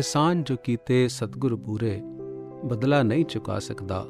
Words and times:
एहसान 0.00 0.42
जो 0.42 0.56
कीते 0.56 1.08
सतगुर 1.08 1.54
पूरे 1.54 2.00
बदला 2.68 3.02
नहीं 3.02 3.24
चुका 3.24 3.58
सकता 3.58 4.04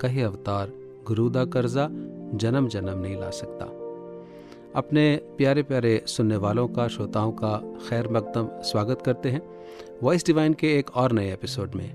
कहे 0.00 0.22
अवतार 0.22 0.72
गुरु 1.06 1.30
दा 1.30 1.44
कर्जा 1.44 1.88
जन्म 2.34 2.68
जन्म 2.68 2.98
नहीं 2.98 3.16
ला 3.16 3.30
सकता 3.30 3.64
अपने 4.76 5.16
प्यारे 5.38 5.62
प्यारे 5.62 6.04
सुनने 6.06 6.36
वालों 6.36 6.68
का 6.68 6.88
श्रोताओं 6.88 7.32
का 7.32 7.78
खैर 7.88 8.08
मकदम 8.08 8.48
स्वागत 8.62 9.02
करते 9.02 9.28
हैं। 9.28 9.42
वॉइस 10.02 10.26
डिवाइन 10.26 10.54
के 10.54 10.78
एक 10.78 10.90
और 10.90 11.12
नए 11.12 11.32
एपिसोड 11.32 11.74
में 11.74 11.88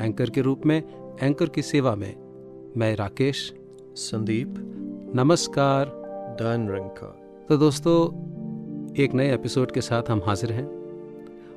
एंकर 0.00 0.30
के 0.30 0.40
रूप 0.40 0.66
में 0.66 0.82
एंकर 1.22 1.48
की 1.48 1.62
सेवा 1.62 1.94
में 1.94 2.16
मैं 2.76 2.96
राकेश। 2.96 3.54
संदीप। 3.96 4.54
नमस्कार। 5.14 5.86
डन 6.40 6.68
रंका 6.68 7.16
तो 7.48 7.56
दोस्तों 7.56 8.00
एक 8.94 9.14
नए 9.14 9.34
एपिसोड 9.34 9.70
के 9.70 9.80
साथ 9.80 10.02
हम 10.10 10.22
हाजिर 10.26 10.52
हैं। 10.52 10.66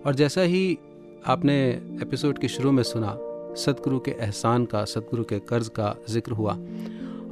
और 0.06 0.16
जैसा 0.16 0.42
ही 0.42 0.78
आपने 1.28 1.56
एपिसोड 2.02 2.38
के 2.40 2.48
शुरू 2.48 2.72
में 2.72 2.82
सुना 2.84 3.16
सतगुरु 3.56 4.00
के 4.00 4.12
एहसान 4.12 4.66
का 4.66 4.84
सतगुरु 4.86 5.24
के 5.24 5.40
कर्ज 5.40 5.68
का 5.68 5.94
ज़िक्र 6.10 6.32
हुआ। 6.32 6.54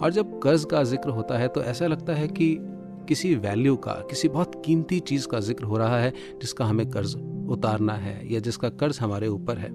और 0.01 0.11
जब 0.11 0.39
कर्ज 0.39 0.65
का 0.65 0.83
ज़िक्र 0.83 1.09
होता 1.09 1.37
है 1.37 1.47
तो 1.47 1.61
ऐसा 1.61 1.87
लगता 1.87 2.13
है 2.13 2.27
कि 2.27 2.57
किसी 3.07 3.33
वैल्यू 3.35 3.75
का, 3.75 3.93
किसी 4.09 4.27
बहुत 4.27 4.61
कीमती 4.65 4.99
चीज़ 4.99 5.27
का 5.27 5.39
ज़िक्र 5.39 5.63
हो 5.63 5.77
रहा 5.77 5.99
है, 5.99 6.13
जिसका 6.41 6.65
हमें 6.65 6.89
कर्ज 6.89 7.15
उतारना 7.49 7.93
है, 7.93 8.33
या 8.33 8.39
जिसका 8.39 8.69
कर्ज 8.69 8.99
हमारे 8.99 9.27
ऊपर 9.27 9.57
है। 9.57 9.71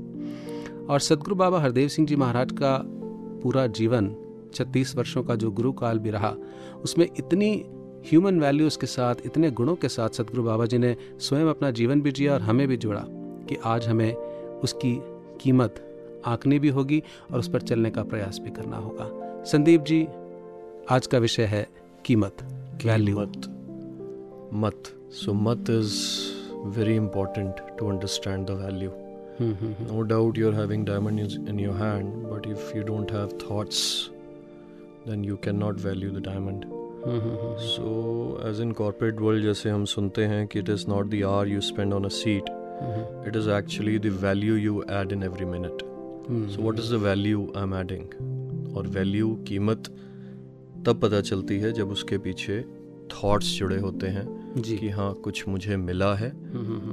और 0.87 1.01
सतगुरु 1.01 1.37
बाबा 1.37 1.61
हरदेव 1.61 1.89
सिंह 1.89 2.09
जी 2.09 2.17
महाराज 2.17 2.53
का 2.53 2.79
पूरा 3.43 3.67
जीवन, 3.67 4.15
छत्तीस 4.55 4.97
वर्षों 4.97 5.23
का 5.23 5.35
जो 5.35 5.51
गुरु 5.51 5.73
काल 5.73 5.99
भी 5.99 6.11
रहा, 6.11 6.35
उसमें 6.85 7.07
इतनी 7.07 7.51
ह्यूमन 8.07 8.41
वैल्यूज़ 8.41 8.79
के 8.79 8.87
साथ, 8.87 9.27
इतने 9.27 9.51
गुणों 9.51 9.75
के 9.75 9.89
साथ 9.89 10.09
सदगुरु 10.09 10.43
बाबा 10.43 10.67
जी 10.67 10.79
ने 10.79 10.97
स्वयं 11.19 11.47
अपना 11.47 11.71
जीवन 11.71 12.03
भी 12.03 12.13
जिया 12.13 12.35
और 12.35 12.41
हमें 12.41 12.67
भी 12.69 12.77
जोड़ा। 12.77 13.07
क्योंकि 13.55 13.69
आज 13.69 13.89
हमें 13.89 14.15
उसकी 14.63 15.01
कीमत 15.41 15.75
आंकनी 16.27 16.59
भी 16.59 16.69
होगी 16.69 17.03
और 17.33 17.39
उस 17.39 17.49
पर 17.49 17.61
चलने 17.61 17.91
का 17.91 18.03
प्रयास 18.03 18.39
भी 18.39 18.51
करना 18.51 18.77
होगा। 18.77 19.45
संदीप 19.45 19.83
जी 19.83 20.07
आज 20.91 21.07
का 21.07 21.19
विषय 21.19 21.45
है 21.45 21.67
कीमत 22.05 22.43
वैल्यू 22.87 23.21
मत। 23.21 23.51
मत 24.55 24.83
सो 25.13 25.33
मत 25.33 25.71
is 25.71 25.95
very 26.79 26.97
important 26.97 27.55
to 27.79 27.89
understand 27.89 28.47
the 28.47 28.51
value 28.51 28.91
no 29.41 30.03
doubt 30.03 30.39
you 30.39 30.49
are 30.49 30.55
having 30.55 30.87
diamond 30.87 31.21
in 31.49 31.61
your 31.61 31.77
hand 31.77 32.15
but 32.15 32.47
if 32.47 32.77
you 32.77 32.83
don't 32.83 33.13
have 33.13 33.39
thoughts 33.51 34.11
then 35.09 35.25
you 35.25 35.37
can 35.37 35.57
not 35.57 35.81
value 35.81 36.11
the 36.11 36.17
diamond 36.17 36.65
so 37.61 38.41
as 38.51 38.61
in 38.61 38.73
corporate 38.73 39.21
world 39.21 39.45
जैसे 39.45 39.71
हम 39.71 39.85
सुनते 39.85 40.25
हैं 40.25 40.47
कि 40.47 40.59
it 40.59 40.69
is 40.69 40.89
not 40.89 41.07
the 41.07 41.23
hour 41.25 41.49
you 41.49 41.61
spend 41.61 41.95
on 41.95 42.05
a 42.05 42.09
seat 42.09 42.64
it 43.27 43.37
is 43.37 43.47
actually 43.49 43.99
the 43.99 44.11
value 44.11 44.55
you 44.55 44.85
add 44.89 45.13
in 45.13 45.23
every 45.23 45.47
minute. 45.47 45.83
Mm-hmm. 46.25 46.49
so 46.49 46.61
what 46.61 46.79
is 46.79 46.89
the 46.89 46.99
value 46.99 47.43
I'm 47.53 47.73
adding? 47.73 48.07
और 48.77 48.87
value 48.87 49.35
कीमत 49.49 49.89
तब 50.87 51.01
पता 51.01 51.21
चलती 51.21 51.59
है 51.59 51.73
जब 51.73 51.91
उसके 51.91 52.19
पीछे 52.19 52.65
थॉट्स 53.13 53.47
जुड़े 53.59 53.79
होते 53.79 54.07
हैं 54.07 54.63
जी। 54.63 54.77
कि 54.79 54.89
हाँ 54.89 55.15
कुछ 55.15 55.49
मुझे 55.49 55.77
मिला 55.77 56.15
है। 56.15 56.31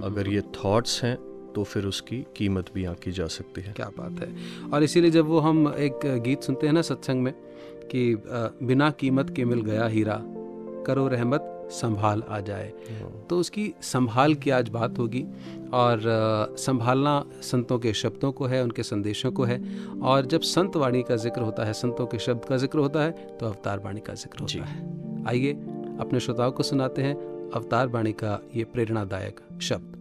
अगर 0.04 0.28
ये 0.28 0.42
थॉट्स 0.42 1.04
हैं 1.04 1.16
तो 1.56 1.64
फिर 1.64 1.86
उसकी 1.86 2.26
कीमत 2.36 2.66
भी 2.76 2.86
आंकी 2.86 3.12
जा 3.12 3.28
सकती 3.28 3.62
है। 3.62 3.74
क्या 3.74 3.90
बात 3.98 4.22
है। 4.22 4.30
और 4.74 4.84
इसीलिए 4.84 5.12
जब 5.12 5.26
वो 5.26 5.40
हम 5.40 5.68
एक 5.78 6.00
गीत 6.06 6.44
सुनते 6.44 6.68
हैं 6.68 6.74
ना 6.74 6.82
सत्संग 6.82 7.24
में 7.24 7.34
कि 7.96 8.16
बिना 8.66 8.90
कीमत 8.90 9.34
के 9.36 9.46
मिल 9.46 9.62
गया 9.62 9.88
हीरा 9.88 10.22
करो 10.88 11.08
रहमत 11.08 11.61
संभाल 11.72 12.24
आ 12.24 12.40
जाए। 12.42 12.72
तो 13.30 13.38
उसकी 13.40 13.74
संभाल 13.84 14.34
की 14.36 14.50
आज 14.50 14.70
बात 14.70 15.00
होगी 15.00 15.24
और 15.74 16.02
संभालना 16.60 17.24
संतों 17.42 17.78
के 17.80 17.94
शब्दों 17.94 18.32
को 18.32 18.46
है 18.46 18.64
उनके 18.64 18.84
संदेशों 18.84 19.32
को 19.32 19.44
है 19.44 19.62
और 20.04 20.26
जब 20.26 20.42
संत 20.48 20.76
वाणी 20.76 21.04
का 21.04 21.16
ज़िक्र 21.18 21.42
होता 21.42 21.66
है 21.66 21.74
संतों 21.76 22.06
के 22.08 22.20
शब्द 22.20 22.46
का 22.46 22.58
ज़िक्र 22.58 22.80
होता 22.80 23.04
है 23.04 23.38
तो 23.38 23.46
अवतार 23.46 23.80
वाणी 23.80 24.02
का 24.02 24.14
ज़िक्र 24.16 24.42
होता 24.42 24.66
है। 24.66 25.26
आइए 25.28 25.54
अपने 26.00 26.20
श्रोताओं 26.20 26.52
को 26.52 26.64
सुनाते 26.64 27.02
हैं 27.02 27.16
अवतार 27.52 27.88
वाणी 27.88 28.12
का 28.14 28.40
ये 28.56 28.64
प्रेरणादायक 28.64 29.40
शब्द। 29.62 30.01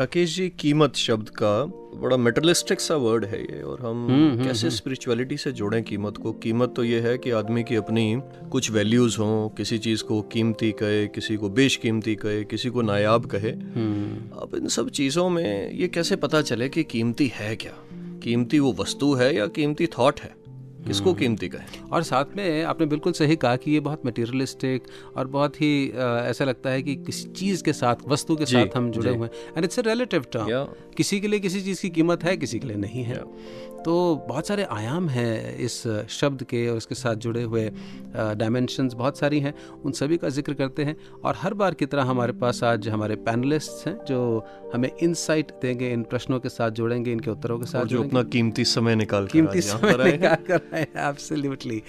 राकेश 0.00 0.36
जी 0.36 0.48
कीमत 0.48 0.96
शब्द 0.96 1.28
का 1.28 1.64
बड़ा 1.94 2.16
मेटलिस्टिक 2.16 2.80
सा 2.80 2.96
वर्ड 2.96 3.24
है 3.24 3.42
ये 3.42 3.62
और 3.62 3.80
हम 3.80 4.06
हम्म, 4.10 4.44
कैसे 4.44 4.70
स्पिरिचुअलिटी 4.70 5.36
से 5.36 5.52
जोड़ें 5.52 5.82
कीमत 5.82 6.16
को? 6.16 6.32
कीमत 6.32 6.72
तो 6.76 6.84
ये 6.84 7.00
है 7.00 7.18
कि 7.18 7.30
आदमी 7.30 7.64
की 7.64 7.74
अपनी 7.74 8.22
कुछ 8.52 8.70
वैल्यूज़ 8.70 9.18
हों 9.18 9.48
किसी 9.48 9.78
चीज़ 9.78 10.04
को 10.04 10.22
कीमती 10.22 10.72
कहे 10.72 11.06
किसी 11.06 11.36
को 11.36 11.48
बेशकीमती 11.48 12.14
कहे 12.14 12.44
किसी 12.44 12.68
को 12.68 12.82
नायाब 12.82 13.26
कहे। 13.26 13.50
हम्म, 13.50 14.38
अब 14.38 14.54
इन 14.54 14.68
सब 14.68 14.90
चीज़ों 14.90 15.28
में 15.28 15.72
ये 15.72 15.88
कैसे 15.88 16.16
पता 16.16 16.42
चले 16.42 16.68
कि 16.68 16.84
कीमती 16.84 17.32
है 17.34 17.56
क्या? 17.56 17.72
कीमती 18.22 18.58
वो 18.58 18.72
वस्तु 18.72 19.14
है 19.14 19.36
या 19.36 19.46
कीमती 19.46 19.86
थॉट 19.86 20.20
है? 20.20 20.39
किसको 20.86 21.14
कीमती 21.14 21.48
कहें? 21.48 21.80
और 21.92 22.02
साथ 22.02 22.36
में 22.36 22.62
आपने 22.62 22.86
बिल्कुल 22.86 23.12
सही 23.12 23.36
कहा 23.36 23.56
कि 23.56 23.70
ये 23.70 23.80
बहुत 23.80 24.06
मटेरियलिस्टिक 24.06 24.82
और 25.16 25.26
बहुत 25.26 25.60
ही 25.60 25.90
आ, 25.90 26.18
ऐसा 26.18 26.44
लगता 26.44 26.70
है 26.70 26.82
कि 26.82 26.96
किसी 26.96 27.28
चीज़ 27.28 27.62
के 27.62 27.72
साथ 27.72 28.08
वस्तु 28.08 28.36
के 28.36 28.46
साथ 28.46 28.76
हम 28.76 28.90
जुड़े 28.90 29.10
हुए 29.10 29.28
हैं। 29.28 29.54
And 29.56 29.64
it's 29.64 29.78
a 29.78 29.82
relative 29.82 30.24
term 30.32 30.66
किसी 30.96 31.20
के 31.20 31.28
लिए 31.28 31.40
किसी 31.40 31.60
चीज़ 31.60 31.82
की 31.82 31.90
कीमत 31.90 32.24
है 32.24 32.36
किसी 32.36 32.58
के 32.58 32.66
लिए 32.66 32.76
नहीं 32.76 33.04
है। 33.04 33.20
तो 33.84 33.92
बहुत 34.28 34.46
सारे 34.46 34.64
आयाम 34.70 35.08
हैं 35.08 35.56
इस 35.56 35.76
शब्द 36.10 36.42
के 36.42 36.66
और 36.68 36.76
इसके 36.76 36.94
साथ 36.94 37.16
जुड़े 37.24 37.42
हुए 37.42 37.68
डायमेंशंस 38.14 38.94
बहुत 38.94 39.18
सारी 39.18 39.38
हैं 39.40 39.52
उन 39.84 39.92
सभी 39.92 40.16
का 40.16 40.28
ज़िक्र 40.28 40.54
करते 40.54 40.84
हैं 40.84 40.96
और 41.24 41.36
हर 41.36 41.54
बार 41.54 41.74
की 41.74 41.86
तरह 41.86 42.04
हमारे 42.04 42.32
पास 42.42 42.62
आज 42.64 42.88
हमारे 42.88 43.16
पैनलिस्ट्स 43.28 43.86
हैं 43.86 43.96
जो 44.08 44.18
हमें 44.74 44.90
इनसाइट 44.92 45.52
देंगे 45.62 45.90
इन 45.92 46.02
प्रश्नों 46.02 46.40
के 46.40 46.48
साथ 46.48 46.70
जोड़ेंगे 46.80 47.12
इनके 47.12 47.30
उत्तरों 47.30 47.58
के 47.58 47.66
साथ 47.66 47.84
जो 47.84 48.02
अपना 48.02 48.22
कीमती 48.34 48.64
समय 48.64 48.96
निकाल 48.96 49.26
कर 49.26 49.32
कीमती 49.32 49.60
समय 49.60 49.90
हैं। 49.92 50.10
निकाल 50.10 50.44
कर 50.48 50.60
आए 50.74 50.86
एब्सोल्युटली 51.08 51.82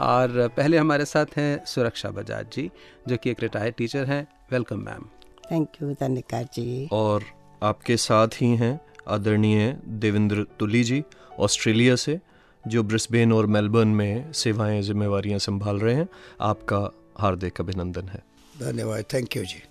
और 0.00 0.48
पहले 0.56 0.78
हमारे 0.78 1.04
साथ 1.04 1.36
हैं 1.36 1.64
सुरक्षा 1.66 2.10
बजाज 2.12 2.46
जी 2.52 2.70
जो 3.08 3.16
कि 3.16 3.30
एक 3.30 3.42
रिटायर्ड 3.42 3.74
टीचर 3.74 4.04
हैं। 4.04 4.26
Welcome 4.52 4.78
ma'am 4.80 5.04
thank 5.52 5.82
you 5.82 5.92
Dhanika 6.00 6.42
ji. 6.54 6.88
और 6.92 7.24
आपके 7.62 7.96
साथ 7.96 8.40
ही 8.40 8.54
हैं 8.56 8.74
आदरणीय 9.08 9.78
देवेंद्र 9.86 10.46
तुली 10.60 10.84
जी 10.84 11.02
ऑस्ट्रेलिया 11.38 11.96
से 11.96 12.20
जो 12.66 12.82
ब्रिस्बेन 12.82 13.32
और 13.32 13.46
मेलबर्न 13.46 13.88
में 13.88 14.32
सेवाएँ 14.32 14.82
जिम्मेवारियाँ 14.82 15.38
संभाल 15.38 15.78
रहे 15.78 15.94
हैं 15.94 16.08
आपका 16.40 16.90
हार्दिक 17.18 17.60
अभिनंदन 17.60 18.08
है। 18.08 18.22
धन्यवाद 18.60 19.04
थैंक 19.14 19.36
यू 19.36 19.44
जी। 19.44 19.62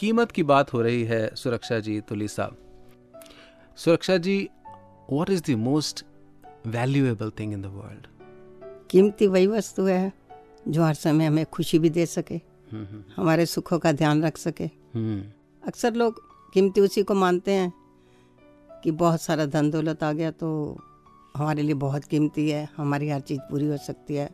कीमत 0.00 0.30
की 0.30 0.42
बात 0.42 0.72
हो 0.72 0.82
रही 0.82 1.04
है 1.04 1.34
सुरक्षा 1.34 1.78
ji 1.78 2.00
Tuli 2.00 2.28
sahab. 2.28 2.56
Suraksha 3.76 4.16
ji 4.16 4.48
what 5.12 5.30
is 5.30 5.42
the 5.42 5.54
most 5.58 6.04
valuable 6.66 7.30
thing 7.30 7.52
in 7.52 7.62
the 7.62 7.66
world 7.66 8.06
कीमती 8.90 9.26
वही 9.26 9.46
वस्तु 9.46 9.84
है 9.84 10.12
जो 10.68 10.82
हर 10.82 10.94
समय 10.94 11.26
हमें 11.26 11.44
खुशी 11.46 11.78
भी 11.78 11.90
दे 11.90 12.06
सके 12.06 12.40
हमारे 13.16 13.46
सुखों 13.46 13.78
का 13.78 13.92
ध्यान 13.92 14.24
रख 14.24 14.36
सके। 14.36 14.66
अक्सर 15.62 15.94
लोग 15.94 16.20
कीमती 16.54 16.80
उसी 16.80 17.02
को 17.02 17.14
मानते 17.14 17.52
हैं 17.52 17.72
कि 18.84 18.90
बहुत 18.90 19.20
सारा 19.20 19.46
धन 19.46 19.70
दौलत 19.70 20.02
आ 20.04 20.12
गया 20.12 20.30
तो 20.30 20.78
हमारे 21.36 21.62
लिए 21.62 21.74
बहुत 21.74 22.04
कीमती 22.04 22.48
है 22.50 22.68
हमारी 22.76 23.08
हर 23.08 23.20
चीज़ 23.20 23.40
पूरी 23.40 23.66
हो 23.66 23.76
सकती 23.76 24.14
है 24.14 24.28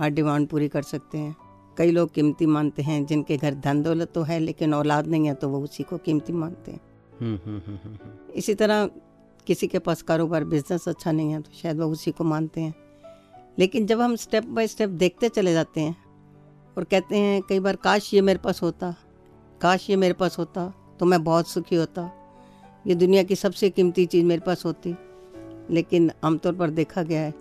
हर 0.00 0.10
डिमांड 0.10 0.46
पूरी 0.48 0.68
कर 0.68 0.82
सकते 0.82 1.18
हैं। 1.18 1.36
कई 1.78 1.90
लोग 1.90 2.12
कीमती 2.12 2.46
मानते 2.46 2.82
हैं 2.82 3.04
जिनके 3.06 3.36
घर 3.36 3.54
धन 3.54 3.82
दौलत 3.82 4.12
तो 4.14 4.22
है 4.22 4.38
लेकिन 4.38 4.74
औलाद 4.74 5.06
नहीं 5.06 5.26
है 5.26 5.34
तो 5.34 5.48
वो 5.48 5.60
उसी 5.60 5.82
को 5.82 5.98
कीमती 5.98 6.32
मानते 6.32 6.72
हैं। 6.72 6.80
इसी 8.34 8.54
तरह 8.54 8.86
किसी 9.46 9.66
के 9.66 9.78
पास 9.78 10.02
कारोबार 10.02 10.44
बिज़नेस 10.44 10.88
अच्छा 10.88 11.12
नहीं 11.12 11.32
है 11.32 11.40
तो 11.40 11.50
शायद 11.52 11.80
वो 11.80 11.86
उसी 11.86 12.10
को 12.10 12.24
मानते 12.24 12.60
हैं। 12.60 12.74
लेकिन 13.58 13.86
जब 13.86 14.00
हम 14.00 14.16
स्टेप 14.16 14.44
बाय 14.46 14.66
स्टेप 14.66 14.90
देखते 14.90 15.28
चले 15.28 15.52
जाते 15.52 15.80
हैं 15.80 15.96
और 16.76 16.84
कहते 16.84 17.16
हैं 17.16 17.42
कई 17.42 17.60
बार 17.60 17.76
काश 17.76 18.14
ये 18.14 18.20
मेरे 18.20 18.38
पास 18.38 18.62
होता 18.62 18.94
काश 19.60 19.90
ये 19.90 19.96
मेरे 19.96 20.14
पास 20.14 20.38
होता 20.38 20.72
तो 21.00 21.06
मैं 21.06 21.22
बहुत 21.24 21.48
सुखी 21.48 21.76
होता 21.76 22.10
ये 22.86 22.94
दुनिया 22.94 23.22
की 23.22 23.36
सबसे 23.36 23.70
कीमती 23.70 24.06
चीज़ 24.06 24.24
मेरे 24.26 24.40
पास 24.40 24.64
होती। 24.64 24.94
लेकिन 25.70 26.10
आमतौर 26.24 26.54
पर 26.54 26.70
देखा 26.70 27.02
गया 27.02 27.20
है 27.20 27.34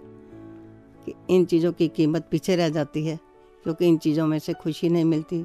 कि 1.06 1.14
इन 1.30 1.46
चीज़ों 1.46 1.72
की 1.74 1.88
कीमत 1.88 2.28
पीछे 2.32 2.56
रह 2.56 2.70
जाती 2.70 3.06
है 3.06 3.20
क्योंकि 3.64 3.88
इन 3.88 3.98
चीज़ों 3.98 4.28
में 4.28 4.40
से 4.40 4.54
खुशी 4.54 4.90
नहीं 4.90 5.06
मिलती 5.06 5.44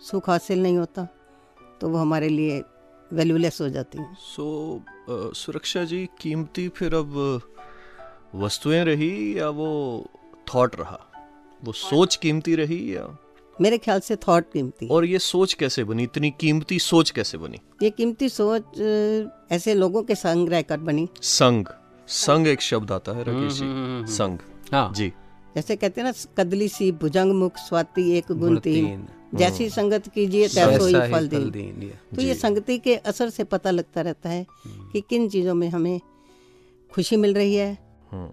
सुख 0.00 0.30
हासिल 0.30 0.62
नहीं 0.62 0.76
होता 0.78 1.04
तो 1.80 1.88
वो 1.88 1.98
हमारे 1.98 2.28
लिए 2.28 2.62
वैल्यूलेस 3.12 3.60
हो 3.60 3.68
जाती 3.68 3.98
हैं। 3.98 4.14
सो 4.14 4.46
अ, 5.08 5.32
सुरक्षा 5.32 5.84
जी 5.84 6.08
कीमती 6.20 6.68
फिर 6.68 6.94
अब 6.94 7.40
वस्तुएँ 8.34 8.84
रही 8.84 9.38
या 9.38 9.48
वो 9.48 9.68
थॉट 10.54 10.76
रहा? 10.76 11.00
वो 11.64 11.72
सोच 11.72 12.16
कीमती 12.16 12.54
रही 12.54 12.96
या 12.96 13.02
मेरे 13.60 13.78
ख्याल 13.78 14.00
से 14.00 14.16
थॉट 14.16 14.44
कीमती। 14.52 14.88
और 14.88 15.04
ये 15.04 15.18
सोच 15.18 15.52
कैसे 15.54 15.84
बनी? 15.84 16.02
इतनी 16.02 16.30
कीमती 16.30 16.78
सोच 16.78 17.10
कैसे 17.10 17.38
बनी? 17.38 17.58
ये 17.82 17.90
कीमती 17.90 18.28
सोच 18.28 18.80
ऐसे 19.52 19.74
लोगों 19.74 20.02
के 20.02 20.14
संग 20.14 20.48
रहकर 20.48 20.78
बनी। 20.78 21.08
संग। 21.22 21.66
संग 22.08 22.46
एक 22.46 22.60
शब्द 22.60 22.92
आता 22.92 23.12
है 23.12 23.24
राकेश 23.24 23.52
जी। 23.52 24.14
संग। 24.14 24.38
हाँ। 24.72 24.92
जी। 24.94 25.12
जैसे 25.54 25.76
कहते 25.76 26.00
हैं 26.00 26.08
ना 26.08 26.42
कदली 26.42 26.68
सी 26.68 26.92
भुजंग 26.92 27.32
मुख 27.32 27.56
स्वाति 27.56 28.10
एक 28.12 28.32
गुण 28.32 28.58
तीन। 28.58 29.06
जैसी 29.34 29.68
संगत 29.70 30.08
कीजिए 30.08 30.48
तैसो 30.48 30.84
वैसा 30.84 31.04
ही 31.04 31.12
फल 31.12 31.52
ये। 31.56 32.16
तो 32.16 32.22
ये 32.22 32.34
संगति 32.34 32.78
के 32.78 32.96
असर 32.96 33.30
से 33.30 33.44
पता 33.44 33.70
लगता 33.70 34.00
रहता 34.00 34.28
है 34.28 34.46
कि 34.92 35.00
किन 35.00 35.28
चीज़ों 35.28 35.54
में 35.54 35.68
हमें 35.68 36.00
खुशी 36.92 37.16
मिल 37.16 37.34
रही 37.34 37.54
है। 37.54 37.78
हम्म। 38.12 38.28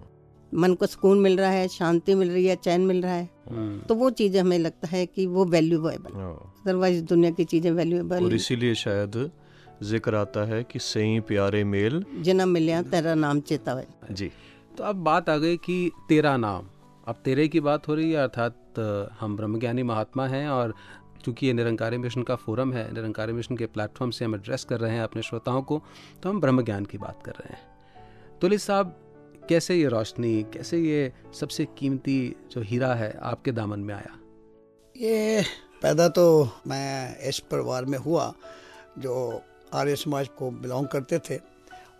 मन 0.54 0.74
को 0.74 0.86
सुकून 0.86 1.20
मिल 1.20 1.38
रहा 1.38 1.50
है 1.52 1.68
शांति 1.68 2.16
मिल 2.16 2.32
रही 2.32 2.46
है 2.46 2.56
चैन 2.58 2.82
मिल 2.82 3.02
रहा 3.02 3.14
है। 3.14 3.30
हम्म, 3.50 3.80
तो 3.80 3.96
वो 3.96 4.10
चीज़ें 4.12 4.40
हमें 4.42 4.58
लगता 4.60 4.88
है 4.88 5.06
कि 5.06 5.26
वो 5.28 5.46
वैल्यूएबल 5.46 6.14
हाँ। 6.14 6.34
अदरवाइज़ 6.62 7.04
दुनिया 7.06 7.32
की 7.32 7.44
चीज़ें 7.46 7.72
वैल्यूएबल 7.72 8.24
और 8.24 8.34
इसीलिए 8.34 8.76
शायद 8.76 9.30
ज़िक्र 9.84 10.16
आता 10.16 10.46
है 10.46 10.64
कि 10.64 10.80
सही 10.82 11.20
प्यारे 11.20 11.64
मेल। 11.66 12.04
जन्म 12.22 12.50
मिलिया 12.50 12.82
तेरा 12.84 13.16
नाम 13.16 13.40
चेतावे 13.42 13.86
जी। 14.12 14.32
तो 14.78 14.84
अब 14.84 15.04
बात 15.04 15.30
आ 15.30 15.38
गई 15.38 15.58
कि 15.58 15.92
तेरा 16.10 16.36
नाम। 16.38 16.68
अब 17.08 17.16
तेरे 17.26 17.48
की 17.48 17.60
बात 17.60 17.88
हो 17.88 17.96
रही 17.96 18.12
है 18.12 18.18
अर्थात 18.18 18.80
हम 19.20 19.36
ब्रह्मज्ञानी 19.38 19.84
महात्मा 19.84 20.28
हैं 20.28 20.48
और 20.50 20.74
चूँकि 21.26 21.48
ये 21.48 21.54
निरंकारी 21.54 21.98
मिशन 21.98 22.24
का 22.24 22.36
फोरम 22.36 22.74
है 22.74 22.92
निरंकारी 22.94 23.34
मिशन 23.34 23.58
के 23.58 23.66
प्लेटफॉर्म 23.66 24.12
से 24.12 24.26
हम 24.26 24.36
एड्रेस 24.36 24.64
कर 24.64 24.80
रहे 24.80 24.92
हैं 24.92 25.04
अपने 25.04 25.22
श्रोताओं 25.22 25.62
को 25.62 25.82
तो 26.24 26.30
हम 26.30 26.42
ब्रह्म 26.42 26.64
ज्ञान 26.64 26.86
की 26.86 26.98
बात 26.98 27.22
कर 27.26 27.32
रहे 27.32 27.54
हैं। 27.54 27.62
तुलिस 28.42 28.64
साहब 28.64 28.96
कैसे 29.50 29.76
ये 29.76 29.88
रोशनी, 29.88 30.44
कैसे 30.44 30.78
ये 30.78 31.12
सबसे 31.40 31.66
कीमती 31.78 32.36
जो 32.52 32.62
हीरा 32.62 32.94
है 32.94 33.18
आपके 33.22 33.52
दामन 33.52 33.80
में 33.80 33.94
आया? 33.96 34.18
ये 34.96 35.44
पैदा 35.82 36.08
तो 36.08 36.50
मैं 36.68 37.20
इस 37.20 37.40
परिवार 37.40 37.86
में 37.86 37.98
हुआ, 37.98 38.34
जो 39.00 39.42
आर्य 39.74 39.96
समाज 39.96 40.28
को 40.28 40.52
बिलोंग 40.52 40.88
करते 40.88 41.20
थे 41.20 41.40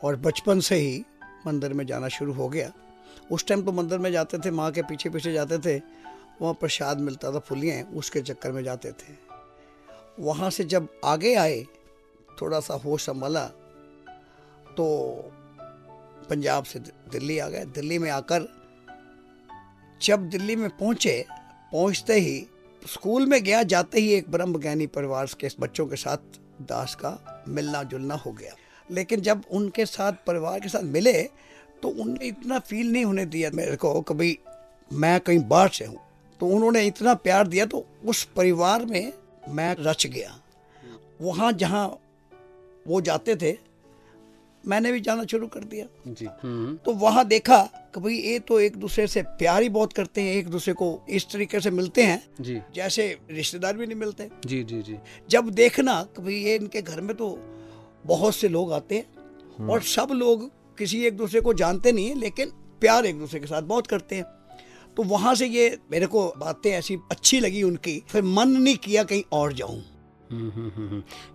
और 0.04 0.16
बचपन 0.16 0.60
से 0.60 0.76
ही 0.76 1.04
मंदिर 1.48 1.74
में 1.74 1.86
जाना 1.86 2.08
शुरू 2.08 2.34
हो 2.34 2.50
गया। 2.50 2.72
उस 3.32 3.46
टाइम 3.48 3.62
तो 3.62 3.72
मंदिर 3.72 4.00
में 4.00 4.12
जाते 4.12 4.38
थे, 4.38 4.52
माँ 4.52 4.72
के 4.72 4.82
पीछे 4.82 5.10
पीछे 5.10 5.34
जाते 5.34 5.58
थे, 5.58 5.82
वहाँ 6.42 6.54
प्रसाद 6.54 7.00
मिलता 7.00 7.32
था, 7.32 7.40
फुलियाँ, 7.40 7.84
उसके 7.84 8.22
चक्कर 8.22 8.52
में 8.52 8.64
जाते 8.64 8.92
थे। 8.92 9.16
वहाँ 10.20 10.50
से 10.50 10.64
जब 10.64 10.88
आगे 11.06 11.36
आए, 11.36 11.64
थोड़ा 12.42 12.60
सा 12.60 12.74
होश 12.74 13.06
संभाला 13.06 13.46
तो 14.78 14.86
पंजाब 16.24 16.64
से 16.64 16.80
दिल्ली 16.80 17.38
आ 17.40 17.48
गए। 17.50 17.66
दिल्ली 17.66 17.98
में 18.00 18.10
आकर 18.12 18.48
जब 20.02 20.30
दिल्ली 20.30 20.56
में 20.56 20.70
पहुँचे, 20.70 21.26
पहुँचते 21.72 22.14
ही 22.14 22.46
स्कूल 22.84 23.26
में 23.26 23.44
गया, 23.44 23.62
जाते 23.64 24.00
ही 24.00 24.14
एक 24.14 24.30
ब्रह्म 24.32 24.60
ज्ञानी 24.62 24.88
परिवार 24.88 25.28
के 25.40 25.50
बच्चों 25.60 25.86
के 25.88 25.96
साथ 25.96 26.40
दास 26.62 26.96
का 26.96 27.44
मिलना 27.48 27.84
जुलना 27.84 28.16
हो 28.16 28.32
गया। 28.32 28.56
लेकिन 28.90 29.22
जब 29.22 29.44
उनके 29.52 29.86
साथ 29.86 30.14
परिवार 30.28 30.60
के 30.60 30.70
साथ 30.70 30.84
मिले 30.84 31.22
तो 31.82 31.90
उनने 31.92 32.26
इतना 32.26 32.60
फील 32.60 32.92
नहीं 32.92 33.06
होने 33.06 33.26
दिया 33.26 33.50
मेरे 33.54 33.76
को 33.76 34.00
कभी 34.02 34.38
मैं 34.92 35.20
कहीं 35.20 35.40
बाहर 35.40 35.70
से 35.70 35.86
हूँ। 35.86 36.00
तो 36.40 36.48
उन्होंने 36.48 36.86
इतना 36.88 37.14
प्यार 37.16 37.48
दिया 37.48 37.66
तो 37.66 37.86
उस 38.06 38.24
परिवार 38.36 38.86
में 38.86 39.14
मैं 39.50 39.76
रच 39.80 40.06
गया। 40.08 40.38
वहाँ 41.22 41.52
जहाँ 41.54 41.88
वो 42.88 43.02
जाते 43.02 43.36
थे 43.36 43.52
मैंने 44.68 44.92
भी 44.92 45.00
जाना 45.00 45.24
शुरू 45.24 45.48
कर 45.48 45.64
दिया। 45.64 45.86
जी। 46.08 46.26
हम्म। 46.44 46.76
तो 46.76 46.94
वहाँ 46.94 47.26
देखा 47.26 47.58
कि 47.96 48.02
भाई 48.02 48.14
ये 48.14 48.40
तो 48.40 48.60
एक 48.60 48.76
दूसरे 48.78 49.08
से 49.08 49.22
प्यार 49.40 49.62
ही 49.62 49.70
बहुत 49.70 49.94
करते 49.94 50.22
हैं 50.22 50.36
एक 50.36 50.48
दूसरे 50.48 50.74
को 50.74 50.88
इस 51.10 51.26
तरीके 51.32 51.60
से 51.60 51.72
मिलते 51.72 52.04
हैं 52.04 52.22
जी। 52.42 52.60
जैसे 52.76 53.08
रिश्तेदार 53.32 53.78
भी 53.78 53.86
नहीं 53.86 53.98
मिलते। 53.98 54.30
जी 54.46 54.64
जी 54.64 54.82
जी। 54.82 54.98
जब 55.30 55.50
देखना 55.50 56.02
कि 56.16 56.22
भाई 56.22 56.36
ये 56.36 56.56
इनके 56.56 56.82
घर 56.82 57.02
में 57.02 57.16
तो 57.16 57.38
बहुत 58.06 58.36
से 58.36 58.50
लोग 58.50 58.74
आते 58.74 58.96
हैं 58.96 59.68
और 59.68 59.82
सब 59.82 60.08
लोग 60.12 60.50
किसी 60.78 61.06
एक 61.06 61.18
दूसरे 61.18 61.42
को 61.42 61.54
जानते 61.54 61.92
नहीं 61.92 62.08
है 62.10 62.20
लेकिन 62.20 62.52
प्यार 62.82 63.06
एक 63.06 63.20
दूसरे 63.20 63.40
के 63.40 63.48
साथ 63.48 63.62
बहुत 63.62 63.88
करते 63.88 64.16
हैं। 64.16 64.24
तो 64.98 65.04
वहाँ 65.04 65.36
से 65.36 65.46
ये 65.48 65.78
मेरे 65.92 66.06
को 66.06 66.34
बातें 66.38 66.72
ऐसी 66.72 66.98
अच्छी 67.12 67.40
लगी 67.40 67.64
उनकी 67.64 68.04
फिर 68.10 68.22
मन 68.22 68.50
नहीं 68.50 68.76
किया 68.76 69.04
कहीं 69.04 69.24
और 69.32 69.54
जाऊँ। 69.54 69.82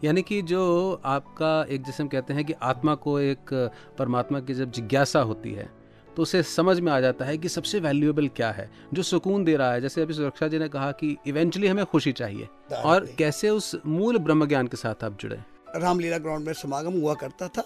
यानी 0.04 0.22
कि 0.22 0.40
जो 0.42 0.60
आपका 1.04 1.66
एक 1.70 1.82
जैसे 1.82 2.02
हम 2.02 2.08
कहते 2.08 2.34
हैं 2.34 2.44
कि 2.44 2.52
आत्मा 2.62 2.94
को 2.94 3.18
एक 3.20 3.54
परमात्मा 3.98 4.40
की 4.40 4.54
जब 4.54 4.70
जिज्ञासा 4.70 5.20
होती 5.20 5.52
है 5.52 5.68
तो 6.16 6.22
उसे 6.22 6.42
समझ 6.42 6.78
में 6.80 6.90
आ 6.92 7.00
जाता 7.00 7.24
है 7.24 7.36
कि 7.38 7.48
सबसे 7.48 7.80
वैल्यूएबल 7.80 8.28
क्या 8.28 8.50
है 8.50 8.70
जो 8.94 9.02
सुकून 9.02 9.44
दे 9.44 9.56
रहा 9.56 9.72
है। 9.72 9.80
जैसे 9.80 10.02
अभी 10.02 10.14
सुरक्षा 10.14 10.48
जी 10.48 10.58
ने 10.58 10.68
कहा 10.68 10.90
कि 10.92 11.16
इवेंचुअली 11.26 11.68
हमें 11.68 11.84
खुशी 11.84 12.12
चाहिए। 12.12 12.48
और 12.74 13.06
कैसे 13.18 13.50
उस 13.50 13.74
मूल 13.86 14.18
ब्रह्म 14.18 14.46
ज्ञान 14.46 14.66
के 14.66 14.76
साथ 14.76 15.04
आप 15.04 15.18
जुड़े? 15.20 15.38
रामलीला 15.76 16.18
ग्राउंड 16.18 16.46
में 16.46 16.52
समागम 16.52 17.00
हुआ 17.00 17.14
करता 17.14 17.48
था 17.48 17.62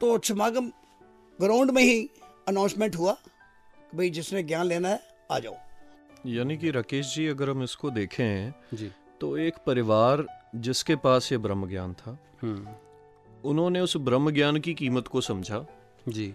तो 0.00 0.18
समागम 0.24 0.68
ग्राउंड 1.38 1.70
में 1.70 1.82
ही 1.82 2.10
अनाउंसमेंट 2.48 2.96
हुआ 2.96 3.12
कि 3.12 3.96
भाई 3.96 4.10
जिसने 4.10 4.42
ज्ञान 4.42 4.66
लेना 4.66 4.88
है 4.88 5.00
आ 5.32 5.38
जाओ। 5.38 5.56
यानी 6.26 6.56
कि 6.56 6.70
राकेश 6.70 7.14
जी 7.14 7.26
अगर 7.26 7.50
हम 7.50 7.62
इसको 7.62 7.90
देखें 7.90 8.52
जी। 8.74 8.90
तो 9.24 9.36
एक 9.36 9.54
परिवार 9.66 10.26
जिसके 10.54 10.96
पास 10.96 11.32
ये 11.32 11.38
ब्रह्म 11.38 11.68
ज्ञान 11.68 11.92
था 11.92 12.18
हम्म। 12.42 12.68
उन्होंने 13.44 13.80
उस 13.80 13.96
ब्रह्म 13.96 14.30
ज्ञान 14.30 14.56
की 14.56 14.74
कीमत 14.74 15.08
को 15.08 15.20
समझा। 15.20 15.66
जी। 16.08 16.34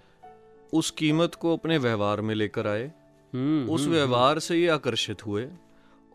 उस 0.74 0.92
कीमत 0.92 1.36
को 1.36 1.54
अपने 1.54 1.78
व्यवहार 1.78 2.22
में 2.22 2.36
लेकर 2.36 2.68
आए। 2.68 2.92
हम्म 3.34 3.70
उस 3.70 3.88
व्यवहार 3.88 4.40
से 4.40 4.58
ये 4.58 4.68
आकर्षित 4.68 5.26
हुए 5.26 5.50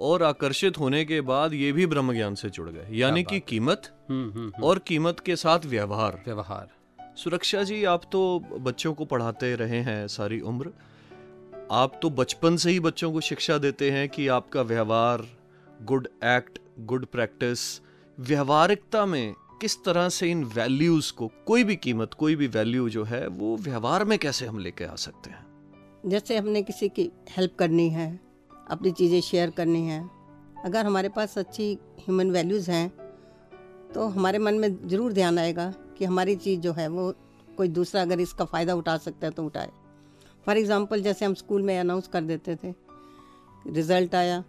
और 0.01 0.23
आकर्षित 0.23 0.79
होने 0.79 1.05
के 1.05 1.21
बाद 1.21 1.55
ये 1.55 1.73
भी 1.73 1.87
ब्रह्म 1.87 2.13
ज्ञान 2.13 2.35
से 2.35 2.51
जुड़ 2.51 2.69
गए। 2.71 2.89
यानी 2.91 3.23
कि 3.23 3.41
कीमत 3.41 4.07
हम्म 4.11 4.33
हम्म। 4.33 4.65
और 4.65 4.79
कीमत 4.79 5.21
के 5.21 5.37
साथ 5.37 5.59
व्यवहार। 5.67 6.23
व्यवहार। 6.27 6.69
सुरक्षा 7.17 7.63
जी 7.63 7.85
आप 7.85 8.03
तो 8.13 8.41
बच्चों 8.41 8.95
को 8.95 9.05
पढ़ाते 9.05 9.55
रहे 9.55 9.81
हैं 9.81 10.09
सारी 10.09 10.41
उम्र। 10.41 10.71
आप 11.71 11.99
तो 12.03 12.11
बचपन 12.11 12.57
से 12.57 12.71
ही 12.71 12.81
बच्चों 12.81 13.13
को 13.13 13.21
शिक्षा 13.21 13.59
देते 13.59 13.91
हैं 13.91 14.09
कि 14.09 14.29
आपका 14.29 14.63
व्यवहार 14.63 15.27
गुड 15.83 16.09
एक्ट 16.25 16.59
गुड 16.81 17.07
प्रैक्टिस 17.07 17.61
व्यवहारिकता 18.19 19.05
में 19.07 19.35
किस 19.61 19.77
तरह 19.85 20.09
से 20.09 20.31
इन 20.31 20.45
वैल्यूज़ 20.47 21.13
को, 21.13 21.31
कोई 21.47 21.65
भी 21.65 21.77
कीमत, 21.77 22.15
कोई 22.15 22.37
भी 22.37 22.47
वैल्यू 22.49 22.89
जो 22.89 23.05
है, 23.05 23.27
वो 23.29 23.57
व्यवहार 23.57 24.05
में 24.05 24.19
कैसे 24.19 24.47
हम 24.47 24.59
लेके 24.59 24.85
आ 24.85 24.95
सकते 24.97 25.31
हैं? 25.31 25.47
जैसे 26.07 26.37
हमने 26.39 26.63
किसी 26.63 26.89
की 26.89 27.11
हेल्प 27.31 27.55
करनी 27.59 27.89
है, 27.91 28.09
अपनी 28.71 28.93
चीज़ें 28.93 29.21
शेयर 29.21 29.51
करनी 29.51 29.83
है, 29.83 30.01
अगर 30.65 30.87
हमारे 30.87 31.09
पास 31.09 31.37
अच्छी 31.39 31.73
ह्यूमन 31.99 32.31
वैल्यूज़ 32.31 32.71
हैं 32.71 32.89
तो 33.95 34.07
हमारे 34.09 34.39
मन 34.39 34.55
में 34.55 34.89
ज़रूर 34.89 35.13
ध्यान 35.13 35.39
आएगा 35.39 35.73
कि 35.99 36.05
हमारी 36.05 36.37
चीज़ 36.37 36.61
जो 36.61 36.73
है, 36.73 36.89
वो 36.89 37.13
कोई 37.57 37.69
दूसरा 37.71 38.03
अगर 38.03 38.21
इसका 38.21 38.45
फ़ायदा 38.45 38.75
उठा 38.75 38.97
सकता 38.99 39.27
है 39.27 39.33
तो 39.33 39.45
उठाए। 39.47 39.71
फॉर 40.47 40.59
एग्ज़ाम्पल 40.59 41.03
जैसे 41.03 41.25
हम 41.25 41.35
स्कूल 41.35 41.63
में 41.63 41.79
अनाउंस 41.79 42.09
कर 42.09 42.23
देते 42.23 42.57
थे 42.57 42.75
रिज़ल्ट 43.67 44.15
आया 44.15 44.43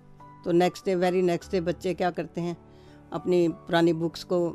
तो 0.45 0.51
next 0.51 0.85
day 0.85 0.95
very 0.95 1.21
next 1.21 1.51
day 1.51 1.61
बच्चे 1.61 1.93
क्या 1.93 2.11
करते 2.11 2.41
हैं? 2.41 2.57
अपनी 3.13 3.47
पुरानी 3.47 3.93
बुक्स 3.93 4.23
को 4.23 4.49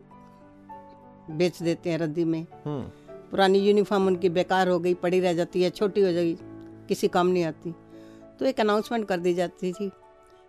बेच 1.31 1.63
देते 1.63 1.91
हैं 1.91 1.99
रद्दी 1.99 2.25
में। 2.25 2.47
हम्म। 2.65 2.83
पुरानी 3.31 3.59
यूनिफॉर्म 3.59 4.07
उनकी 4.07 4.29
बेकार 4.29 4.69
हो 4.69 4.79
गई 4.79 4.95
पड़ी 4.95 5.21
रह 5.21 5.33
जाती 5.33 5.63
है 5.63 5.71
छोटी 5.71 6.01
हो 6.01 6.13
जाएगी 6.13 6.39
किसी 6.89 7.09
काम 7.09 7.27
नहीं 7.27 7.45
आती। 7.45 7.75
तो 8.39 8.47
एक 8.47 8.61
अनाउंसमेंट 8.61 9.09
कर 9.09 9.21
दी 9.21 9.35
जाती 9.35 9.73
थी 9.73 9.89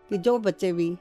कि 0.10 0.18
जो 0.18 0.38
बच्चे 0.40 0.74
भी 0.74 0.98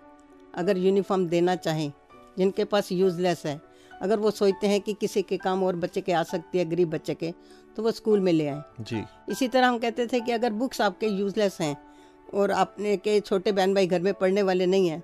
अगर 0.55 0.79
यूनिफॉर्म 0.79 1.27
देना 1.27 1.57
चाहें 1.57 1.93
जिनके 2.39 2.65
पास 2.65 2.93
यूज़लेस 2.93 3.47
है 3.47 3.61
अगर 4.03 4.19
वो 4.19 4.31
सोचते 4.31 4.67
हैं 4.67 4.81
कि 4.81 4.95
किसी 4.95 5.23
के 5.23 5.37
काम 5.37 5.63
और 5.63 5.77
बच्चे 5.77 6.01
के 6.01 6.13
आ 6.13 6.23
सकती 6.23 6.59
है 6.59 6.65
गरीब 6.65 6.91
बच्चे 6.91 7.15
के 7.15 7.35
तो 7.77 7.83
वो 7.83 7.91
स्कूल 7.91 8.21
में 8.21 8.33
ले 8.33 8.47
आए। 8.49 8.63
जी। 8.81 9.03
इसी 9.29 9.49
तरह 9.49 9.69
हम 9.69 9.79
कहते 9.79 10.07
थे 10.07 10.21
कि 10.21 10.33
अगर 10.33 10.53
बुक्स 10.53 10.81
आपके 10.81 11.07
यूज़लेस 11.07 11.59
हैं 11.61 11.90
और 12.35 12.51
अपने 12.51 12.97
के 12.97 13.21
छोटे 13.21 13.53
बहन 13.53 13.75
भाई 13.75 13.87
घर 13.87 14.01
में 14.01 14.15
पढ़ने 14.15 14.43
वाले 14.43 14.67
नहीं 14.67 14.89
हैं 14.89 15.03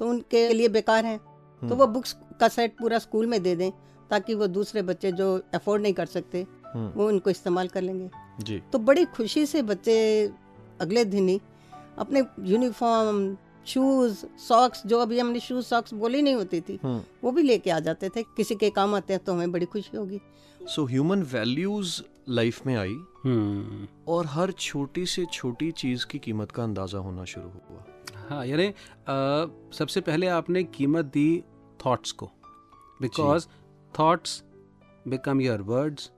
तो 0.00 0.08
उनके 0.08 0.48
लिए 0.48 0.68
बेकार 0.68 1.04
हैं। 1.04 1.18
तो 1.62 1.74
वो 1.74 1.86
बुक्स 1.86 2.16
का 2.40 2.48
सेट 2.48 2.76
पूरा 2.78 2.98
स्कूल 2.98 3.26
में 3.26 3.42
दे 3.42 3.56
दें 3.56 3.70
ताकि 4.10 4.34
वो 4.34 4.46
दूसरे 4.46 4.82
बच्चे 4.82 5.12
जो 5.12 5.40
अफोर्ड 5.54 5.82
नहीं 5.82 5.92
कर 5.92 6.06
सकते 6.06 6.46
हम्म। 6.74 6.88
वो 6.96 7.08
उनको 7.08 7.30
इस्तेमाल 7.30 7.68
कर 7.68 7.82
लेंगे। 7.82 8.10
जी। 8.40 8.62
तो 8.72 8.78
बड़ी 8.78 9.04
खुशी 9.04 9.46
से 9.46 9.62
बच्चे 9.62 9.96
अगले 10.80 11.04
दिन 11.04 11.28
ही 11.28 11.40
अपने 11.98 12.22
यूनिफॉर्म 12.40 13.36
शूज़ 13.66 14.24
सॉक्स 14.38 14.82
जो 14.86 14.98
अभी 14.98 15.18
हमने 15.18 15.40
शूज़ 15.40 15.64
सॉक्स 15.66 15.94
बोली 15.94 16.22
नहीं 16.22 16.34
होती 16.34 16.60
थी 16.60 16.78
हम्म। 16.82 17.00
वो 17.24 17.30
भी 17.30 17.42
लेके 17.42 17.70
आ 17.70 17.78
जाते 17.80 18.08
थे। 18.08 18.22
किसी 18.36 18.54
के 18.54 18.70
काम 18.70 18.94
आते 18.94 19.12
हैं 19.12 19.24
तो 19.24 19.32
हमें 19.32 19.52
बड़ी 19.52 19.66
खुशी 19.66 19.96
होगी। 19.96 20.20
सो 20.68 20.84
ह्यूमन 20.84 21.22
वैल्यूज़ 21.22 22.00
लाइफ 22.28 22.66
में 22.66 22.76
आई 22.76 22.88
हम्म 22.88 23.15
और 24.08 24.26
हर 24.26 24.50
छोटी 24.52 25.06
से 25.06 25.24
छोटी 25.32 25.70
चीज़ 25.72 26.06
की 26.06 26.18
कीमत 26.18 26.52
का 26.52 26.62
अंदाज़ा 26.62 26.98
होना 26.98 27.24
शुरू 27.24 27.48
हुआ। 27.48 27.84
हाँ 28.28 28.44
यानी 28.46 28.72
सबसे 29.78 30.00
पहले 30.00 30.26
आपने 30.28 30.62
कीमत 30.64 31.04
दी 31.14 31.42
थॉट्स 31.86 32.12
को। 32.12 32.30
Because 33.00 33.46
thoughts 33.94 34.42
become 35.08 35.40
your 35.40 35.62
words 35.64 36.10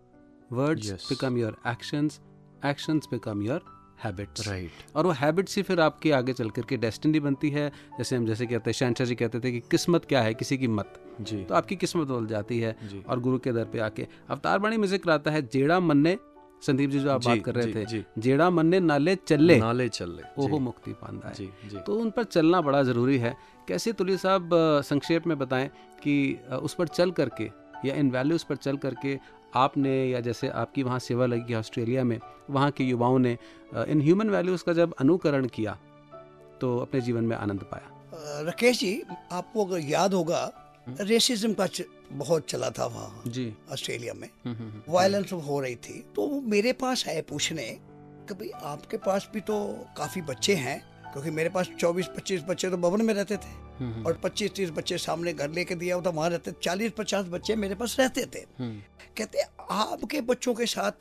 words 0.52 1.08
become 1.08 1.38
your 1.38 1.56
actions 1.66 2.20
actions 2.66 3.08
become 3.10 3.42
your 3.42 3.64
habits 4.04 4.46
right 4.48 4.96
और 4.96 5.06
वो 5.06 5.12
हैबिट्स 5.12 5.56
ही 5.56 5.62
फिर 5.62 5.80
आपकी 5.80 6.10
आगे 6.10 6.32
चल 6.32 6.50
करके 6.50 6.76
डेस्टिनी 6.76 7.20
बनती 7.20 7.50
है। 7.50 7.68
जैसे 7.98 8.16
हम 8.16 8.26
जैसे 8.26 8.46
कहते 8.46 8.70
हैं 8.70 8.74
शहनशाह 8.74 9.06
जी 9.06 9.14
कहते 9.14 9.40
थे 9.40 9.52
कि 9.52 9.60
किस्मत 9.70 10.04
क्या 10.04 10.20
है 10.22 10.34
किसी 10.34 10.58
की 10.58 10.68
मत। 10.68 11.00
जी। 11.20 11.42
तो 11.44 11.54
आपकी 11.54 11.76
किस्मत 11.76 12.06
बदल 12.06 12.26
जाती 12.26 12.58
है 12.60 12.76
और 13.08 13.20
गुरु 13.20 13.38
के 13.38 13.52
दर 13.52 13.64
पे 13.64 13.78
आके। 13.78 14.06
अवतार 14.28 14.58
बाणी 14.58 14.76
में 14.76 14.86
ज़िक्र 14.88 15.10
आता 15.10 15.30
है 15.30 15.42
जेड़ा 15.48 15.78
मन 15.80 15.98
ने 15.98 16.16
संदीप 16.62 16.90
जी 16.90 16.98
जो 17.00 17.10
आप 17.10 17.20
जी, 17.20 17.28
बात 17.28 17.44
कर 17.44 17.54
रहे 17.54 17.66
जी, 17.66 17.74
थे 17.74 17.84
जी। 17.84 18.04
जेड़ा 18.18 18.48
मन 18.50 18.66
ने 18.66 18.80
नाले 18.80 19.14
चले 19.16 19.58
नाले 19.58 19.88
चल 19.88 20.18
ओहो 20.38 20.58
मुक्ति 20.58 20.92
पांदा 20.92 21.28
है। 21.28 21.34
जी 21.34 21.48
जी। 21.70 21.78
तो 21.86 21.94
उन 21.94 22.10
पर 22.10 22.24
चलना 22.24 22.60
बड़ा 22.60 22.82
ज़रूरी 22.82 23.18
है। 23.18 23.36
कैसे 23.68 23.92
तुली 23.92 24.16
साहब 24.16 24.50
संक्षेप 24.84 25.26
में 25.26 25.38
बताएँ 25.38 25.68
कि 26.02 26.38
उस 26.62 26.74
पर 26.74 26.88
चल 26.88 27.10
करके 27.10 27.50
या 27.84 27.94
इन 27.94 28.10
वैल्यूज़ 28.10 28.44
पर 28.48 28.56
चल 28.56 28.76
करके 28.76 29.18
आपने 29.56 29.92
या 30.06 30.20
जैसे 30.20 30.48
आपकी 30.48 30.82
वहाँ 30.82 30.98
सेवा 30.98 31.26
लगी 31.26 31.54
ऑस्ट्रेलिया 31.54 32.04
में 32.04 32.18
वहाँ 32.50 32.70
के 32.70 32.84
युवाओं 32.84 33.18
ने 33.18 33.36
इन 33.88 34.00
ह्यूमन 34.00 34.30
वैल्यूज़ 34.30 34.64
का 34.64 34.72
जब 34.72 34.94
अनुकरण 35.00 35.46
किया 35.46 35.78
तो 36.60 36.76
अपने 36.78 37.00
जीवन 37.00 37.24
में 37.24 37.36
आनंद 37.36 37.62
पाया? 37.62 38.42
राकेश 38.42 38.78
जी 38.80 39.02
आपको 39.32 39.64
अगर 39.64 39.78
याद 39.80 40.14
होगा 40.14 40.40
रेसिज्म 41.00 41.52
का 41.52 41.66
बहुत 42.12 42.46
चला 42.48 42.70
था 42.70 42.86
वहाँ 42.86 43.22
जी। 43.26 43.54
ऑस्ट्रेलिया 43.72 44.14
में। 44.14 44.28
हम्म, 44.44 44.56
हम्म, 44.56 44.70
हम्म। 44.70 44.82
वायलेंस 44.88 45.32
हो 45.32 45.60
रही 45.60 45.76
थी। 45.76 46.00
तो 46.16 46.26
वो 46.26 46.40
मेरे 46.40 46.72
पास 46.72 47.04
है 47.06 47.22
पूछने 47.22 47.78
कि 48.28 48.34
भाई 48.34 48.50
आपके 48.62 48.96
पास 48.96 49.28
भी 49.34 49.40
तो 49.40 49.86
काफ़ी 49.96 50.22
बच्चे 50.22 50.54
हैं 50.54 50.80
क्योंकि 51.12 51.30
मेरे 51.30 51.48
पास 51.48 51.68
24-25 51.80 52.42
बच्चे 52.42 52.70
तो 52.70 52.76
भवन 52.76 53.02
में 53.02 53.14
रहते 53.14 53.36
थे। 53.36 53.56
और 54.04 54.20
25-30 54.24 54.70
बच्चे 54.70 54.98
सामने 54.98 55.32
घर 55.32 55.50
लेके 55.50 55.74
दिया 55.74 55.96
होता 55.96 56.10
वहाँ 56.10 56.30
रहते 56.30 56.52
40-50 56.62 57.26
बच्चे 57.26 57.56
मेरे 57.56 57.74
पास 57.74 57.96
रहते 58.00 58.26
थे। 58.26 58.40
कहते 59.16 59.42
आपके 59.70 60.20
बच्चों 60.20 60.54
के 60.54 60.66
साथ 60.66 60.92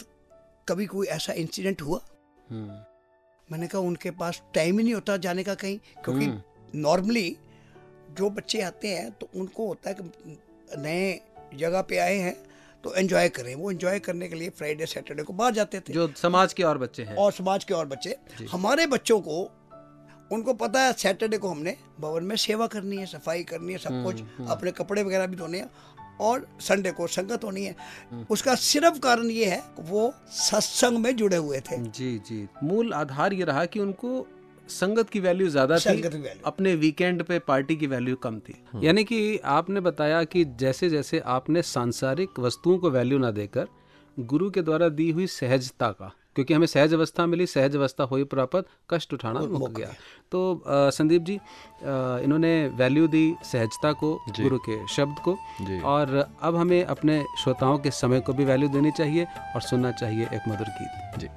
कभी 0.69 0.85
कोई 0.85 1.07
ऐसा 1.07 1.33
इंसिडेंट 1.33 1.81
हुआ? 1.81 1.99
मैंने 3.51 3.67
कहा 3.67 3.81
उनके 3.81 4.11
पास 4.11 4.41
टाइम 4.55 4.77
ही 4.77 4.83
नहीं 4.83 4.93
होता 4.93 5.17
जाने 5.17 5.43
का 5.43 5.55
कहीं 5.55 5.77
क्योंकि। 6.03 6.27
नॉर्मली 6.75 7.37
जो 8.11 8.29
बच्चे 8.29 8.61
आते 8.61 8.87
हैं 8.87 9.11
तो 9.11 9.29
उनको 9.35 9.67
होता 9.67 9.89
है 9.89 9.95
कि 9.99 10.37
नए 10.73 11.19
जगह 11.55 11.81
पे 11.81 11.97
आए 11.97 12.15
हैं 12.15 12.35
तो 12.83 12.93
एंजॉय 12.95 13.29
करें। 13.29 13.53
वो 13.55 13.71
एंजॉय 13.71 13.99
करने 13.99 14.27
के 14.27 14.35
लिए 14.35 14.49
फ्राइडे 14.49 14.85
सैटरडे 14.85 15.23
को 15.23 15.33
बाहर 15.33 15.53
जाते 15.53 15.79
थे। 15.79 15.93
जो 15.93 16.07
समाज 16.17 16.53
के 16.53 16.63
और 16.63 16.77
बच्चे 16.77 17.03
हैं। 17.03 17.15
और 17.15 17.31
समाज 17.31 17.63
के 17.63 17.73
और 17.73 17.85
बच्चे। 17.85 18.15
हमारे 18.51 18.87
बच्चों 18.87 19.19
को 19.21 19.41
उनको 20.31 20.53
पता 20.53 20.81
है 20.81 20.93
सैटरडे 20.93 21.37
को 21.37 21.49
हमने 21.49 21.75
भवन 21.99 22.23
में 22.23 22.35
सेवा 22.35 22.67
करनी 22.67 22.97
है 22.97 23.05
सफ़ाई 23.05 23.43
करनी 23.43 23.73
है 23.73 23.79
सब 23.79 24.03
कुछ। 24.03 24.21
अपने 24.49 24.71
कपड़े 24.71 25.03
वगैरह 25.03 25.27
भी 25.27 25.35
धोने 25.35 25.59
हैं 25.59 25.69
और 26.21 26.47
संडे 26.61 26.91
को 26.91 27.07
संगत 27.07 27.43
होनी 27.43 27.63
है। 27.63 27.75
उसका 28.29 28.55
सिर्फ़ 28.55 28.99
कारण 28.99 29.29
ये 29.31 29.45
है 29.45 29.61
वो 29.79 30.13
सत्संग 30.29 30.97
में 30.97 31.15
जुड़े 31.15 31.37
हुए 31.37 31.59
थे। 31.61 31.77
जी 31.77 32.17
जी। 32.19 32.47
मूल 32.63 32.93
आधार 32.93 33.33
ये 33.33 33.43
रहा 33.43 33.65
कि 33.65 33.79
उनको 33.79 34.27
संगत 34.69 35.09
की 35.09 35.19
वैल्यू 35.19 35.47
ज़्यादा 35.49 35.77
थी 35.79 36.01
अपने 36.45 36.75
वीकेंड 36.75 37.23
पे 37.23 37.39
पार्टी 37.39 37.75
की 37.75 37.87
वैल्यू 37.87 38.15
कम 38.15 38.39
थी। 38.39 38.55
यानी 38.83 39.03
कि 39.03 39.37
आपने 39.45 39.79
बताया 39.79 40.23
कि 40.23 40.43
जैसे 40.59 40.89
जैसे 40.89 41.19
आपने 41.35 41.61
सांसारिक 41.63 42.39
वस्तुओं 42.39 42.77
को 42.77 42.89
वैल्यू 42.91 43.17
ना 43.17 43.31
देकर 43.31 43.67
गुरु 44.17 44.49
के 44.49 44.61
द्वारा 44.61 44.89
दी 44.89 45.09
हुई 45.11 45.27
सहजता 45.27 45.91
का 45.91 46.11
क्योंकि 46.35 46.53
हमें 46.53 46.65
सहज 46.67 46.93
अवस्था 46.93 47.25
मिली 47.25 47.45
सहज 47.47 47.75
अवस्था 47.75 48.03
हुई 48.03 48.23
प्राप्त 48.23 48.65
कष्ट 48.89 49.13
उठाना 49.13 49.39
मुक 49.41 49.71
गया। 49.71 49.87
तो 50.31 50.41
अ, 50.55 50.89
संदीप 50.89 51.21
जी 51.21 51.35
अ, 51.35 52.19
इन्होंने 52.23 52.51
वैल्यू 52.77 53.07
दी 53.07 53.25
सहजता 53.43 53.91
को 53.93 54.13
गुरु 54.39 54.57
के 54.69 54.77
शब्द 54.95 55.19
को। 55.19 55.37
और 55.83 56.15
अब 56.41 56.55
हमें 56.55 56.83
अपने 56.85 57.23
श्रोताओं 57.43 57.77
के 57.79 57.91
समय 57.91 58.19
को 58.19 58.33
भी 58.33 58.45
वैल्यू 58.45 58.69
देनी 58.69 58.91
चाहिए 58.97 59.25
और 59.55 59.61
सुनना 59.61 59.91
चाहिए 59.93 60.25
एक 60.25 60.47
मधुर 60.49 60.67
गीत। 60.79 61.19
जी। 61.19 61.27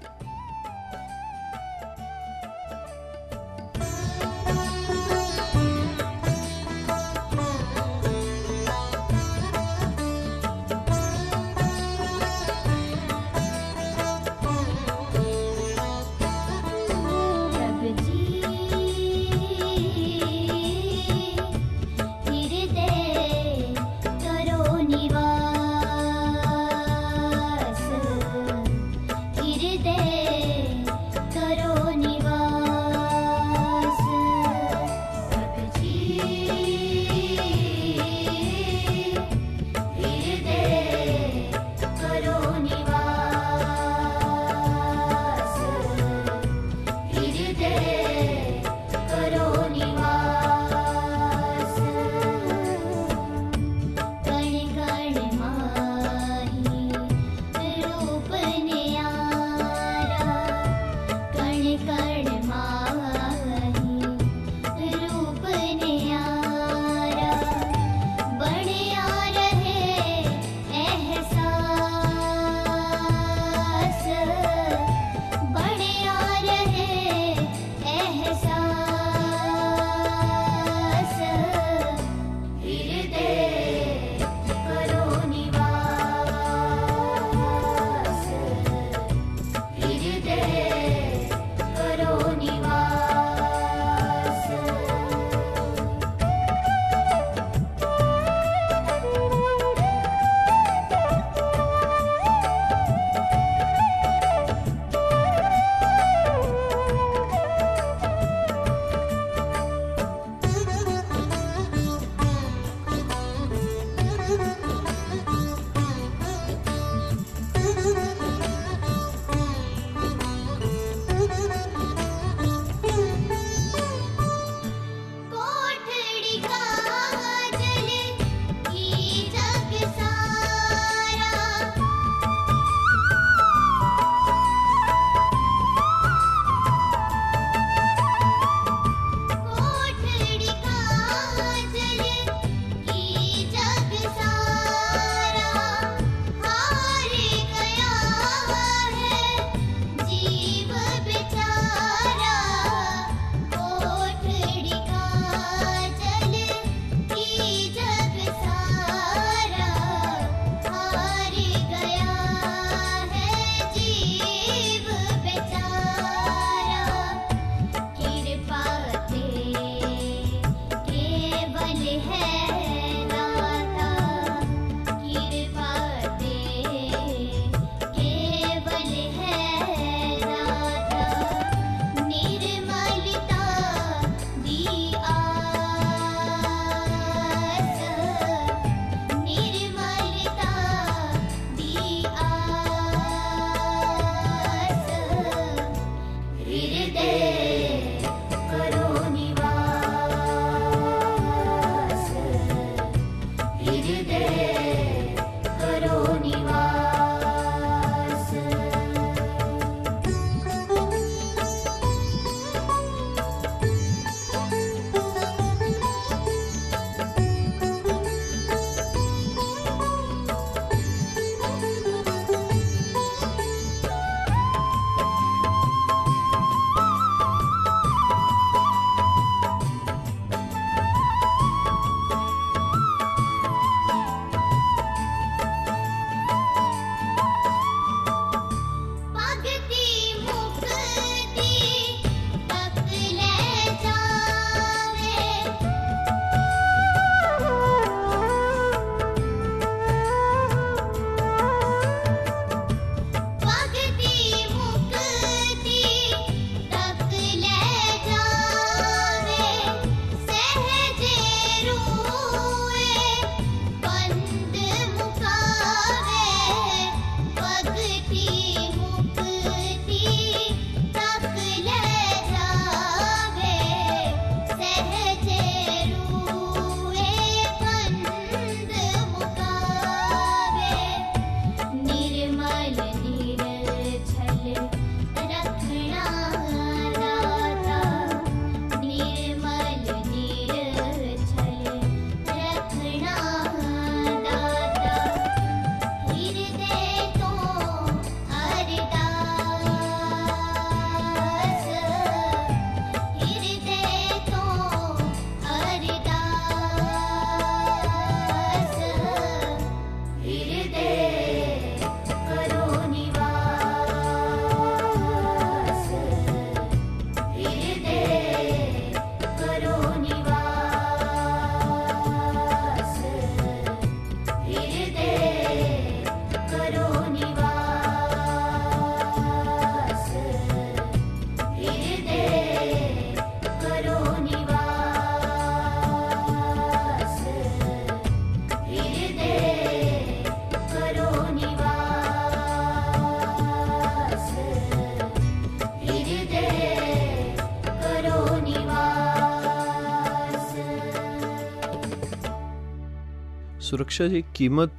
सुरक्षा 353.70 354.06
जी 354.06 354.22
कीमत 354.36 354.78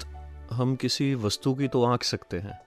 हम 0.51 0.75
किसी 0.75 1.15
वस्तु 1.15 1.53
की 1.53 1.67
तो 1.67 1.83
आंक 1.83 2.03
सकते 2.03 2.39
हैं 2.39 2.59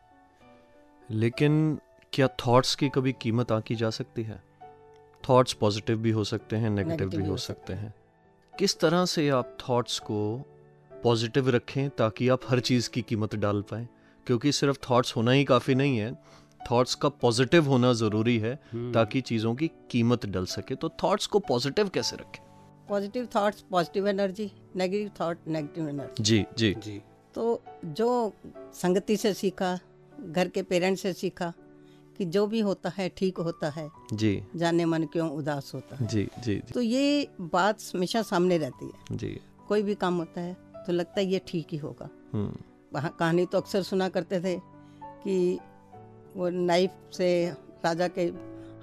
लेकिन 1.11 1.79
क्या 2.13 2.29
थॉट्स 2.29 2.75
की 2.75 2.89
कभी 2.89 3.13
कीमत 3.13 3.53
आंकी 3.53 3.75
जा 3.75 3.91
सकती 3.91 4.23
है? 4.23 4.43
थॉट्स 5.29 5.53
पॉजिटिव 5.53 5.99
भी 5.99 6.11
हो 6.11 6.25
सकते 6.25 6.57
हैं 6.57 6.71
नेगेटिव 6.71 7.09
भी 7.09 7.27
हो 7.27 7.37
सकते 7.37 7.73
हैं। 7.73 7.95
किस 8.59 8.79
तरह 8.81 9.05
से 9.05 9.29
आप 9.29 9.57
थॉट्स 9.69 9.99
को 9.99 10.39
पॉजिटिव 11.03 11.51
रखें 11.51 11.91
ताकि 11.91 12.29
आप 12.29 12.41
हर 12.49 12.61
चीज़ 12.61 12.91
की 12.91 13.03
कीमत 13.03 13.35
डाल 13.35 13.63
पाएँ? 13.63 13.89
क्योंकि 14.27 14.53
सिर्फ़ 14.53 14.79
थॉट्स 14.91 15.17
होना 15.17 15.31
ही 15.31 15.45
काफ़ी 15.45 15.75
नहीं 15.75 15.99
है। 15.99 16.15
थॉट्स 16.71 16.95
का 16.95 17.09
पॉजिटिव 17.09 17.65
होना 17.65 17.93
ज़रूरी 17.93 18.39
है 18.39 18.55
ताकि 18.75 19.21
चीज़ों 19.21 19.55
की 19.55 19.71
कीमत 19.91 20.27
डल 20.27 20.47
सके। 20.47 20.75
तो 20.75 20.89
थॉट्स 20.89 21.27
को 21.27 21.39
पॉजिटिव 21.39 21.89
कैसे 21.89 22.17
रखें? 22.17 22.44
Positive 22.89 23.29
thoughts 23.37 23.65
positive 23.71 24.09
energy 24.09 24.51
negative 24.77 25.11
thought 25.21 25.39
negative 25.49 25.89
energy 25.89 26.23
जी 26.25 26.45
जी। 26.59 26.75
जी। 26.85 27.01
तो 27.35 27.63
जो 27.85 28.33
संगति 28.75 29.17
से 29.17 29.33
सीखा 29.35 29.79
घर 30.21 30.49
के 30.49 30.63
पेरेंट्स 30.63 31.03
से 31.03 31.13
सीखा 31.13 31.53
कि 32.19 32.25
जो 32.25 32.47
भी 32.47 32.61
होता 32.61 32.93
है 32.97 33.09
ठीक 33.17 33.39
होता 33.39 33.71
है 33.71 33.89
जी। 34.13 34.43
जाने 34.57 34.85
मन 34.85 35.05
क्यों 35.05 35.31
उदास 35.31 35.71
होता 35.75 35.97
है। 35.97 36.07
जी 36.07 36.29
जी 36.45 36.55
जी। 36.55 36.73
तो 36.75 36.81
ये 36.81 37.29
बात 37.41 37.79
हमेशा 37.95 38.23
सामने 38.23 38.59
रहती 38.59 38.87
है। 38.87 39.17
जी। 39.17 39.39
कोई 39.69 39.83
भी 39.83 39.95
काम 39.95 40.19
होता 40.19 40.41
है 40.41 40.57
तो 40.87 40.93
लगता 40.93 41.21
है 41.21 41.27
ये 41.27 41.41
ठीक 41.49 41.67
ही 41.73 41.79
होगा। 41.79 42.09
हम्म। 42.33 42.57
वहाँ 42.95 43.15
कहानी 43.19 43.47
तो 43.47 43.59
अक्सर 43.59 43.83
सुना 43.83 44.09
करते 44.09 44.41
थे 44.41 44.59
कि 45.25 45.59
वो 46.37 46.49
नाइफ 46.49 46.91
से 47.17 47.29
राजा 47.85 48.09
के 48.09 48.23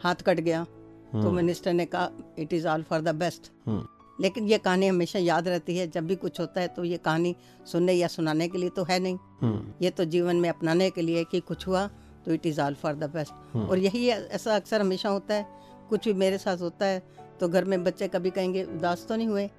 हाथ 0.03 0.15
कट 0.15 0.39
गया। 0.39 0.65
तो 1.13 1.31
मिनिस्टर 1.31 1.73
ने 1.73 1.85
कहा 1.85 2.09
it 2.39 2.53
is 2.53 2.67
all 2.67 2.83
for 2.89 3.01
the 3.01 3.15
best 3.15 3.51
hmm. 3.67 3.85
लेकिन 4.19 4.47
ये 4.47 4.57
कहानी 4.57 4.87
हमेशा 4.87 5.19
याद 5.19 5.47
रहती 5.47 5.77
है 5.77 5.87
जब 5.91 6.07
भी 6.07 6.15
कुछ 6.15 6.39
होता 6.39 6.61
है 6.61 6.67
तो 6.67 6.83
ये 6.83 6.97
कहानी 6.97 7.35
सुनने 7.71 7.93
या 7.93 8.07
सुनाने 8.07 8.47
के 8.47 8.57
लिए 8.57 8.69
तो 8.69 8.83
है 8.89 8.99
नहीं। 8.99 9.17
हम्म। 9.41 9.73
ये 9.81 9.89
तो 9.89 10.05
जीवन 10.05 10.35
में 10.35 10.49
अपनाने 10.49 10.89
के 10.89 11.01
लिए 11.01 11.23
कि 11.31 11.39
कुछ 11.47 11.67
हुआ 11.67 11.85
तो 12.25 12.33
it 12.33 12.45
is 12.45 12.61
all 12.61 12.73
for 12.81 12.93
the 12.95 13.09
best 13.13 13.55
और 13.57 13.77
यही 13.77 14.07
ऐसा 14.09 14.55
अक्सर 14.55 14.81
हमेशा 14.81 15.09
होता 15.09 15.33
है 15.33 15.45
कुछ 15.89 16.05
भी 16.05 16.13
मेरे 16.13 16.37
साथ 16.37 16.57
होता 16.61 16.85
है 16.85 17.01
तो 17.39 17.47
घर 17.49 17.65
में 17.65 17.83
बच्चे 17.83 18.07
कभी 18.07 18.29
कहेंगे 18.29 18.63
उदास 18.63 19.05
तो 19.09 19.15
नहीं 19.15 19.27
हुए? 19.27 19.49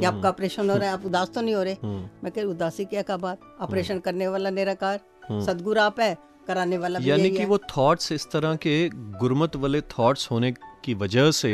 या 0.00 0.08
आपका 0.08 0.28
ऑपरेशन 0.28 0.70
हो 0.70 0.76
रहा 0.76 0.88
है 0.88 0.92
आप 0.94 1.04
उदास 1.06 1.30
तो 1.34 1.40
नहीं 1.40 1.54
हो 1.54 1.62
रहे? 1.62 1.76
मैं 2.22 2.30
कह 2.32 2.42
उदासी 2.44 2.84
क्या 2.84 3.02
का 3.02 3.16
बात? 3.16 3.40
ऑपरेशन 3.60 3.98
करने 3.98 4.28
वाला 4.28 4.50
निराकार। 4.50 5.00
सदगुरु 5.46 5.80
आप 5.80 6.00
है 6.00 6.16
कराने 6.46 6.78
वाला 6.78 6.98
यानी 7.02 7.30
कि 7.30 7.44
वो 7.44 7.58
थॉट्स 7.70 8.12
इस 8.12 8.30
तरह 8.30 8.56
के 8.56 8.76
गुरमत 9.20 9.56
वाले 9.56 9.80
थॉट्स 9.92 10.30
होने 10.30 10.52
की 10.84 10.94
वजह 10.94 11.30
से 11.30 11.52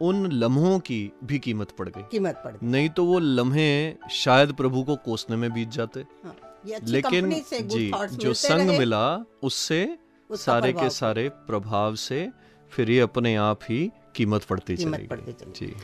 उन 0.00 0.30
लम्हों 0.32 0.78
की 0.80 1.00
भी 1.24 1.38
कीमत 1.38 1.70
पड़ 1.78 1.88
गई। 1.88 2.02
कीमत 2.10 2.40
पड़ 2.44 2.52
गई। 2.52 2.66
नहीं 2.66 2.88
तो 2.88 3.04
वो 3.04 3.18
लम्हे 3.18 3.70
शायद 4.12 4.52
प्रभु 4.52 4.82
को 4.82 4.96
कोसने 5.04 5.36
में 5.36 5.52
बीत 5.52 5.68
जाते। 5.68 6.00
हाँ, 6.24 6.34
लेकिन 6.88 7.30
जी 7.52 7.90
जो 8.14 8.34
संग 8.34 8.70
मिला 8.78 9.06
उससे 9.42 9.80
सारे 10.30 10.72
के 10.72 10.90
सारे 10.90 11.28
प्रभाव 11.46 11.94
से 11.96 12.28
फिर 12.72 12.90
ये 12.90 13.00
अपने 13.00 13.34
आप 13.42 13.60
ही 13.62 13.80
कीमत 14.16 14.44
पड़ती 14.44 14.76
कीमत 14.76 14.98
चली 15.00 15.06
गई 15.22 15.52
जी। 15.56 15.74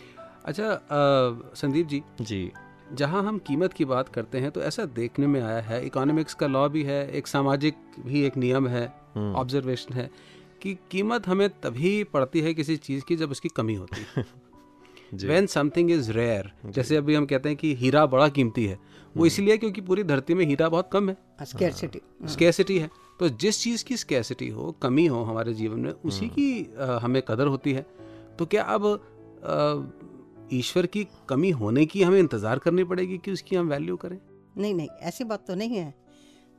अच्छा 0.44 0.80
संदीप 1.56 1.86
जी। 1.86 2.02
जी। 2.20 2.50
जहाँ 2.92 3.22
हम 3.22 3.38
कीमत 3.38 3.72
की 3.72 3.84
बात 3.84 4.08
करते 4.08 4.38
हैं 4.38 4.50
तो 4.50 4.62
ऐसा 4.62 4.84
देखने 4.84 5.26
में 5.26 5.40
आया 5.42 5.60
है 5.60 5.86
इकोनॉमिक्स 5.86 6.34
का 6.34 6.46
लॉ 6.46 6.68
भी 6.68 6.82
है 6.82 7.10
एक 7.10 7.26
सामाजिक 7.26 7.74
भी 8.06 8.22
एक 8.22 8.36
नियम 8.36 8.68
है 8.68 8.86
ऑब्जर्वेशन 9.16 9.94
है 9.94 10.10
कि 10.62 10.78
कीमत 10.90 11.26
हमें 11.28 11.48
तभी 11.48 12.04
पड़ती 12.04 12.40
है 12.40 12.54
किसी 12.54 12.76
चीज़ 12.76 13.04
की 13.04 13.16
जब 13.16 13.30
उसकी 13.30 13.48
कमी 13.48 13.74
होती 13.74 14.06
है। 14.16 14.24
वेन 15.28 15.46
समथिंग 15.46 15.90
इज़ 15.90 16.12
रेयर 16.12 16.52
जैसे 16.66 16.96
अभी 16.96 17.14
हम 17.14 17.26
कहते 17.26 17.48
हैं 17.48 17.58
कि 17.58 17.74
हीरा 17.74 18.06
बड़ा 18.06 18.28
कीमती 18.28 18.66
है 18.66 18.78
वो 19.16 19.26
इसलिए 19.26 19.56
क्योंकि 19.56 19.80
पूरी 19.80 20.04
धरती 20.04 20.34
में 20.34 20.44
हीरा 20.46 20.68
बहुत 20.68 20.90
कम 20.92 21.08
है। 21.08 21.16
स्केर्सिटी 21.44 22.00
स्केसिटी 22.28 22.78
है 22.78 22.90
तो 23.20 23.28
जिस 23.28 23.62
चीज़ 23.62 23.84
की 23.84 23.96
स्केसिटी 23.96 24.48
हो 24.48 24.72
कमी 24.82 25.06
हो 25.06 25.22
हमारे 25.22 25.54
जीवन 25.54 25.80
में 25.80 25.90
उसी 25.90 26.28
की 26.28 26.74
अ, 26.78 26.84
हमें 27.02 27.22
कदर 27.22 27.46
होती 27.46 27.72
है। 27.72 27.86
तो 28.38 28.46
क्या 28.46 28.62
अब 28.62 28.84
ईश्वर 30.54 30.86
की 30.86 31.06
कमी 31.28 31.50
होने 31.52 31.84
की 31.86 32.02
हमें 32.02 32.18
इंतज़ार 32.18 32.58
करनी 32.58 32.84
पड़ेगी 32.84 33.18
कि 33.18 33.32
उसकी 33.32 33.56
हम 33.56 33.68
वैल्यू 33.68 33.96
करें? 33.96 34.18
नहीं 34.58 34.74
नहीं 34.74 34.88
ऐसी 35.02 35.24
बात 35.24 35.46
तो 35.46 35.54
नहीं 35.54 35.76
है। 35.76 35.92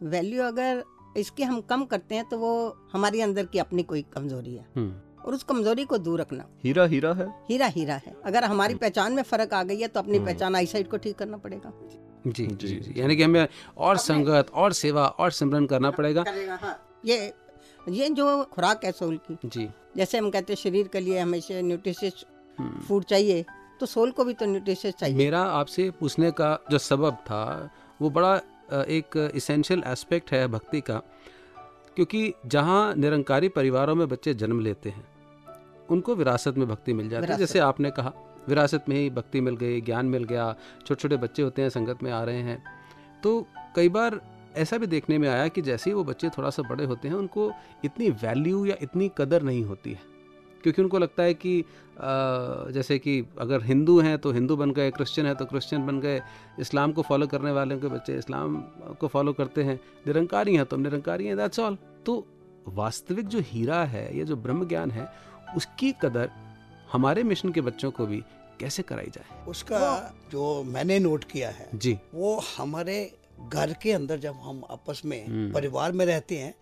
वैल्यू 0.04 0.44
अगर 0.44 0.84
इसकी 1.18 1.44
हम 1.44 1.60
कम 1.64 1.84
करते 1.86 2.16
हैं 2.16 2.26
तो 2.30 2.38
वो 2.38 2.54
हमारे 2.94 3.22
अंदर 3.22 3.46
की 3.46 3.60
अपनी 3.60 3.84
कोई 3.84 4.02
कमज़ोरी 4.14 4.56
है। 4.56 4.66
हम्म, 4.76 4.94
और 5.26 5.34
उस 5.34 5.44
कमज़ोरी 5.44 5.86
को 5.86 5.98
दूर 6.00 6.22
रखना। 6.22 6.46
हीरा 6.64 6.86
हीरा 6.86 7.14
है? 7.14 7.28
हीरा 7.50 7.68
हीरा 7.68 7.96
है। 7.98 8.16
अगर 8.26 8.44
हमारी 8.44 8.76
पहचान 8.76 9.14
में 9.14 9.24
फ़र्क 9.24 9.54
आ 9.54 9.64
गई 9.64 9.80
है 9.82 9.88
तो 9.88 10.00
अपनी 10.00 10.20
पहचान 10.20 10.56
आई 10.56 10.66
साइड 10.66 10.90
को 10.90 10.98
ठीक 10.98 11.18
करना 11.18 11.38
पड़ेगा। 11.38 11.72
जी 12.28 12.46
जी 12.48 12.68
जी 12.68 12.94
यानी 12.98 13.16
कि 13.16 13.24
हमें 13.24 13.48
और 13.78 13.98
संगत 14.00 14.52
और 14.54 14.74
सेवा 14.74 15.08
और 15.08 15.32
सिमरन 15.32 15.66
करना 15.66 15.92
पड़ेगा। 15.92 16.24
हाँ। 16.62 16.78
ये 17.06 17.34
ये 17.90 18.10
जो 18.12 18.44
खुराक 18.54 18.86
है 18.86 18.92
सोल 18.92 19.18
की 19.26 19.38
जी। 19.46 19.68
जैसे 19.98 20.18
हम 20.18 20.30
कहते 20.30 20.54
हैं 20.54 20.58
शरीर 20.58 20.88
के 20.88 21.00
लिए 21.00 21.20
हमेशा 21.20 21.62
न्यूट्रिशियस 21.62 22.26
हम्म। 22.58 22.80
फ़ूड 22.82 23.04
चाहिए। 23.04 23.46
तो 23.80 23.86
सोल 23.86 24.12
को 24.12 24.26
भी 24.26 24.34
तो 24.34 24.46
न्यूट्रिशियस 24.46 24.96
चाहिए। 24.96 25.18
मेरा 25.18 25.42
आपसे 25.54 25.90
पूछने 26.00 26.32
का 26.32 26.58
जो 26.72 26.78
सबब 26.78 27.16
था 27.24 27.70
वो 28.00 28.10
बड़ा 28.10 28.36
एक 28.90 29.18
इसेंशियल 29.36 29.84
एस्पेक्ट 29.88 30.32
है 30.32 30.48
भक्ति 30.48 30.82
का 30.82 31.02
क्योंकि 31.96 32.34
जहाँ 32.46 32.94
निरंकारी 32.96 33.50
परिवारों 33.50 33.96
में 33.96 34.08
बच्चे 34.08 34.34
जन्म 34.34 34.60
लेते 34.60 34.90
हैं 34.90 35.06
उनको 35.90 36.16
विरासत 36.16 36.58
में 36.58 36.68
भक्ति 36.68 36.94
मिल 36.94 37.10
जाती 37.10 37.32
है। 37.32 37.38
जैसे 37.38 37.60
आपने 37.60 37.92
कहा 37.92 38.14
विरासत 38.48 38.86
में 38.90 38.96
ही 38.96 39.10
भक्ति 39.10 39.42
मिल 39.42 39.56
गई 39.56 39.82
ज्ञान 39.82 40.06
मिल 40.06 40.24
गया 40.24 40.52
छोटे 40.88 41.02
छोटे 41.02 41.18
बच्चे 41.18 41.44
होते 41.44 41.62
हैं 41.62 41.70
संगत 41.70 42.04
में 42.04 42.12
आ 42.12 42.24
रहे 42.24 42.42
हैं। 42.42 42.64
तो 43.24 43.46
कई 43.76 43.90
बार 43.90 44.20
ऐसा 44.56 44.78
भी 44.78 44.88
देखने 44.88 45.18
में 45.18 45.28
आया 45.30 45.48
कि 45.48 45.62
जैसे 45.62 45.90
ही 45.90 45.94
वो 45.94 46.04
बच्चे 46.04 46.30
थोड़ा 46.30 46.50
सा 46.50 46.64
बड़े 46.64 46.86
होते 46.86 47.08
हैं 47.08 47.16
उनको 47.16 47.52
इतनी 47.86 48.10
वैल्यू 48.10 48.66
या 48.66 48.76
इतनी 48.82 49.12
कदर 49.18 49.44
नहीं 49.44 49.64
होती 49.64 49.92
है। 49.92 50.15
क्योंकि 50.66 50.82
उनको 50.82 51.00
लगता 51.00 51.24
है 51.24 51.34
कि 51.34 51.64
जैसे 52.74 52.98
कि 53.00 53.14
अगर 53.40 53.64
हिंदू 53.64 54.00
हैं 54.00 54.18
तो 54.18 54.32
हिंदू 54.32 54.56
बन 54.58 54.72
गए 54.72 54.92
क्रिश्चियन 54.92 55.28
है 55.28 55.34
तो 55.36 55.46
क्रिश्चियन 55.46 55.86
बन 55.86 56.00
गए 56.00 56.22
इस्लाम 56.60 56.92
को 56.92 57.02
फॉलो 57.02 57.28
करने 57.28 57.52
वाले 57.52 57.78
के 57.78 57.88
बच्चे 57.88 58.18
इस्लाम 58.18 58.56
को 59.00 59.08
फॉलो 59.08 59.34
करते 59.34 59.64
हैं 59.64 59.80
निरंकारी 60.08 60.56
हैं 60.56 60.66
तो 60.66 60.76
हम 60.76 60.82
निरंकारी 60.82 61.28
हैं 61.28 61.38
दैट्स 61.38 61.60
ऑल 61.60 61.78
तो 62.06 62.26
वास्तविक 62.68 63.28
जो 63.28 63.40
हीरा 63.40 63.84
है 63.84 64.18
या 64.18 64.24
जो 64.24 64.36
ब्रह्म 64.36 64.68
ज्ञान 64.68 64.92
है 64.92 65.08
उसकी 65.56 65.92
कदर 66.02 66.30
हमारे 66.92 67.24
मिशन 67.24 67.52
के 67.52 67.62
बच्चों 67.62 67.92
को 67.92 68.06
भी 68.06 68.24
कैसे 68.60 68.84
कराई 68.84 69.06
जाए? 69.06 69.46
उसका 69.48 70.16
जो 70.32 70.64
मैंने 70.64 71.00
नोट 71.00 71.24
किया 71.24 71.50
है 71.50 71.70
जी। 71.76 71.98
वो 72.14 72.44
हमारे 72.58 72.98
घर 73.50 73.74
के 73.74 73.92
अंदर 73.92 74.20
जब 74.20 74.40
हम 74.44 74.64
आपस 74.72 75.02
में 75.06 75.28
हम्म। 75.28 75.54
परिवार 75.54 75.92
में 75.92 76.06
रहते 76.06 76.38
हैं 76.38 76.54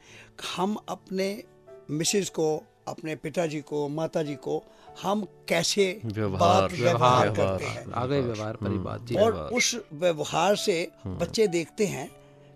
हम 0.58 0.78
अपने 0.90 1.44
मिसेज 1.90 2.30
को 2.30 2.64
अपने 2.88 3.16
पिताजी 3.16 3.60
को 3.62 3.88
माताजी 3.90 4.36
को 4.36 4.64
हम 5.04 5.24
कैसे 5.48 5.86
व्यवहार, 6.06 6.62
बात 6.62 6.72
व्यवहार 6.72 7.30
करते 7.30 7.66
हैं। 7.66 7.92
आ 7.92 8.06
गए 8.06 8.22
व्यवहार 8.22 8.56
परी 8.56 8.78
बात 8.78 9.16
और 9.18 9.34
उस 9.54 9.76
व्यवहार 9.94 10.56
से 10.56 10.76
बच्चे 11.08 11.48
देखते 11.48 11.86
हैं 11.86 12.10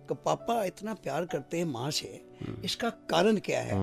कि 0.10 0.16
पापा 0.26 0.64
इतना 0.64 0.94
प्यार 0.94 1.26
करते 1.26 1.58
हैं 1.58 1.66
माँ 1.66 1.90
से 1.92 2.22
इसका 2.64 2.90
कारण 3.10 3.38
क्या 3.46 3.62
है? 3.62 3.76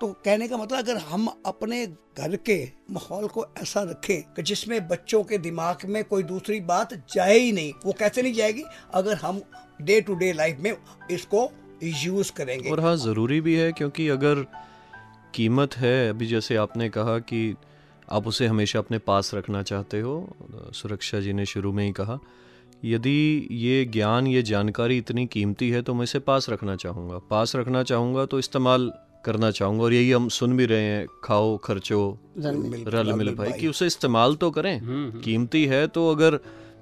तो 0.00 0.06
कहने 0.24 0.48
का 0.48 0.56
मतलब 0.56 0.78
अगर 0.78 0.96
हम 0.96 1.28
अपने 1.46 1.86
घर 1.86 2.36
के 2.36 2.56
माहौल 2.90 3.26
को 3.28 3.46
ऐसा 3.58 3.82
रखें 3.82 4.22
कि 4.34 4.42
जिसमें 4.42 4.88
बच्चों 4.88 5.22
के 5.24 5.38
दिमाग 5.38 5.84
में 5.86 6.02
कोई 6.04 6.22
दूसरी 6.22 6.60
बात 6.60 6.94
जाए 7.14 7.38
ही 7.38 7.52
नहीं 7.52 7.72
वो 7.84 7.92
कैसे 7.92 8.22
नहीं 8.22 8.34
जाएगी? 8.34 8.64
अगर 8.94 9.16
हम 9.16 9.42
डे 9.82 10.00
टू 10.00 10.14
डे 10.14 10.32
लाइफ 10.32 10.58
में 10.60 10.76
इसको 11.10 11.50
यूज़ 11.82 12.32
करेंगे। 12.32 12.70
और 12.70 12.80
हाँ 12.80 12.96
ज़रूरी 12.96 13.40
भी 13.40 13.54
है 13.54 13.72
क्योंकि 13.72 14.08
अगर 14.08 14.44
कीमत 15.34 15.76
है? 15.76 16.08
अभी 16.10 16.26
जैसे 16.26 16.56
आपने 16.56 16.88
कहा 16.88 17.18
कि 17.20 17.54
आप 18.12 18.26
उसे 18.26 18.46
हमेशा 18.46 18.78
अपने 18.78 18.98
पास 19.00 19.30
रखना 19.34 19.62
चाहते 19.62 20.00
हो 20.00 20.14
सुरक्षा 20.74 21.20
जी 21.20 21.32
ने 21.32 21.46
शुरू 21.46 21.72
में 21.72 21.84
ही 21.84 21.92
कहा। 21.92 22.18
यदि 22.84 23.48
ये 23.50 23.84
ज्ञान 23.84 24.26
ये 24.26 24.42
जानकारी 24.42 24.98
इतनी 24.98 25.26
कीमती 25.26 25.70
है 25.70 25.80
तो 25.82 25.94
मैं 25.94 26.04
इसे 26.04 26.18
पास 26.20 26.48
रखना 26.50 26.76
चाहूँगा। 26.76 27.18
पास 27.30 27.56
रखना 27.56 27.82
चाहूँगा 27.82 28.24
तो 28.24 28.38
इस्तेमाल 28.38 28.92
करना 29.24 29.50
चाहूँगा 29.50 29.84
और 29.84 29.92
यही 29.92 30.10
हम 30.12 30.28
सुन 30.28 30.56
भी 30.56 30.64
रहे 30.66 30.82
हैं 30.82 31.06
खाओ 31.24 31.56
खर्चो 31.58 32.00
रल 32.38 33.12
मिल 33.12 33.34
भाई 33.34 33.52
कि 33.52 33.68
उसे 33.68 33.86
इस्तेमाल 33.86 34.34
तो 34.34 34.50
करें। 34.50 34.78
हम्म, 34.78 35.20
कीमती 35.20 35.64
है 35.66 35.86
तो 35.88 36.10
अगर 36.10 36.38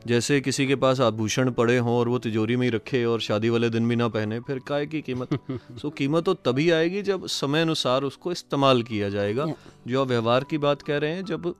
जैसे 0.07 0.41
किसी 0.41 0.67
के 0.67 0.77
पास 0.77 1.01
आभूषण 1.01 1.51
पड़े 1.51 1.79
हों 1.79 1.97
और 1.99 2.09
वो 2.09 2.19
तिजोरी 2.19 2.57
में 2.57 2.67
ही 2.67 2.71
रखे 2.71 3.05
और 3.05 3.21
शादी 3.21 3.49
वाले 3.49 3.71
दिन 3.71 3.89
भी 3.89 3.97
ना 3.97 4.09
पहने 4.09 4.41
फिर 4.41 4.59
काय 4.59 4.87
की 4.87 5.01
कीमत? 5.03 5.29
सो 5.83 5.91
कीमत 5.91 6.25
तो 6.25 6.35
तभी 6.35 6.71
आएगी 6.71 7.03
जब 7.03 7.27
समय 7.27 7.63
अनुसार 7.63 8.03
उसको 8.03 8.33
इस्तेमाल 8.33 8.83
किया 8.83 9.09
जाएगा। 9.09 9.47
जो 9.87 10.01
आप 10.03 10.09
व्यवहार 10.09 10.45
की 10.45 10.59
बात 10.59 10.83
कह 10.83 10.99
रहे 10.99 11.13
हैं 11.13 11.25
जब 11.25 11.55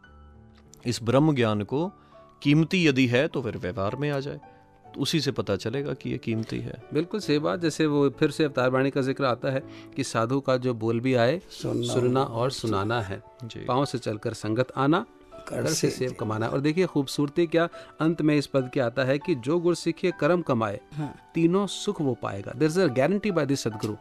इस 0.87 1.03
ब्रह्म 1.03 1.35
ज्ञान 1.35 1.63
को 1.63 1.87
कीमती 2.43 2.87
यदि 2.89 3.07
है 3.07 3.29
तो 3.29 3.43
फिर 3.43 3.57
व्यवहार 3.57 3.97
में 3.97 4.11
आ 4.11 4.21
जाए। 4.21 4.41
तो 4.95 5.01
उसी 5.01 5.21
से 5.21 5.33
पता 5.33 5.57
चलेगा 5.57 5.93
कि 5.93 6.11
ये 6.11 6.19
कीमती 6.19 6.59
है। 6.59 6.83
बिल्कुल 6.95 7.21
सही 7.21 7.39
बात 7.39 7.61
जैसे 7.61 7.87
वो 7.87 8.09
फिर 8.11 8.31
से 8.31 8.45
अवतार 8.45 8.71
वाणी 8.71 8.91
का 8.91 9.01
ज़िक्र 9.01 9.25
आता 9.25 9.51
है 9.51 9.63
कि 9.97 10.05
साधु 10.05 10.41
का 10.41 10.57
जो 10.57 10.75
बोल 10.75 11.01
भी 11.01 11.15
आए 11.15 11.41
सुनना। 11.51 11.95
सुनना 11.95 12.23
और 12.23 12.51
सुनाना 12.51 13.01
है। 13.01 13.23
पाँव 13.45 13.85
से 13.85 13.99
चलकर 13.99 14.33
संगत 14.35 14.73
आना 14.77 15.05
कर 15.49 15.67
से 15.67 15.91
सेव 15.91 16.15
कमाना 16.21 16.47
है। 16.47 16.53
और 16.53 16.61
देखिए 16.61 16.87
खूबसूरती 16.87 17.47
क्या 17.47 17.69
अंत 18.01 18.23
में 18.23 18.37
इस 18.37 18.47
पद 18.47 18.71
के 18.75 18.81
आता 18.81 19.05
है 19.05 19.19
कि 19.19 19.35
जो 19.35 19.59
गुर 19.59 19.75
सीखे 19.75 20.13
कर्म 20.21 20.43
कमाए 20.43 20.81
हाँ। 20.95 21.15
तीनों 21.35 21.67
सुख 21.67 22.01
वो 22.01 22.15
पाएगा। 22.23 22.53
There 22.57 22.69
is 22.69 22.81
a 22.81 22.87
guarantee 22.87 23.31
by 23.31 23.47
this 23.47 23.63
Sadguru 23.63 23.95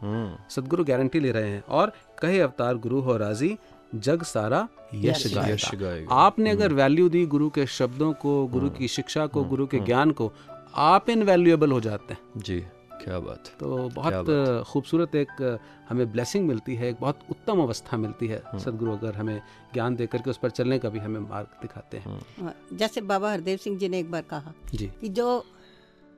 Sadguru 0.50 0.84
guarantee 0.84 1.20
ले 1.20 1.32
रहे 1.32 1.48
हैं। 1.48 1.62
और 1.68 1.92
कहे 2.18 2.40
अवतार 2.40 2.74
गुरु 2.76 3.00
हो 3.00 3.16
राज़ी 3.16 3.56
जग 3.94 4.22
सारा 4.22 4.68
यश 4.94 5.34
गाएगा। 5.34 5.78
गाएगा। 5.78 6.14
आपने 6.14 6.50
अगर 6.50 6.72
वैल्यू 6.72 7.08
दी 7.08 7.24
गुरु 7.26 7.48
के 7.50 7.66
शब्दों 7.66 8.12
को 8.12 8.46
गुरु 8.46 8.70
की 8.70 8.88
शिक्षा 8.88 9.26
को 9.26 9.44
गुरु 9.44 9.66
के 9.66 9.78
ज्ञान 9.78 10.10
को 10.10 10.32
आप 10.74 11.10
इनवैल्यूएबल 11.10 11.72
हो 11.72 11.80
जाते 11.80 12.14
हैं। 12.14 12.20
जी। 12.36 12.64
क्या 13.04 13.18
बात 13.18 13.48
तो 13.60 13.88
बहुत 13.88 14.64
खूबसूरत 14.68 15.14
एक 15.14 15.58
हमें 15.88 16.12
ब्लेसिंग 16.12 16.46
मिलती 16.48 16.74
है 16.74 16.88
एक 16.88 16.96
बहुत 17.00 17.18
उत्तम 17.30 17.60
अवस्था 17.60 17.96
मिलती 17.96 18.26
है 18.26 18.42
सदगुरु 18.54 18.92
अगर 18.92 19.14
हमें 19.14 19.40
ज्ञान 19.74 19.96
देकर 19.96 20.18
के 20.18 20.30
उस 20.30 20.38
पर 20.42 20.50
चलने 20.50 20.78
का 20.78 20.88
भी 20.88 20.98
हमें 20.98 21.20
मार्ग 21.20 21.46
दिखाते 21.62 21.98
हैं। 21.98 22.18
हाँ, 22.40 22.54
जैसे 22.72 23.00
बाबा 23.00 23.32
हरदेव 23.32 23.58
सिंह 23.58 23.78
जी 23.78 23.88
ने 23.88 23.98
एक 23.98 24.10
बार 24.10 24.22
कहा 24.22 24.52
जी। 24.74 24.90
कि 25.00 25.08
जो 25.08 25.44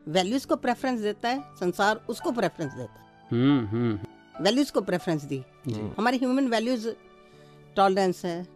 वैल्यूज़ 0.09 0.47
को 0.47 0.57
प्रेफरेंस 0.57 1.01
देता 1.01 1.29
है 1.29 1.42
संसार 1.61 2.01
उसको 2.09 2.31
प्रेफरेंस 2.31 2.73
देता 2.73 3.01
है। 3.01 3.29
हम्म 3.31 3.66
हम्म 3.66 4.44
वैल्यूज़ 4.44 4.73
को 4.73 4.81
प्रेफरेंस 4.81 5.25
दी। 5.25 5.42
हमारी 5.99 6.18
ह्यूमन 6.18 6.49
वैल्यूज़ 6.49 6.88
टॉलरेंस 7.77 8.25
है 8.25 8.47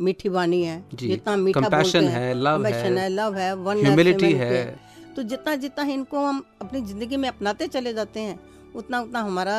मीठी 0.00 0.28
वाणी 0.28 0.62
है 0.62 0.84
जितना 0.94 1.36
मीठा 1.36 1.60
बोलते 1.60 1.98
हैं 1.98 2.10
है, 2.10 2.34
love 2.34 2.56
compassion 2.56 2.96
है, 2.96 2.98
है 2.98 3.08
लव 3.08 3.34
है 3.34 3.54
humanity 3.54 4.34
है। 4.34 4.91
तो 5.16 5.22
जितना 5.22 5.54
जितना 5.56 5.84
इनको 5.92 6.24
हम 6.26 6.42
अपनी 6.62 6.80
ज़िंदगी 6.82 7.16
में 7.16 7.28
अपनाते 7.28 7.66
चले 7.68 7.92
जाते 7.94 8.20
हैं 8.20 8.38
उतना 8.76 9.00
उतना 9.00 9.20
हमारा 9.20 9.56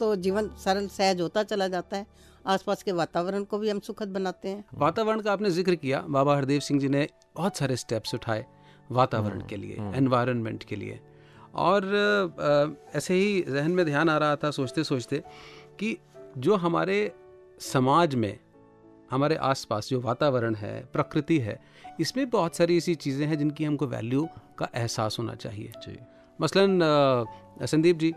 तो 0.00 0.14
जीवन 0.16 0.48
सरल 0.58 0.86
सहज 0.88 1.20
होता 1.20 1.42
चला 1.42 1.68
जाता 1.68 1.96
है। 1.96 2.06
आसपास 2.46 2.82
के 2.82 2.92
वातावरण 2.92 3.44
को 3.44 3.58
भी 3.58 3.70
हम 3.70 3.80
सुखद 3.80 4.08
बनाते 4.08 4.48
हैं। 4.48 4.64
वातावरण 4.74 5.20
का 5.20 5.32
आपने 5.32 5.50
ज़िक्र 5.50 5.74
किया 5.74 6.00
बाबा 6.08 6.36
हरदेव 6.36 6.60
सिंह 6.60 6.80
जी 6.80 6.88
ने 6.88 7.06
बहुत 7.36 7.56
सारे 7.56 7.76
स्टेप्स 7.76 8.14
उठाए 8.14 8.44
वातावरण 8.90 9.40
के 9.46 9.56
लिए 9.56 9.76
एनवायरनमेंट 9.96 10.64
के 10.64 10.76
लिए। 10.76 11.00
और 11.56 11.84
अ, 11.84 12.96
ऐसे 12.96 13.14
ही 13.14 13.40
जहन 13.48 13.70
में 13.70 13.84
ध्यान 13.86 14.08
आ 14.08 14.16
रहा 14.18 14.36
था 14.36 14.50
सोचते 14.50 14.84
सोचते 14.84 15.22
कि 15.80 15.96
जो 16.38 16.56
हमारे 16.56 17.12
समाज 17.62 18.14
में 18.14 18.38
हमारे 19.10 19.36
आसपास 19.44 19.88
जो 19.88 20.00
वातावरण 20.00 20.54
है 20.54 20.72
प्रकृति 20.92 21.38
है 21.38 21.58
इसमें 22.00 22.28
बहुत 22.30 22.56
सारी 22.56 22.76
ऐसी 22.76 22.94
चीज़ें 22.96 23.26
हैं 23.26 23.38
जिनकी 23.38 23.64
हमको 23.64 23.86
वैल्यू 23.88 24.28
का 24.58 24.68
एहसास 24.74 25.16
होना 25.18 25.34
चाहिए। 25.34 25.72
जी। 25.78 25.96
मसलन 26.38 26.78
संदीप 27.62 27.98
जी 27.98 28.12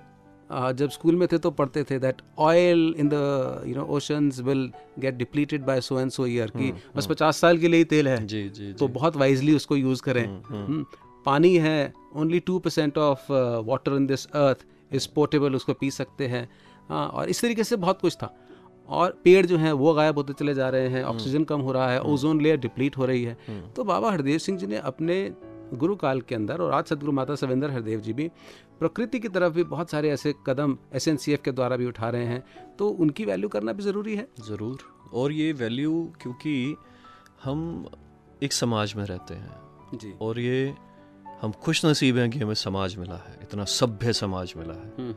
जब 0.49 0.89
स्कूल 0.89 1.15
में 1.15 1.27
थे 1.27 1.37
तो 1.37 1.51
पढ़ते 1.51 1.83
थे 1.83 1.97
that 1.99 2.21
oil 2.39 2.93
in 2.99 3.09
the 3.09 3.63
you 3.67 3.75
know 3.75 3.83
oceans 3.95 4.39
will 4.39 4.71
get 4.99 5.15
depleted 5.15 5.63
by 5.65 5.81
so 5.81 5.99
and 5.99 6.11
so 6.11 6.25
year 6.27 6.49
की 6.49 6.71
बस 6.95 7.07
पचास 7.07 7.37
साल 7.37 7.57
के 7.57 7.67
लिए 7.67 7.79
ही 7.79 7.85
तेल 7.85 8.07
है। 8.07 8.25
जी 8.27 8.47
जी 8.49 8.73
तो 8.73 8.87
बहुत 8.89 9.15
वाइजली 9.17 9.55
उसको 9.55 9.75
यूज़ 9.75 10.01
करें। 10.01 10.25
हम्म, 10.25 10.85
पानी 11.25 11.55
है 11.57 11.93
only 12.15 12.39
two 12.39 12.59
percent 12.59 12.97
of 12.97 13.31
water 13.67 13.95
in 13.95 14.07
this 14.07 14.25
earth 14.27 14.65
is 14.91 15.07
portable 15.15 15.55
उसको 15.55 15.73
पी 15.73 15.91
सकते 15.91 16.27
हैं। 16.27 16.47
हाँ 16.89 17.07
और 17.07 17.29
इस 17.29 17.41
तरीके 17.41 17.63
से 17.63 17.75
बहुत 17.77 18.01
कुछ 18.01 18.15
था। 18.15 18.33
और 18.87 19.11
पेड़ 19.23 19.45
जो 19.45 19.57
हैं 19.57 19.71
वो 19.73 19.93
गायब 19.93 20.17
होते 20.17 20.33
चले 20.33 20.53
जा 20.53 20.69
रहे 20.69 20.87
हैं 20.87 21.03
ऑक्सीजन 21.03 21.43
कम 21.43 21.61
हो 21.61 21.71
रहा 21.71 21.91
है 21.91 22.01
ओजोन 22.03 22.41
लेयर 22.41 22.57
डिप्लीट 22.57 22.97
हो 22.97 23.05
रही 23.05 23.23
है। 23.23 23.37
तो 23.75 23.83
बाबा 23.83 24.11
हरदेव 24.11 24.37
सिंह 24.37 24.57
जी 24.57 24.67
ने 24.67 24.77
अपने 24.77 25.33
गुरु 25.73 25.95
काल 25.95 26.21
के 26.21 26.35
अंदर 26.35 26.61
और 26.61 26.71
आज 26.71 26.85
सदगुरु 26.85 27.11
माता 27.11 27.35
सविंदर 27.35 27.71
हरदेव 27.71 27.99
जी 27.99 28.13
भी 28.13 28.27
प्रकृति 28.79 29.19
की 29.19 29.29
तरफ़ 29.29 29.53
भी 29.53 29.63
बहुत 29.65 29.89
सारे 29.89 30.09
ऐसे 30.09 30.33
कदम 30.47 30.77
एसएनसीएफ 30.95 31.41
के 31.41 31.51
द्वारा 31.51 31.77
भी 31.77 31.85
उठा 31.85 32.09
रहे 32.09 32.25
हैं। 32.25 32.43
तो 32.79 32.89
उनकी 32.89 33.25
वैल्यू 33.25 33.49
करना 33.49 33.73
भी 33.73 33.83
ज़रूरी 33.83 34.15
है। 34.15 34.27
ज़रूर। 34.47 34.79
और 35.13 35.31
ये 35.31 35.51
वैल्यू 35.53 36.13
क्योंकि 36.21 36.75
हम 37.43 37.89
एक 38.43 38.53
समाज 38.53 38.93
में 38.97 39.05
रहते 39.05 39.33
हैं। 39.33 39.97
जी। 39.97 40.13
और 40.21 40.39
ये 40.39 40.73
हम 41.41 41.51
खुश 41.63 41.85
नसीब 41.85 42.17
हैं 42.17 42.29
कि 42.29 42.39
हमें 42.39 42.53
समाज 42.53 42.95
मिला 42.97 43.15
है 43.15 43.37
इतना 43.43 43.63
सभ्य 43.71 44.13
समाज 44.13 44.53
मिला 44.57 44.73
है। 44.73 45.11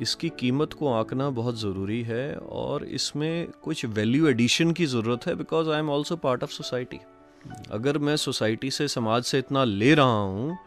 इसकी 0.00 0.28
कीमत 0.28 0.72
को 0.72 0.92
आंकना 0.92 1.30
बहुत 1.30 1.58
ज़रूरी 1.60 2.02
है 2.02 2.36
और 2.36 2.84
इसमें 2.84 3.48
कुछ 3.62 3.84
वैल्यू 3.86 4.28
एडिशन 4.28 4.72
की 4.72 4.86
ज़रूरत 4.86 5.26
है 5.26 5.34
because 5.34 5.70
I 5.70 5.78
am 5.78 5.90
also 5.90 6.16
part 6.16 6.42
of 6.42 6.50
society 6.50 6.98
अगर 7.70 7.98
मैं 7.98 8.16
सोसाइटी 8.16 8.70
से 8.70 8.88
समाज 8.88 9.22
से 9.22 9.38
इतना 9.38 9.64
ले 9.64 9.94
रहा 9.94 10.20
हूँ 10.20 10.58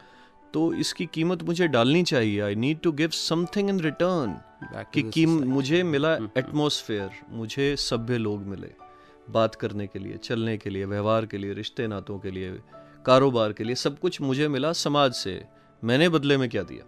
तो 0.53 0.73
इसकी 0.73 1.05
कीमत 1.05 1.43
मुझे 1.43 1.67
डालनी 1.67 2.03
चाहिए। 2.03 2.39
I 2.41 2.55
need 2.55 2.79
to 2.79 2.91
give 2.91 3.09
something 3.09 3.69
in 3.69 3.79
return 3.79 4.41
कि 4.93 5.01
कीम 5.01 5.29
मुझे 5.29 5.83
मिला 5.83 6.13
एटमॉस्फेयर 6.13 7.09
मुझे 7.29 7.75
सभ्य 7.75 8.17
लोग 8.17 8.41
मिले 8.41 8.71
बात 9.29 9.55
करने 9.55 9.87
के 9.87 9.99
लिए 9.99 10.17
चलने 10.17 10.57
के 10.57 10.69
लिए 10.69 10.85
व्यवहार 10.85 11.25
के 11.25 11.37
लिए 11.37 11.53
रिश्ते 11.53 11.87
नातों 11.87 12.19
के 12.19 12.31
लिए 12.31 12.59
कारोबार 13.05 13.53
के 13.53 13.63
लिए 13.63 13.75
सब 13.75 13.99
कुछ 13.99 14.21
मुझे 14.21 14.47
मिला 14.47 14.73
समाज 14.73 15.13
से। 15.13 15.45
मैंने 15.83 16.09
बदले 16.09 16.37
में 16.37 16.49
क्या 16.49 16.63
दिया? 16.63 16.83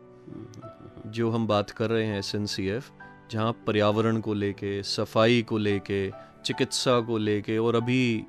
जो 1.07 1.29
हम 1.29 1.47
बात 1.47 1.69
कर 1.69 1.89
रहे 1.89 2.05
हैं 2.05 2.19
एस 2.19 2.35
एन 2.35 2.45
सी 2.45 2.67
एफ़ 2.67 2.89
जहाँ 3.31 3.63
पर्यावरण 3.67 4.19
को 4.19 4.33
लेके 4.33 4.83
सफ़ाई 4.83 5.41
को 5.41 5.57
लेके 5.57 6.11
चिकित्सा 6.45 7.01
को 7.01 7.17
लेके 7.17 7.57
और 7.57 7.75
अभी 7.75 8.23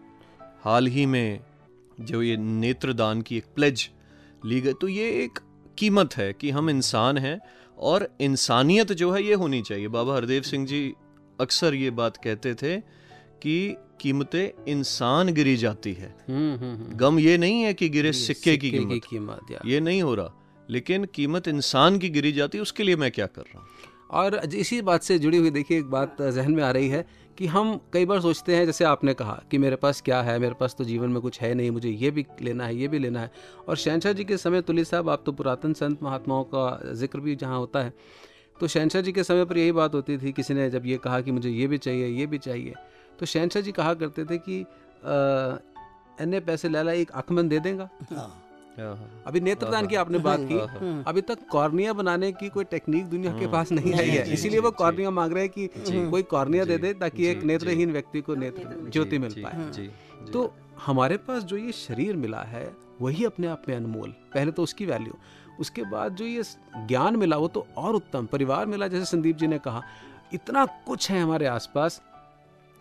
हाल 0.65 0.87
ही 0.87 1.07
में 1.07 1.41
जो 2.01 2.23
ये 2.23 2.37
नेत्रदान 2.37 3.23
की 3.23 3.37
एक 3.37 3.45
प्लेज 3.55 3.91
ली 4.45 4.61
गई 4.61 4.73
तो 4.73 4.89
ये 4.89 5.11
एक 5.25 5.39
कीमत 5.79 6.17
है 6.17 6.33
कि 6.33 6.51
हम 6.51 6.71
इंसान 6.71 7.19
हैं 7.19 7.41
और 7.79 8.17
इंसानियत 8.21 8.93
जो 8.93 9.11
है 9.11 9.23
ये 9.23 9.35
होनी 9.35 9.63
चाहिए। 9.63 9.89
बाबा 9.89 10.15
हरदेव 10.15 10.43
सिंह 10.43 10.67
जी 10.67 10.95
अक्सर 11.41 11.75
ये 11.75 11.91
बात 11.91 12.17
कहते 12.17 12.55
थे 12.55 12.81
कि 13.43 13.77
कीमतें 14.01 14.65
इंसान 14.69 15.33
गिरी 15.33 15.57
जाती 15.57 15.93
है। 15.93 16.17
हम्म 16.29 16.57
हम्म 16.57 16.75
हम्म। 16.75 16.97
गम 16.97 17.19
ये 17.19 17.39
नहीं 17.39 17.63
है 17.63 17.75
कि 17.75 17.89
गिरे 17.89 18.13
सिक्के 18.13 18.57
की 18.57 18.71
कीमत। 18.71 19.03
कीमत 19.11 19.59
ये 19.67 19.81
नहीं 19.81 20.03
हो 20.03 20.15
रहा। 20.15 20.42
लेकिन 20.71 21.05
कीमत 21.05 21.49
इंसान 21.49 21.99
की 21.99 22.09
गिरी 22.09 22.33
जाती 22.33 22.59
है 22.59 22.63
उसके 22.63 22.83
लिए 22.83 22.97
मैं 22.97 23.11
क्या 23.11 23.27
कर 23.27 23.43
रहा 23.43 23.59
हूँ? 23.59 23.69
और 24.11 24.35
इसी 24.55 24.81
बात 24.83 25.03
से 25.03 25.19
जुड़ी 25.19 25.39
हुई 25.39 25.51
देखिए 25.51 25.79
एक 25.79 25.91
बात 25.91 26.23
जहन 26.23 26.53
में 26.53 26.63
आ 26.63 26.71
रही 26.71 26.89
है 26.89 27.05
कि 27.39 27.47
हम 27.47 27.79
कई 27.93 28.07
बार 28.07 28.21
सोचते 28.21 28.57
हैं 28.57 28.65
जैसे 28.67 28.85
आपने 28.85 29.15
कहा 29.15 29.43
कि 29.51 29.59
मेरे 29.59 29.77
पास 29.77 30.01
क्या 30.01 30.21
है 30.23 30.39
मेरे 30.39 30.55
पास 30.55 30.75
तो 30.79 30.85
जीवन 30.85 31.11
में 31.11 31.21
कुछ 31.23 31.41
है 31.41 31.53
नहीं 31.55 31.71
मुझे 31.71 31.91
ये 31.91 32.11
भी 32.11 32.27
लेना 32.43 32.67
है 32.67 32.77
ये 32.77 32.89
भी 32.89 32.99
लेना 32.99 33.21
है। 33.21 33.31
और 33.69 33.77
शहनशाह 33.77 34.13
जी 34.13 34.25
के 34.25 34.37
समय 34.37 34.63
तुली 34.63 34.85
साहब 34.85 35.09
आप 35.09 35.23
तो 35.27 35.33
पुरातन 35.33 35.73
संत 35.73 36.03
महात्माओं 36.03 36.45
का 36.45 36.93
ज़िक्र 36.93 37.21
भी 37.21 37.37
जहाँ 37.37 37.59
होता 37.59 37.83
है। 37.83 37.93
तो 38.61 38.69
शहनशाह 38.69 39.03
जी 39.03 39.13
के 39.13 39.25
समय 39.25 39.45
पर 39.45 39.59
यही 39.59 39.73
बात 39.73 39.95
होती 39.95 40.19
थी 40.19 40.33
किसी 40.33 40.55
ने 40.55 40.69
जब 40.71 40.87
ये 40.87 40.97
कहा 40.97 41.21
कि 41.21 41.33
मुझे 41.33 41.51
ये 41.51 41.67
भी 41.67 41.79
चाहिए 41.79 42.07
ये 42.09 42.27
भी 42.27 42.39
चाहिए 42.39 42.75
तो 43.21 43.27
शहनशाह 43.27 43.63
जी 43.63 43.73
कहा 43.73 43.95
करते 43.95 44.25
थे 44.25 44.39
कि 44.39 44.61
एने 46.23 46.41
पैसे 46.41 46.69
लाला 46.69 46.93
एक 46.93 47.13
आंखमन 47.13 47.49
दे 47.49 47.59
देगा? 47.61 47.89
हाँ। 48.13 48.42
अभी 48.73 49.41
नेत्रदान 49.41 49.87
की 49.87 49.97
आपने 49.97 50.19
बात 50.21 50.41
की। 50.43 50.59
अभी 51.05 51.21
तक 51.23 51.47
कॉर्निया 51.51 51.93
बनाने 51.93 52.31
की 52.33 52.49
कोई 52.49 52.65
टेक्निक 52.67 53.07
दुनिया 53.07 53.33
के 53.33 53.47
पास 53.49 53.73
नहीं 53.73 53.93
आई 53.95 54.09
है। 54.09 54.33
इसीलिए 54.33 54.61
वो 54.61 54.71
कॉर्निया 54.73 55.11
मांग 55.13 55.33
रहे 55.33 55.43
हैं 55.43 55.53
कि 55.53 56.09
कोई 56.11 56.23
कॉर्निया 56.29 56.65
दे 56.65 56.79
दे 56.79 56.93
ताकि 56.95 57.27
एक 57.27 57.43
नेत्रहीन 57.45 57.93
व्यक्ति 57.93 58.21
को 58.21 58.35
नेत्र 58.37 58.91
ज्योति 58.91 59.19
मिल 59.19 59.35
पाए। 59.43 59.89
तो 60.27 60.53
हमारे 60.87 61.17
पास 61.19 61.43
जो 61.45 61.57
ये 61.57 61.73
शरीर 61.75 62.17
मिला 62.17 62.43
है 62.45 62.65
वही 63.01 63.25
अपने 63.25 63.47
आप 63.47 63.63
में 63.69 63.75
अनमोल। 63.77 64.11
पहले 64.35 64.51
तो 64.51 64.63
उसकी 64.63 64.87
वैल्यू 64.87 65.19
उसके 65.61 65.83
बाद 65.91 66.15
जो 66.17 66.25
ये 66.25 66.43
ज्ञान 66.89 67.17
मिला 67.17 67.37
वो 67.37 67.49
तो 67.49 67.67
और 67.77 67.95
उत्तम। 67.95 68.27
परिवार 68.27 68.67
मिला 68.67 68.87
जैसे 68.89 69.05
संदीप 69.07 69.37
जी 69.37 69.47
ने 69.47 69.59
कहा। 69.59 69.83
इतना 70.35 70.65
कुछ 70.87 71.11
है 71.11 71.21
हमारे 71.21 71.47
आसपास 71.47 72.01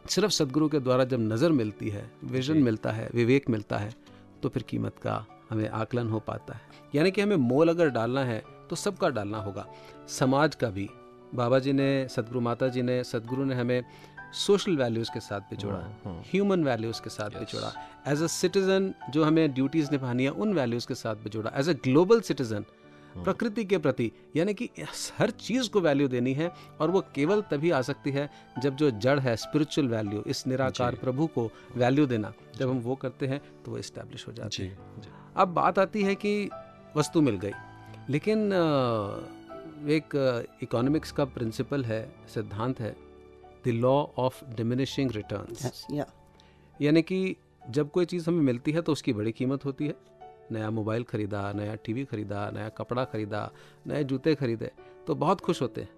सिर्फ़ 0.06 0.32
सदगुरु 0.32 0.68
के 0.70 0.80
द्वारा 0.80 1.04
जब 1.06 1.20
नज़र 1.24 1.52
मिलती 1.52 1.90
है 1.90 2.10
विजन 2.26 2.58
मिलता 2.60 2.92
है 2.92 3.10
विवेक 3.16 3.50
मिलता 3.50 3.78
है 3.78 3.94
तो 4.44 4.50
फिर 4.50 4.64
कीमत 4.64 4.98
का 4.98 5.26
हमें 5.52 5.68
आकलन 5.70 6.10
हो 6.10 6.20
पाता 6.20 6.54
है। 6.54 6.62
यानी 6.96 7.12
कि 7.12 7.22
हमें 7.22 7.36
मोल 7.38 7.70
अगर 7.70 7.90
डालना 7.90 8.24
है 8.26 8.42
तो 8.70 8.76
सबका 8.76 9.10
डालना 9.10 9.38
होगा। 9.38 9.66
समाज 10.10 10.56
का 10.56 10.70
भी। 10.70 10.90
बाबा 11.36 11.60
जी 11.60 11.74
ने 11.74 12.08
सदगुरु 12.08 12.42
माता 12.42 12.68
जी 12.68 12.82
ने 12.82 13.04
सदगुरु 13.04 13.46
ने 13.46 13.56
हमें 13.56 13.84
सोशल 14.36 14.76
वैल्यूज़ 14.78 15.10
के 15.14 15.20
साथ 15.20 15.40
भी 15.42 15.56
जोड़ा। 15.58 15.80
ह्यूमन 16.28 16.64
वैल्यूज़ 16.64 17.02
के 17.02 17.10
साथ 17.10 17.30
भी 17.30 17.46
जोड़ा। 17.46 17.74
एज 18.08 18.22
अ 18.24 18.28
सिटीज़न 18.28 18.94
जो 19.10 19.24
हमें 19.24 19.54
ड्यूटीज़ 19.54 19.92
निभानी 19.92 20.24
है 20.24 20.30
उन 20.32 20.54
वैल्यूज़ 20.54 20.88
के 20.88 20.96
साथ 20.96 21.16
भी 21.16 21.30
जोड़ा। 21.30 21.52
एज 21.56 21.70
अ 21.70 21.74
ग्लोबल 21.84 22.22
सिटीज़न 22.22 22.66
प्रकृति 23.16 23.64
के 23.66 23.78
प्रति 23.78 24.12
यानी 24.36 24.54
कि 24.54 24.70
हर 25.18 25.30
चीज़ 25.40 25.70
को 25.70 25.80
वैल्यू 25.82 26.08
देनी 26.08 26.34
है 26.34 26.52
और 26.82 26.92
वो 26.92 27.02
केवल 27.16 27.42
तभी 27.42 27.72
आ 27.72 27.82
सकती 27.82 28.12
है 28.12 28.30
जब 28.60 28.76
जो 28.76 28.92
जड़ 28.92 29.20
है 29.20 29.36
स्पिरिचुअल 29.38 29.88
वैल्यू 29.88 30.24
इस 30.28 30.46
निराकार 30.48 30.96
प्रभु 30.96 31.28
को 31.28 31.50
वैल्यू 31.76 32.06
देना। 32.06 32.34
जब 32.56 32.70
हम 32.70 32.80
वो 32.80 32.96
करते 32.96 33.28
हैं 33.28 33.42
तो 33.66 33.72
वो 33.72 33.78
इस्टेब्लिश 33.78 34.28
हो 34.28 34.34
जाती 34.34 34.64
है। 34.64 35.20
अब 35.36 35.48
बात 35.48 35.80
आती 35.80 36.04
है 36.04 36.16
कि 36.16 36.50
वस्तु 36.98 37.22
मिल 37.22 37.36
गई। 37.36 37.52
लेकिन 38.10 38.40
एक 39.90 40.16
इकोनॉमिक्स 40.64 41.12
का 41.12 41.26
प्रिंसिपल 41.26 41.84
है 41.86 42.02
सिद्धांत 42.34 42.80
है 42.80 42.96
the 43.66 43.68
law 43.68 43.94
of 44.18 44.44
diminishing 44.56 45.12
return 45.12 46.04
यानी 46.80 47.02
कि 47.02 47.36
जब 47.70 47.92
कोई 47.92 48.06
चीज़ 48.06 48.30
हमें 48.30 48.42
मिलती 48.42 48.72
है 48.72 48.82
तो 48.82 48.92
उसकी 48.92 49.14
बड़ी 49.14 49.32
कीमत 49.32 49.66
होती 49.66 49.88
है। 49.88 49.96
नया 50.52 50.70
मोबाइल 50.70 51.04
खरीदा 51.04 51.52
नया 51.54 51.76
टीवी 51.76 52.06
खरीदा 52.06 52.50
नया 52.52 52.70
कपड़ा 52.70 53.04
खरीदा 53.04 53.50
नए 53.88 54.04
जूते 54.04 54.36
खरीदे 54.36 54.72
तो 55.08 55.16
बहुत 55.16 55.42
खुश 55.42 55.62
होते 55.62 55.82
हैं 55.82 55.90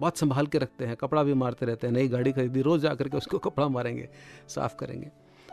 बहुत 0.00 0.18
संभाल 0.18 0.46
के 0.46 0.58
रखते 0.58 0.86
हैं 0.86 0.96
कपड़ा 0.96 1.22
भी 1.22 1.34
मारते 1.34 1.66
रहते 1.66 1.86
हैं 1.86 1.94
नई 1.94 2.08
गाड़ी 2.08 2.32
खरीदी 2.32 2.62
रोज़ 2.62 2.82
जा 2.82 2.94
करके 2.94 3.16
उसको 3.16 3.38
कपड़ा 3.38 3.68
मारेंगे 3.68 4.08
साफ़ 4.48 4.76
करेंगे। 4.76 5.10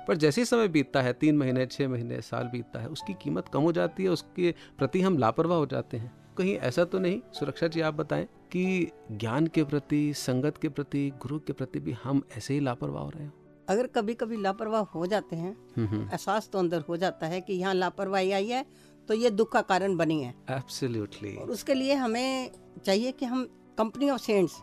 पर 0.07 0.17
जैसे 0.17 0.41
ही 0.41 0.45
समय 0.45 0.67
बीतता 0.67 1.01
है 1.01 1.13
तीन 1.13 1.37
महीने 1.37 1.65
छः 1.65 1.87
महीने 1.89 2.21
साल 2.21 2.47
बीतता 2.47 2.79
है 2.79 2.87
उसकी 2.87 3.13
कीमत 3.13 3.47
कम 3.47 3.61
हो 3.61 3.71
जाती 3.71 4.03
है 4.03 4.09
उसके 4.09 4.53
प्रति 4.77 5.01
हम 5.01 5.17
लापरवाह 5.17 5.57
हो 5.57 5.65
जाते 5.65 5.97
हैं। 5.97 6.11
कहीं 6.37 6.55
ऐसा 6.57 6.83
तो 6.85 6.99
नहीं? 6.99 7.19
सुरक्षा 7.33 7.67
जी 7.67 7.81
आप 7.81 7.93
बताएँ 7.93 8.25
कि 8.51 8.91
ज्ञान 9.11 9.47
के 9.47 9.63
प्रति 9.63 10.13
संगत 10.15 10.57
के 10.57 10.69
प्रति 10.69 11.09
गुरु 11.21 11.39
के 11.39 11.53
प्रति 11.53 11.79
भी 11.79 11.91
हम 12.03 12.21
ऐसे 12.37 12.53
ही 12.53 12.59
लापरवाह 12.59 13.03
हो 13.03 13.09
रहे 13.09 13.23
हैं? 13.23 13.33
अगर 13.69 13.87
कभी 13.87 14.13
कभी 14.13 14.37
लापरवाह 14.41 14.81
हो 14.81 15.05
जाते 15.05 15.35
हैं 15.35 15.51
हम्म, 15.77 15.87
हम्म। 15.87 16.01
एहसास 16.03 16.49
तो 16.53 16.59
अंदर 16.59 16.81
हो 16.89 16.97
जाता 16.97 17.27
है 17.27 17.41
कि 17.41 17.53
यहाँ 17.53 17.73
लापरवाही 17.73 18.31
आई 18.31 18.47
है 18.47 18.65
तो 19.07 19.13
ये 19.13 19.29
दुख 19.29 19.51
का 19.51 19.61
कारण 19.61 19.95
बनी 19.97 20.21
है। 20.23 20.33
एब्सोल्युटली 20.49 21.35
और 21.35 21.49
उसके 21.51 21.73
लिए 21.73 21.93
हमें 21.93 22.51
चाहिए 22.85 23.11
कि 23.11 23.25
हम 23.25 23.43
कंपनी 23.77 24.09
ऑफ़ 24.09 24.21
सेंट्स 24.21 24.61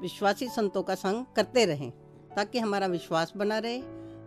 विश्वासी 0.00 0.48
संतों 0.48 0.82
का 0.82 0.94
संग 0.94 1.24
करते 1.36 1.64
रहें 1.64 1.90
ताकि 2.36 2.58
हमारा 2.58 2.86
विश्वास 2.86 3.32
बना 3.36 3.58
रहे 3.58 3.82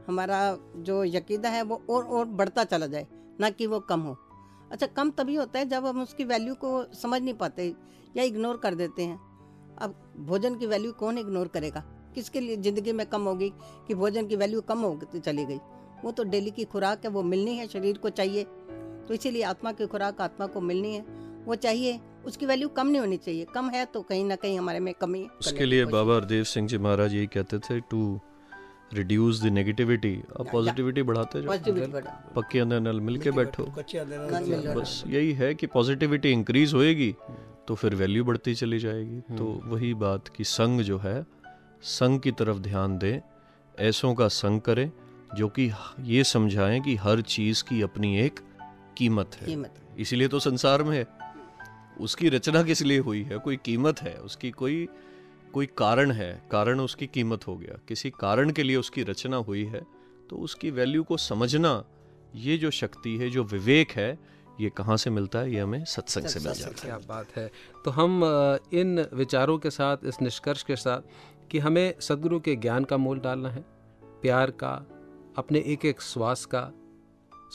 हमारा 0.09 0.39
जो 0.77 1.03
यकीदा 1.05 1.49
है 1.49 1.61
वो 1.63 1.81
और 1.89 2.03
और 2.03 2.25
बढ़ता 2.35 2.63
चला 2.65 2.87
जाए 2.87 3.07
ना 3.39 3.49
कि 3.49 3.67
वो 3.67 3.79
कम 3.81 4.01
हो। 4.01 4.17
अच्छा 4.71 4.87
कम 4.87 5.09
तभी 5.11 5.35
होता 5.35 5.59
है 5.59 5.65
जब 5.69 5.85
हम 5.85 6.01
उसकी 6.01 6.23
वैल्यू 6.25 6.53
को 6.55 6.83
समझ 6.95 7.21
नहीं 7.21 7.33
पाते 7.35 7.73
या 8.17 8.23
इग्नोर 8.23 8.57
कर 8.57 8.75
देते 8.75 9.03
हैं। 9.03 9.19
अब 9.77 9.95
भोजन 10.27 10.55
की 10.55 10.67
वैल्यू 10.67 10.91
कौन 10.93 11.17
इग्नोर 11.17 11.47
करेगा? 11.47 11.83
किसके 12.15 12.39
लिए 12.39 12.55
ज़िंदगी 12.57 12.91
में 12.91 13.05
कम 13.05 13.23
होगी 13.23 13.51
कि 13.87 13.95
भोजन 13.95 14.27
की 14.27 14.35
वैल्यू 14.35 14.61
कम 14.63 14.79
होती 14.79 15.19
चली 15.19 15.45
गई? 15.45 15.59
वो 16.03 16.11
तो 16.11 16.23
डेली 16.25 16.51
की 16.51 16.63
खुराक 16.65 17.05
है 17.05 17.09
वो 17.11 17.23
मिलनी 17.23 17.55
है 17.57 17.67
शरीर 17.67 17.97
को 17.97 18.09
चाहिए। 18.11 18.43
तो 19.07 19.13
इसीलिए 19.13 19.43
आत्मा 19.43 19.71
की 19.71 19.87
खुराक 19.87 20.21
आत्मा 20.21 20.47
को 20.47 20.61
मिलनी 20.61 20.93
है 20.95 21.05
वो 21.45 21.55
चाहिए। 21.57 21.99
उसकी 22.25 22.45
वैल्यू 22.45 22.67
कम 22.69 22.87
नहीं 22.87 22.99
होनी 22.99 23.17
चाहिए। 23.17 23.45
कम 23.45 23.69
है 23.69 23.85
तो 23.85 24.01
कहीं 24.01 24.23
ना 24.25 24.35
कहीं 24.35 24.57
हमारे 24.59 24.79
में 24.79 24.93
कमी 24.93 25.19
है। 25.19 25.27
उसके 25.39 25.65
लिए 25.65 25.85
बाबा 25.87 26.15
हरदेव 26.15 26.43
सिंह 26.45 26.67
जी 26.67 26.77
महाराज 26.77 27.13
यही 27.13 27.27
कहते 27.27 27.59
थे 27.59 27.79
टू 27.81 28.19
रिड्यूस 28.93 29.41
द 29.43 29.45
नेगेटिविटी 29.45 30.13
अब 30.39 30.49
पॉजिटिविटी 30.51 31.01
बढ़ाते 31.03 31.41
जाओ। 31.41 32.33
पक्के 32.35 32.59
अंदर 32.59 32.79
नल 32.79 32.99
मिल 32.99 33.17
के 33.17 33.31
बैठो। 33.31 33.63
बस 33.63 35.03
यही 35.07 35.31
है 35.33 35.53
कि 35.55 35.67
पॉजिटिविटी 35.67 36.31
इंक्रीज 36.31 36.73
होएगी 36.73 37.13
तो 37.67 37.75
फिर 37.75 37.95
वैल्यू 37.95 38.23
बढ़ती 38.25 38.55
चली 38.55 38.79
जाएगी। 38.79 39.19
तो 39.37 39.45
वही 39.65 39.93
बात 39.93 40.27
कि 40.27 40.43
संग 40.43 40.81
जो 40.81 40.97
है 40.97 41.25
संग 41.81 42.19
की 42.19 42.31
तरफ़ 42.31 42.57
ध्यान 42.57 42.97
दें 42.97 43.19
ऐसों 43.79 44.13
का 44.15 44.27
संग 44.27 44.61
करें 44.61 44.91
जो 45.35 45.47
कि 45.49 45.71
ये 46.03 46.23
समझाएँ 46.23 46.79
कि 46.81 46.95
हर 46.95 47.21
चीज़ 47.21 47.63
की 47.63 47.81
अपनी 47.81 48.17
एक 48.19 48.39
कीमत 48.97 49.35
है। 49.41 49.63
इसीलिए 49.99 50.27
तो 50.27 50.39
संसार 50.39 50.83
में 50.83 50.97
है। 50.97 51.05
उसकी 52.01 52.29
रचना 52.29 52.63
किस 52.63 52.81
लिए 52.81 52.99
हुई 52.99 53.23
है? 53.23 53.37
कोई 53.37 53.57
कीमत 53.57 54.01
है? 54.01 54.13
उसकी 54.15 54.51
कोई 54.51 54.87
कोई 55.53 55.65
कारण 55.77 56.11
है, 56.11 56.31
कारण 56.51 56.79
उसकी 56.79 57.07
कीमत 57.07 57.47
हो 57.47 57.55
गया। 57.57 57.77
किसी 57.87 58.09
कारण 58.09 58.51
के 58.51 58.63
लिए 58.63 58.75
उसकी 58.75 59.03
रचना 59.03 59.37
हुई 59.37 59.63
है 59.65 59.85
तो 60.29 60.35
उसकी 60.35 60.71
वैल्यू 60.71 61.03
को 61.03 61.17
समझना 61.17 61.83
ये 62.35 62.57
जो 62.57 62.69
शक्ति 62.71 63.15
है, 63.17 63.29
जो 63.29 63.43
विवेक 63.43 63.91
है, 63.91 64.17
ये 64.61 64.69
कहाँ 64.69 64.97
से 64.97 65.09
मिलता 65.09 65.39
है? 65.39 65.53
ये 65.53 65.59
हमें 65.59 65.83
सत्संग 65.85 66.25
से 66.25 66.39
मिल 66.39 66.53
जाता 66.53 66.81
है। 66.81 66.85
क्या 66.85 66.97
बात 67.07 67.35
है। 67.35 67.49
तो 67.85 67.91
हम 67.91 68.21
इन 68.73 69.07
विचारों 69.13 69.57
के 69.57 69.69
साथ, 69.69 69.97
इस 70.03 70.21
निष्कर्ष 70.21 70.63
के 70.63 70.75
साथ 70.75 71.47
कि 71.51 71.59
हमें 71.59 71.93
सदगुरु 71.99 72.39
के 72.39 72.55
ज्ञान 72.55 72.83
का 72.83 72.97
मोल 72.97 73.19
डालना 73.19 73.49
है, 73.49 73.65
प्यार 74.21 74.51
का, 74.51 74.73
अपने 75.37 75.59
एक 75.59 75.85
एक 75.85 76.01
श्वास 76.01 76.45
का, 76.45 76.61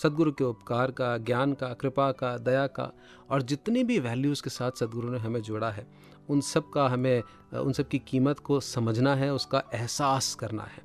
सदगुरु 0.03 0.33
के 0.33 0.45
उपकार 0.45 0.91
का, 0.91 1.17
ज्ञान 1.19 1.53
का, 1.53 1.69
कृपा 1.75 2.11
का, 2.13 2.37
दया 2.39 2.67
का, 2.67 2.91
और 3.31 3.43
जितनी 3.43 3.85
भी 3.85 3.99
वैल्यूज़ 3.99 4.43
के 4.43 4.51
साथ 4.51 4.79
सदगुरु 4.81 5.09
ने 5.09 5.19
हमें 5.19 5.41
जोड़ा 5.43 5.71
है 5.71 5.87
उन 6.31 6.41
सब 6.41 6.71
का 6.71 6.87
हमें 6.89 7.23
उन 7.59 7.73
सब 7.73 7.89
की 7.89 7.99
कीमत 7.99 8.39
को 8.39 8.61
समझना 8.61 9.15
है 9.15 9.33
उसका 9.35 9.63
एहसास 9.75 10.35
करना 10.35 10.63
है। 10.63 10.83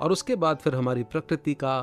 और 0.00 0.12
उसके 0.12 0.36
बाद 0.36 0.58
फिर 0.58 0.74
हमारी 0.74 1.02
प्रकृति 1.04 1.54
का 1.54 1.76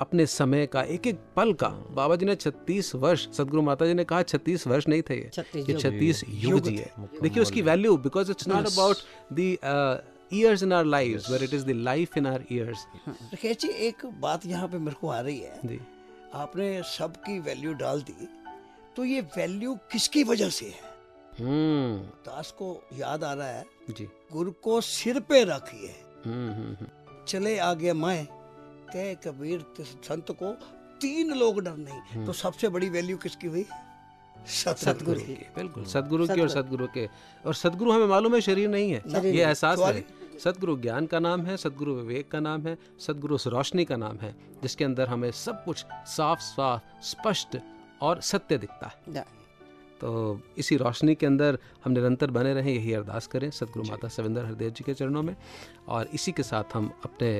अपने 0.00 0.26
समय 0.26 0.66
का 0.66 0.82
एक 0.82 1.06
एक 1.06 1.18
पल 1.36 1.52
का 1.52 1.68
बाबा 1.68 2.16
जी 2.16 2.26
ने 2.26 2.36
36 2.36 2.94
वर्ष 2.94 3.26
सदगुरु 3.32 3.62
माता 3.62 3.86
जी 3.86 3.94
ने 3.94 4.04
कहा 4.04 4.22
36 4.22 4.66
वर्ष 4.66 4.88
नहीं 4.88 5.02
थे 5.02 5.14
ये 5.14 5.30
36 5.34 5.68
ये 5.68 5.74
36 5.74 6.22
युग 6.28 6.60
जी 6.60 6.76
है। 6.76 6.92
देखिए 7.22 7.42
उसकी 7.42 7.62
value 7.62 7.96
because 7.96 8.30
it's 8.30 8.48
not 8.48 8.66
about 8.66 8.96
the 9.32 9.38
years 10.32 10.62
in 10.62 10.72
our 10.72 10.84
lives 10.84 11.30
where 11.30 11.44
it 11.44 11.54
is 11.54 11.66
the 11.66 11.70
life 11.70 12.16
in 12.18 12.26
our 12.26 12.44
years 12.52 12.86
Rakesh 13.08 13.56
ji 13.56 13.68
एक 13.88 14.06
बात 14.20 14.46
यहाँ 14.46 14.68
पे 14.68 14.78
मेरे 14.78 14.96
को 15.00 15.08
आ 15.08 15.20
रही 15.20 15.38
है। 15.38 15.60
जी। 15.64 15.80
आपने 16.34 16.82
सबकी 16.86 17.38
वैल्यू 17.38 17.72
डाल 17.74 18.02
दी 18.02 18.28
तो 18.96 19.04
ये 19.04 19.20
वैल्यू 19.36 19.74
किसकी 19.92 20.24
वजह 20.24 20.48
से 20.50 20.66
है? 20.66 20.91
दास 21.40 22.50
को 22.50 22.88
याद 22.92 23.24
आ 23.24 23.32
रहा 23.32 23.48
है। 23.48 23.64
जी। 23.90 24.08
गुरु 24.32 24.52
को 24.52 24.80
सिर 24.80 25.20
पे 25.20 25.44
रखिए। 25.44 26.04
हम्म 26.26 26.52
हम्म 26.52 26.74
हम्म। 26.74 26.86
चले 27.28 27.58
आगे 27.58 27.92
मैं। 27.92 28.28
कह 28.94 29.14
कबीर 29.14 29.64
संत 29.80 30.30
को 30.30 30.52
तीन 31.00 31.34
लोग 31.34 31.60
डर 31.60 31.76
नहीं। 31.76 32.26
तो 32.26 32.32
सबसे 32.32 32.68
बड़ी 32.68 32.88
वैल्यू 32.88 33.16
किसकी 33.16 33.46
हुई? 33.46 33.66
सतगुरु 34.46 35.20
की। 35.20 35.26
की 35.26 35.46
बिल्कुल। 35.56 35.84
सदगुरु 35.84 36.28
की 36.28 36.40
और 36.40 36.48
सतगुरु। 36.48 36.86
के। 36.86 37.08
और 37.46 37.54
सतगुरु 37.54 37.92
हमें 37.92 38.06
मालूम 38.06 38.34
है 38.34 38.40
शरीर 38.40 38.68
नहीं 38.68 38.90
है। 38.92 39.02
ये 39.30 39.44
एहसास 39.44 39.78
है। 39.78 40.04
सदगुरु 40.44 40.76
ज्ञान 40.76 41.06
का 41.06 41.18
नाम 41.18 41.46
है 41.46 41.56
सदगुरु 41.56 41.94
विवेक 41.94 42.30
का 42.30 42.40
नाम 42.40 42.66
है 42.66 42.78
सदगुरु 43.00 43.34
उस 43.34 43.46
रोशनी 43.46 43.84
का 43.84 43.96
नाम 43.96 44.16
है 44.16 44.36
जिसके 44.62 44.84
अंदर 44.84 45.08
हमें 45.08 45.30
सब 45.30 45.64
कुछ 45.64 45.86
साफ़ 45.92 46.40
साफ़ 46.40 47.02
स्पष्ट 47.02 47.58
और 48.00 48.20
सत्य 48.20 48.58
दिखता 48.58 48.86
है। 48.86 49.41
तो 50.02 50.40
इसी 50.58 50.76
रोशनी 50.76 51.14
के 51.14 51.26
अंदर 51.26 51.58
हम 51.84 51.92
निरंतर 51.92 52.30
बने 52.30 52.54
रहें 52.54 52.72
यही 52.72 52.92
अरदास 52.92 53.26
करें 53.26 53.50
सदगुरु 53.50 53.84
माता 53.88 54.08
सविंदर 54.08 54.44
हरदेव 54.44 54.70
जी 54.70 54.84
के 54.84 54.94
चरणों 54.94 55.22
में। 55.22 55.36
और 55.88 56.08
इसी 56.14 56.32
के 56.32 56.42
साथ 56.42 56.74
हम 56.74 56.90
अपने 57.04 57.30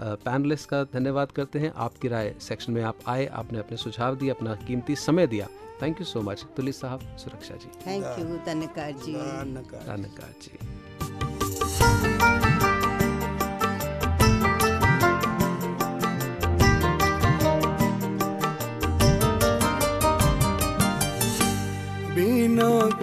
पैनलिस्ट 0.00 0.68
का 0.68 0.82
धन्यवाद 0.84 1.32
करते 1.32 1.58
हैं। 1.58 1.72
आपकी 1.76 2.08
राय 2.08 2.34
सेक्शन 2.40 2.72
में 2.72 2.82
आप 2.82 2.98
आए 3.08 3.26
आपने 3.26 3.58
अपने 3.58 3.76
सुझाव 3.76 4.16
दिए 4.16 4.30
अपना 4.30 4.54
कीमती 4.66 4.96
समय 4.96 5.26
दिया। 5.26 5.48
Thank 5.82 6.00
you 6.00 6.06
so 6.06 6.20
much 6.20 6.44
Tulis 6.56 6.80
sahab 6.80 7.16
Suraksha 7.16 7.56
ji. 7.56 7.70
Thank 7.86 8.04
you 8.18 8.36
धन्यकार 8.46 8.92
जी। 9.04 9.12
धन्यकार। 9.12 10.34
जी। 10.42 11.29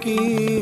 बिना 0.08 0.57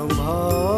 সম্ভব 0.00 0.69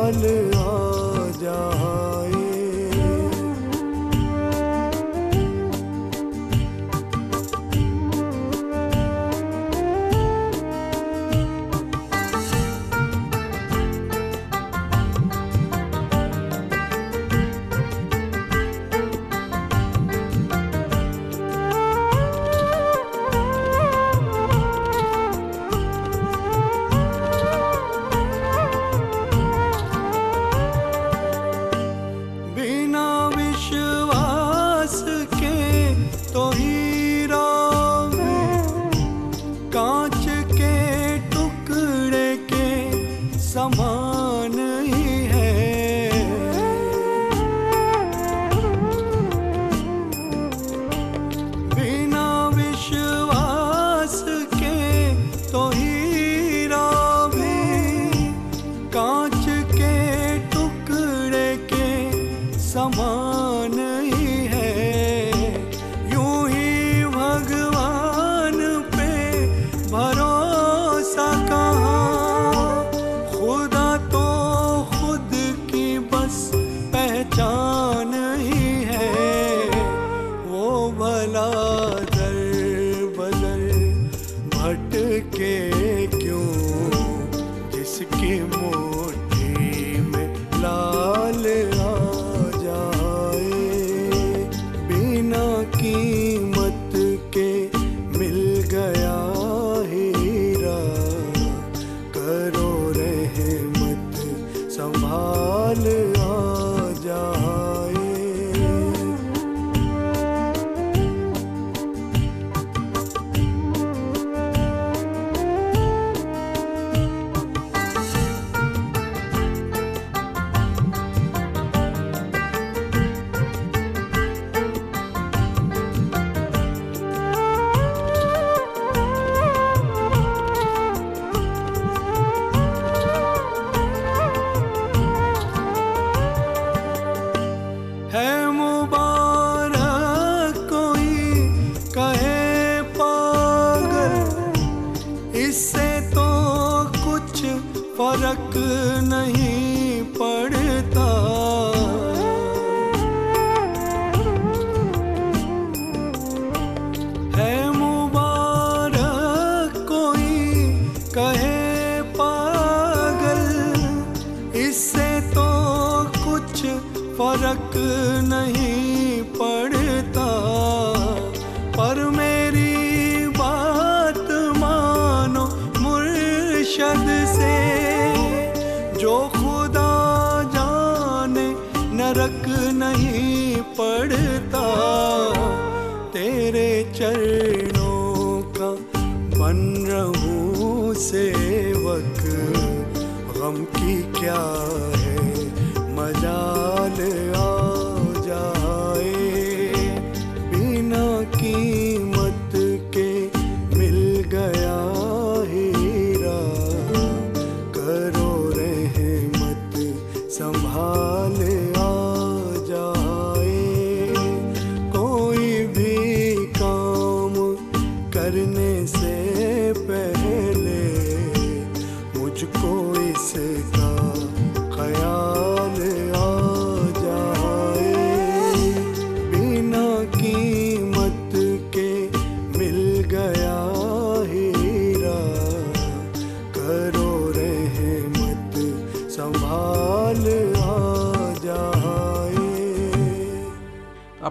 करने 218.22 218.86
से 218.86 219.72
पहले 219.88 220.51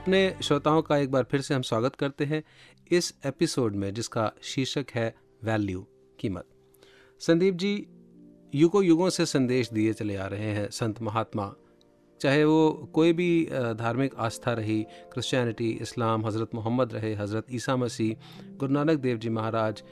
अपने 0.02 0.20
श्रोताओं 0.44 0.82
का 0.82 0.98
एक 0.98 1.12
बार 1.12 1.24
फिर 1.32 1.42
से 1.42 1.54
हम 1.54 1.62
स्वागत 1.62 1.96
करते 1.96 2.26
हैं 2.26 2.42
इस 2.92 3.14
एपिसोड 3.26 3.76
में, 3.76 3.94
जिसका 3.94 4.32
शीर्षक 4.44 4.86
है 4.94 5.14
वैल्यू, 5.44 5.86
कीमत। 6.20 6.46
संदीप 7.22 7.56
जी, 7.56 7.74
युगों 8.54 8.84
युगों 8.84 9.10
से 9.10 9.26
संदेश 9.26 9.70
दिए 9.74 9.94
चले 9.94 10.16
आ 10.16 10.26
रहे 10.26 10.52
हैं 10.54 10.70
संत 10.72 11.02
महात्मा। 11.02 11.54
चाहे 12.22 12.44
वो 12.44 12.90
कोई 12.94 13.14
भी 13.14 13.46
धार्मिक 13.80 14.16
आस्था 14.18 14.54
रही, 14.54 14.82
क्रिश्चियनिटी, 15.14 15.70
इस्लाम, 15.82 16.26
हज़रत 16.28 16.56
मोहम्मद 16.56 16.94
रहे, 16.94 17.14
हज़रत 17.16 17.54
ईसा 17.54 17.76
मसीह, 17.76 18.16
गुरु 18.58 18.74
नानक 18.74 19.00
देव 19.00 19.18
जी 19.18 19.30
महाराज, 19.30 19.84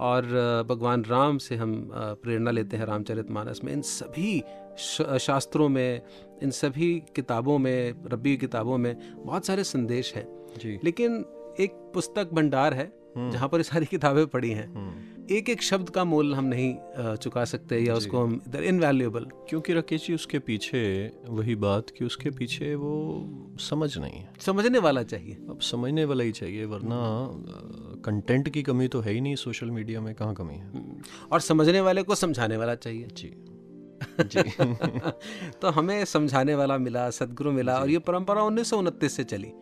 और 0.00 0.64
भगवान 0.68 1.04
राम 1.04 1.38
से 1.38 1.56
हम 1.56 1.74
प्रेरणा 1.92 2.50
लेते 2.50 2.76
हैं 2.76 2.86
रामचरितमानस 2.86 3.60
में। 3.64 3.72
इन 3.72 3.82
सभी 3.82 4.42
शास्त्रों 4.76 5.68
में 5.68 6.00
इन 6.42 6.50
सभी 6.50 6.92
किताबों 7.16 7.58
में 7.58 7.94
रब्बी 8.06 8.36
किताबों 8.36 8.78
में 8.78 8.96
बहुत 9.16 9.46
सारे 9.46 9.64
संदेश 9.64 10.14
हैं। 10.14 10.26
लेकिन 10.84 11.24
एक 11.60 11.70
पुस्तक 11.94 12.30
भंडार 12.32 12.74
है 12.74 12.92
जहाँ 13.18 13.48
पर 13.48 13.62
सारी 13.62 13.86
किताबें 13.86 14.26
पड़ी 14.26 14.50
हैं। 14.50 15.26
एक 15.30 15.48
एक 15.50 15.62
शब्द 15.62 15.88
का 15.90 16.04
मोल 16.04 16.34
हम 16.34 16.44
नहीं 16.44 17.16
चुका 17.16 17.44
सकते 17.44 17.78
या 17.78 17.94
उसको 17.94 18.18
हम 18.18 18.40
इनवैल्यूएबल 18.62 19.26
क्योंकि 19.48 19.72
राकेश 19.72 20.06
जी 20.06 20.14
उसके 20.14 20.38
पीछे 20.38 20.82
वही 21.28 21.54
बात 21.56 21.90
कि 21.90 22.04
उसके 22.04 22.30
पीछे 22.30 22.74
वो 22.74 22.92
समझ 23.60 23.96
नहीं 23.98 24.12
है। 24.12 24.28
समझने 24.40 24.78
वाला 24.78 25.02
चाहिए। 25.02 25.34
अब 25.50 25.60
समझने 25.60 26.04
वाला 26.04 26.24
ही 26.24 26.32
चाहिए 26.32 26.64
वरना 26.64 27.00
कंटेंट 28.04 28.48
की 28.48 28.62
कमी 28.62 28.88
तो 28.88 29.00
है 29.00 29.12
ही 29.12 29.20
नहीं 29.20 29.36
सोशल 29.36 29.70
मीडिया 29.70 30.00
में 30.00 30.14
कहाँ 30.14 30.34
कमी 30.34 30.54
है? 30.54 30.70
और 31.32 31.40
समझने 31.40 31.80
वाले 31.80 32.02
को 32.02 32.14
समझाने 32.14 32.56
वाला 32.56 32.74
चाहिए। 32.74 33.06
जी। 33.06 33.34
तो 35.62 35.68
हमें 35.68 36.04
समझाने 36.04 36.54
वाला 36.54 36.78
मिला 36.78 37.10
सदगुरु 37.10 37.52
मिला 37.52 37.78
और 37.78 37.90
ये 37.90 37.98
परंपरा 37.98 38.42
उन्नीस 38.42 38.70
सौ 38.70 38.78
उनतीस 38.78 39.16
से 39.16 39.24
चली। 39.24 39.52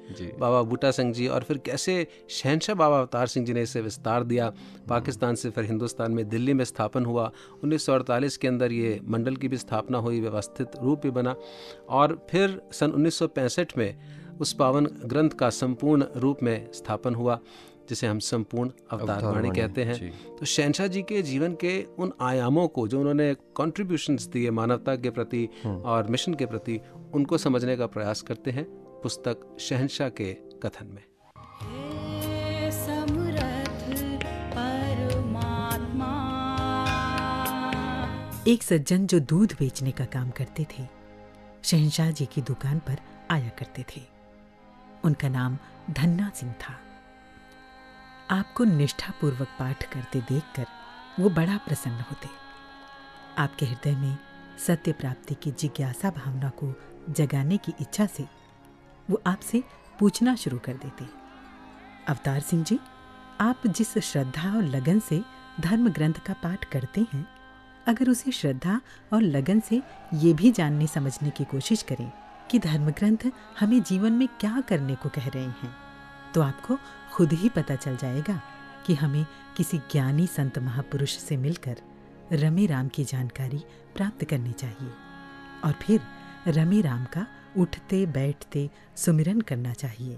बाबा 0.41 0.63
बूटा 0.63 0.91
सिंह 0.91 1.13
जी 1.13 1.27
और 1.27 1.43
फिर 1.43 1.59
कैसे 1.59 2.07
शहनशाह 2.31 2.77
बाबा 2.77 2.99
अवतार 2.99 3.27
सिंह 3.27 3.47
जी 3.47 3.53
ने 3.53 3.63
इसे 3.63 3.81
विस्तार 3.81 4.25
दिया 4.25 4.53
पाकिस्तान 4.89 5.35
से 5.35 5.51
फिर 5.51 5.65
हिंदुस्तान 5.65 6.13
में 6.13 6.29
दिल्ली 6.29 6.55
में 6.55 6.65
स्थापन 6.65 7.05
हुआ 7.05 7.31
1948 7.65 8.37
के 8.37 8.49
अंदर 8.49 8.73
ये 8.73 9.01
मंडल 9.09 9.37
की 9.37 9.49
भी 9.49 9.57
स्थापना 9.57 9.99
हुई 9.99 10.21
व्यवस्थित 10.21 10.71
रूप 10.83 11.03
भी 11.03 11.11
बना 11.11 11.35
और 11.89 12.27
फिर 12.31 12.61
सन 12.73 13.11
1965 13.11 13.77
में 13.79 13.97
उस 14.41 14.53
पावन 14.53 14.87
ग्रंथ 14.87 15.31
का 15.31 15.51
संपूर्ण 15.51 16.05
रूप 16.17 16.43
में 16.43 16.73
स्थापन 16.73 17.15
हुआ। 17.15 17.39
जिसे 17.89 18.07
हम 18.07 18.19
संपूर्ण 18.19 18.71
अवतार 18.91 19.07
वाणी 19.07 19.13
अवतारवाणी, 19.17 19.51
कहते 19.51 19.85
हैं। 19.85 20.37
तो 20.37 20.47
शहनशाह 20.47 20.87
जी 20.87 21.03
के 21.03 21.23
जीवन 21.23 21.55
के 21.55 21.83
उन 21.99 22.13
आयामों 22.21 22.69
को 22.69 22.87
जो 22.89 23.01
उन्होंने 23.01 23.35
कॉन्ट्रीब्यूशंस 23.55 24.27
दिए 24.27 24.51
मानवता 24.51 24.97
के 24.97 25.11
प्रति 25.11 25.49
और 25.67 26.07
मिशन 26.07 26.35
के 26.35 26.47
प्रति 26.47 26.81
उनको 27.15 27.39
समझने 27.39 27.77
का 27.77 27.87
प्रयास 27.87 28.23
करते 28.23 28.51
हैं 28.51 28.65
पुस्तक 29.03 29.57
शहनशाह 29.61 30.09
के 30.09 30.33
कथन 30.63 30.87
में। 30.87 31.03
एक 38.49 38.63
सज्जन 38.63 39.07
जो 39.07 39.19
दूध 39.21 39.53
बेचने 39.59 39.91
का 39.91 40.05
काम 40.05 40.31
करते 40.31 40.67
थे 40.73 40.87
शहनशाह 41.65 42.11
जी 42.11 42.27
की 42.27 42.43
दुकान 42.43 42.79
पर 42.79 42.99
आया 43.31 43.49
करते 43.49 43.85
थे। 43.91 44.01
उनका 45.05 45.29
नाम 45.29 45.59
धन्ना 45.91 46.31
सिंह 46.35 46.53
था। 46.53 46.75
आपको 48.35 48.65
निष्ठापूर्वक 48.65 49.49
पाठ 49.59 49.85
करते 49.93 50.21
देखकर 50.21 50.67
वो 51.21 51.31
बड़ा 51.31 51.57
प्रसन्न 51.57 52.01
होते। 52.01 52.29
आपके 53.39 53.67
हृदय 53.67 53.97
में 53.97 54.17
सत्य 54.59 54.93
प्राप्ति 54.93 55.35
की 55.35 55.51
जिज्ञासा 55.51 56.11
भावना 56.11 56.49
को 56.49 56.75
जगाने 57.11 57.57
की 57.57 57.75
इच्छा 57.81 58.07
से 58.07 58.27
वो 59.11 59.23
आपसे 59.27 59.63
पूछना 59.99 60.35
शुरू 60.35 60.59
कर 60.59 60.73
देते। 60.73 61.05
अवतार 62.09 62.41
सिंह 62.41 62.65
जी, 62.65 62.79
आप 63.41 63.67
जिस 63.67 63.99
श्रद्धा 63.99 64.55
और 64.57 64.63
लगन 64.63 65.01
से 65.01 65.23
धर्म 65.61 65.89
ग्रंथ 65.89 66.15
का 66.15 66.33
पाठ 66.33 66.65
करते 66.65 67.07
हैं, 67.13 67.27
अगर 67.87 68.11
उसी 68.11 68.33
श्रद्धा 68.33 68.81
और 69.13 69.23
लगन 69.23 69.61
से 69.61 69.83
ये 70.15 70.35
भी 70.35 70.53
जानने 70.53 70.87
समझने 70.87 71.31
की 71.31 71.45
कोशिश 71.45 71.83
करें 71.83 72.13
कि 72.51 72.59
धर्म 72.59 72.91
ग्रंथ 72.91 73.31
हमें 73.61 73.83
जीवन 73.83 74.13
में 74.13 74.29
क्या 74.29 74.61
करने 74.61 74.95
को 74.95 75.09
कह 75.09 75.29
रहे 75.29 75.45
हैं। 75.45 75.84
तो 76.35 76.41
आपको 76.43 76.79
खुद 77.13 77.33
ही 77.33 77.49
पता 77.49 77.75
चल 77.75 77.97
जाएगा 77.97 78.41
कि 78.87 78.95
हमें 78.95 79.25
किसी 79.57 79.79
ज्ञानी 79.79 80.27
संत 80.27 80.59
महापुरुष 80.59 81.17
से 81.19 81.37
मिलकर 81.37 81.77
रमे 82.33 82.67
राम 82.67 82.89
की 82.89 83.05
जानकारी 83.05 83.59
प्राप्त 83.95 84.25
करनी 84.25 84.53
चाहिए 84.53 84.91
और 85.65 85.73
फिर 85.73 86.01
रमे 86.49 86.81
राम 86.81 87.05
का 87.05 87.27
उठते, 87.59 88.07
बैठते 88.07 88.71
सुमिरन 88.97 89.41
करना 89.41 89.73
चाहिए 89.73 90.17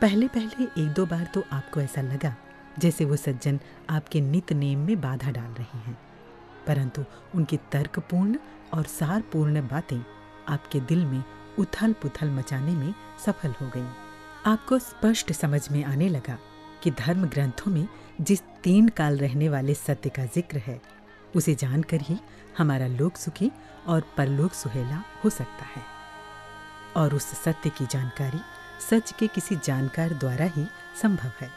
पहले 0.00 0.28
पहले 0.28 0.64
एक 0.82 0.92
दो 0.92 1.06
बार 1.06 1.24
तो 1.34 1.42
आपको 1.52 1.80
ऐसा 1.80 2.02
लगा 2.02 2.34
जैसे 2.78 3.04
वो 3.04 3.16
सज्जन 3.16 3.60
आपके 3.90 4.20
नित 4.20 4.52
नेम 4.52 4.78
में 4.78 5.00
बाधा 5.00 5.30
डाल 5.30 5.50
रहे 5.52 5.78
हैं, 5.78 5.98
परंतु 6.66 7.04
उनकी 7.34 7.56
तर्कपूर्ण 7.72 8.38
और 8.74 8.84
सारपूर्ण 8.84 9.66
बातें 9.68 10.00
आपके 10.48 10.80
दिल 10.80 11.04
में 11.04 11.22
उथल 11.58 11.92
पुथल 11.92 12.30
मचाने 12.30 12.74
में 12.74 12.94
सफल 13.26 13.54
हो 13.60 13.70
गईं। 13.74 14.09
आपको 14.46 14.78
स्पष्ट 14.78 15.32
समझ 15.32 15.70
में 15.70 15.84
आने 15.84 16.08
लगा 16.08 16.38
कि 16.82 16.90
धर्म 16.90 17.26
ग्रंथों 17.26 17.70
में 17.72 17.88
जिस 18.20 18.40
तीन 18.62 18.88
काल 18.88 19.18
रहने 19.18 19.48
वाले 19.48 19.74
सत्य 19.74 20.08
का 20.08 20.24
ज़िक्र 20.24 20.58
है, 20.58 20.80
उसे 21.36 21.54
जानकर 21.54 22.00
ही 22.00 22.16
हमारा 22.58 22.86
लोक 22.86 23.16
सुखी 23.16 23.50
और 23.86 24.04
परलोक 24.16 24.52
सुहेला 24.52 25.02
हो 25.24 25.30
सकता 25.30 25.64
है। 25.64 25.82
और 26.96 27.14
उस 27.14 27.24
सत्य 27.24 27.70
की 27.70 27.86
जानकारी 27.86 28.40
सच 28.90 29.12
के 29.12 29.26
किसी 29.26 29.56
जानकार 29.56 30.12
द्वारा 30.12 30.44
ही 30.44 30.64
संभव 31.02 31.32
है। 31.40 31.50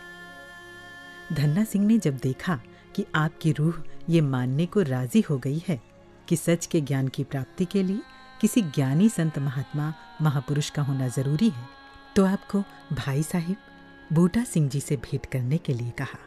धन्ना 1.33 1.63
सिंह 1.63 1.85
ने 1.85 1.97
जब 1.97 2.17
देखा 2.17 2.59
कि 2.95 3.05
आपकी 3.15 3.51
रूह 3.51 3.83
ये 4.09 4.21
मानने 4.21 4.65
को 4.65 4.81
राज़ी 4.81 5.21
हो 5.21 5.37
गई 5.37 5.63
है 5.67 5.81
कि 6.27 6.35
सच 6.35 6.65
के 6.65 6.81
ज्ञान 6.81 7.07
की 7.07 7.23
प्राप्ति 7.23 7.65
के 7.65 7.83
लिए 7.83 8.01
किसी 8.41 8.61
ज्ञानी 8.61 9.09
संत 9.09 9.39
महात्मा 9.39 9.93
महापुरुष 10.21 10.69
का 10.69 10.81
होना 10.81 11.07
ज़रूरी 11.07 11.49
है 11.49 11.82
तो 12.15 12.25
आपको 12.25 12.59
भाई 12.95 13.23
साहिब 13.23 14.13
बूटा 14.13 14.43
सिंह 14.43 14.69
जी 14.69 14.79
से 14.79 14.95
भेंट 14.95 15.25
करने 15.25 15.57
के 15.57 15.73
लिए 15.73 15.91
कहा। 15.91 16.17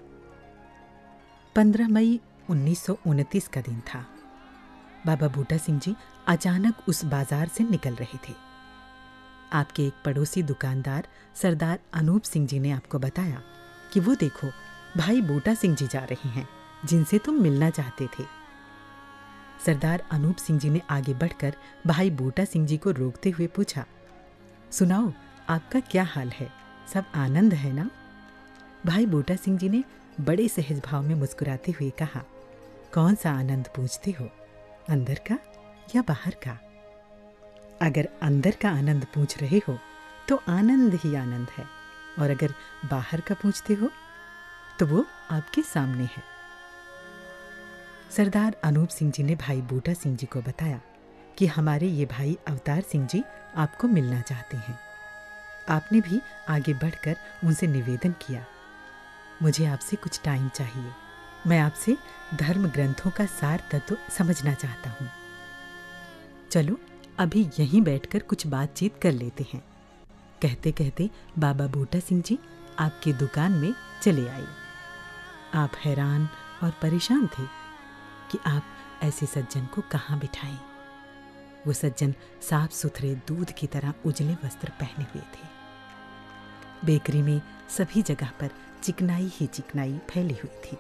15 1.57 1.89
मई 1.89 2.19
1929 2.51 3.47
का 3.49 3.61
दिन 3.61 3.81
था। 3.89 4.05
बाबा 5.07 5.29
बूटा 5.29 5.57
सिंह 5.57 5.79
जी 5.81 5.95
अचानक 6.27 6.89
उस 6.89 7.05
बाज़ार 7.05 7.49
से 7.49 7.65
निकल 7.65 7.95
रहे 7.95 8.19
थे। 8.29 8.35
आपके 9.53 9.87
एक 9.87 9.93
पड़ोसी 10.05 10.43
दुकानदार, 10.43 11.07
सरदार 11.35 11.79
अनूप 11.95 12.23
सिंह 12.23 12.47
जी 12.47 12.59
ने 12.59 12.71
आपको 12.71 12.99
बताया 12.99 13.43
कि 13.93 14.01
वो 14.01 14.15
देखो, 14.15 14.49
भाई 14.97 15.21
बूटा 15.21 15.55
सिंह 15.55 15.77
जी 15.77 15.87
जा 15.87 16.05
रहे 16.05 16.29
हैं, 16.29 16.49
जिनसे 16.85 17.19
तुम 17.19 17.41
मिलना 17.43 17.71
चाहते 17.71 18.07
थे। 18.09 18.25
सरदार 19.67 20.03
अनूप 20.11 20.37
सिंह 20.37 20.59
जी 20.59 20.71
ने 20.71 20.83
आगे 20.91 21.15
बढ़कर 21.15 21.55
भाई 21.87 22.11
बूटा 22.13 22.45
सिंह 22.45 22.67
जी 22.67 22.77
को 22.77 22.91
रोकते 22.93 23.31
हुए 23.31 23.47
पूछा, 23.47 23.85
सुनाओ 24.71 25.13
आपका 25.49 25.81
क्या 25.81 26.03
हाल 26.05 26.29
है? 26.31 26.49
सब 26.93 27.05
आनंद 27.15 27.55
है 27.55 27.73
ना? 27.73 27.89
भाई 28.87 29.07
बूटा 29.07 29.35
सिंह 29.37 29.59
जी 29.59 29.69
ने 29.69 29.83
बड़े 30.21 30.49
सहज 30.49 30.81
भाव 30.85 31.03
में 31.03 31.15
मुस्कुराते 31.15 31.73
हुए 31.73 31.91
कहा, 31.91 32.23
कौन 32.95 33.15
सा 33.15 33.31
आनंद 33.31 33.69
पूछते 33.77 34.11
हो? 34.11 34.29
अंदर 34.89 35.21
का 35.29 35.39
या 35.95 36.03
बाहर 36.03 36.35
का? 36.43 36.59
अगर 37.83 38.09
अंदर 38.23 38.57
का 38.63 38.71
आनंद 38.71 39.07
पूछ 39.15 39.39
रहे 39.39 39.61
हो 39.69 39.79
तो 40.29 40.41
आनंद 40.49 40.95
ही 40.95 41.15
आनंद 41.15 41.49
है। 41.51 41.65
और 42.19 42.31
अगर 42.31 42.55
बाहर 42.91 43.21
का 43.21 43.35
पूछते 43.35 43.75
हो 43.75 43.91
तो 44.79 44.87
वो 44.87 45.05
आपके 45.31 45.63
सामने 45.63 46.05
है। 46.05 46.23
सरदार 48.11 48.57
अनूप 48.65 48.89
सिंह 48.89 49.11
जी 49.13 49.23
ने 49.23 49.35
भाई 49.37 49.61
बूटा 49.63 49.93
सिंह 49.93 50.17
जी 50.17 50.27
को 50.27 50.41
बताया 50.41 50.81
कि 51.39 51.47
हमारे 51.47 51.87
ये 51.89 52.07
भाई 52.07 52.37
अवतार 52.49 52.81
सिंह 52.83 53.07
जी 53.07 53.23
आपको 53.57 53.89
मिलना 53.89 54.21
चाहते 54.21 54.57
हैं। 54.57 54.79
आपने 55.69 56.01
भी 56.01 56.23
आगे 56.49 56.75
बढ़कर 56.75 57.17
उनसे 57.45 57.67
निवेदन 57.67 58.13
किया। 58.13 58.45
मुझे 59.43 59.67
आपसे 59.67 59.97
कुछ 59.97 60.21
टाइम 60.25 60.49
चाहिए। 60.49 60.91
मैं 61.47 61.61
आपसे 61.61 61.97
धर्म 62.35 62.69
ग्रंथों 62.69 63.11
का 63.11 63.27
सार 63.27 63.69
तत्व 63.73 63.99
समझना 64.11 64.55
चाहता 64.55 64.91
हूँ। 64.91 65.11
चलो, 66.51 66.81
अभी 67.19 67.51
यहीं 67.61 67.83
बैठकर 67.83 68.19
कुछ 68.19 68.47
बातचीत 68.47 69.01
कर 69.03 69.13
लेते 69.13 69.47
हैं। 69.55 69.65
कहते 70.43 70.73
कहते 70.73 71.11
बाबा 71.39 71.67
बूटा 71.67 71.99
सिंह 71.99 72.23
जी 72.23 72.39
आपकी 72.79 73.13
दुकान 73.13 73.53
में 73.53 73.75
चले 74.03 74.29
आए। 74.29 74.47
आप 75.55 75.73
हैरान 75.85 76.29
और 76.63 76.71
परेशान 76.71 77.27
थे 77.27 77.47
कि 78.31 78.39
आप 78.47 78.65
ऐसे 79.03 79.27
सज्जन 79.27 79.67
को 79.67 79.81
कहाँ 79.81 80.19
बिठाएँ। 80.19 80.59
वो 81.67 81.73
सज्जन 81.73 82.15
साफ़ 82.43 82.73
सुथरे 82.73 83.15
दूध 83.15 83.53
की 83.53 83.67
तरह 83.67 83.95
उजले 84.07 84.35
वस्त्र 84.35 84.69
पहने 84.71 85.05
हुए 85.05 85.23
थे। 85.23 85.56
बेकरी 86.85 87.23
में 87.23 87.43
सभी 87.69 88.03
जगह 88.03 88.31
पर 88.41 88.51
चिकनाई 88.83 89.31
ही 89.35 89.47
चिकनाई 89.47 90.01
फैली 90.11 90.35
हुई 90.35 90.61
थी। 90.65 90.79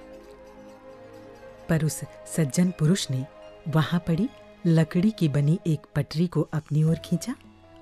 पर 1.69 1.85
उस 1.85 2.01
सज्जन 2.37 2.71
पुरुष 2.71 3.11
ने 3.11 3.27
वहाँ 3.69 4.01
पड़ी 4.01 4.29
लकड़ी 4.67 5.11
की 5.11 5.29
बनी 5.29 5.59
एक 5.67 5.87
पटरी 5.95 6.27
को 6.27 6.41
अपनी 6.43 6.85
ओर 6.85 6.97
खींचा 6.97 7.35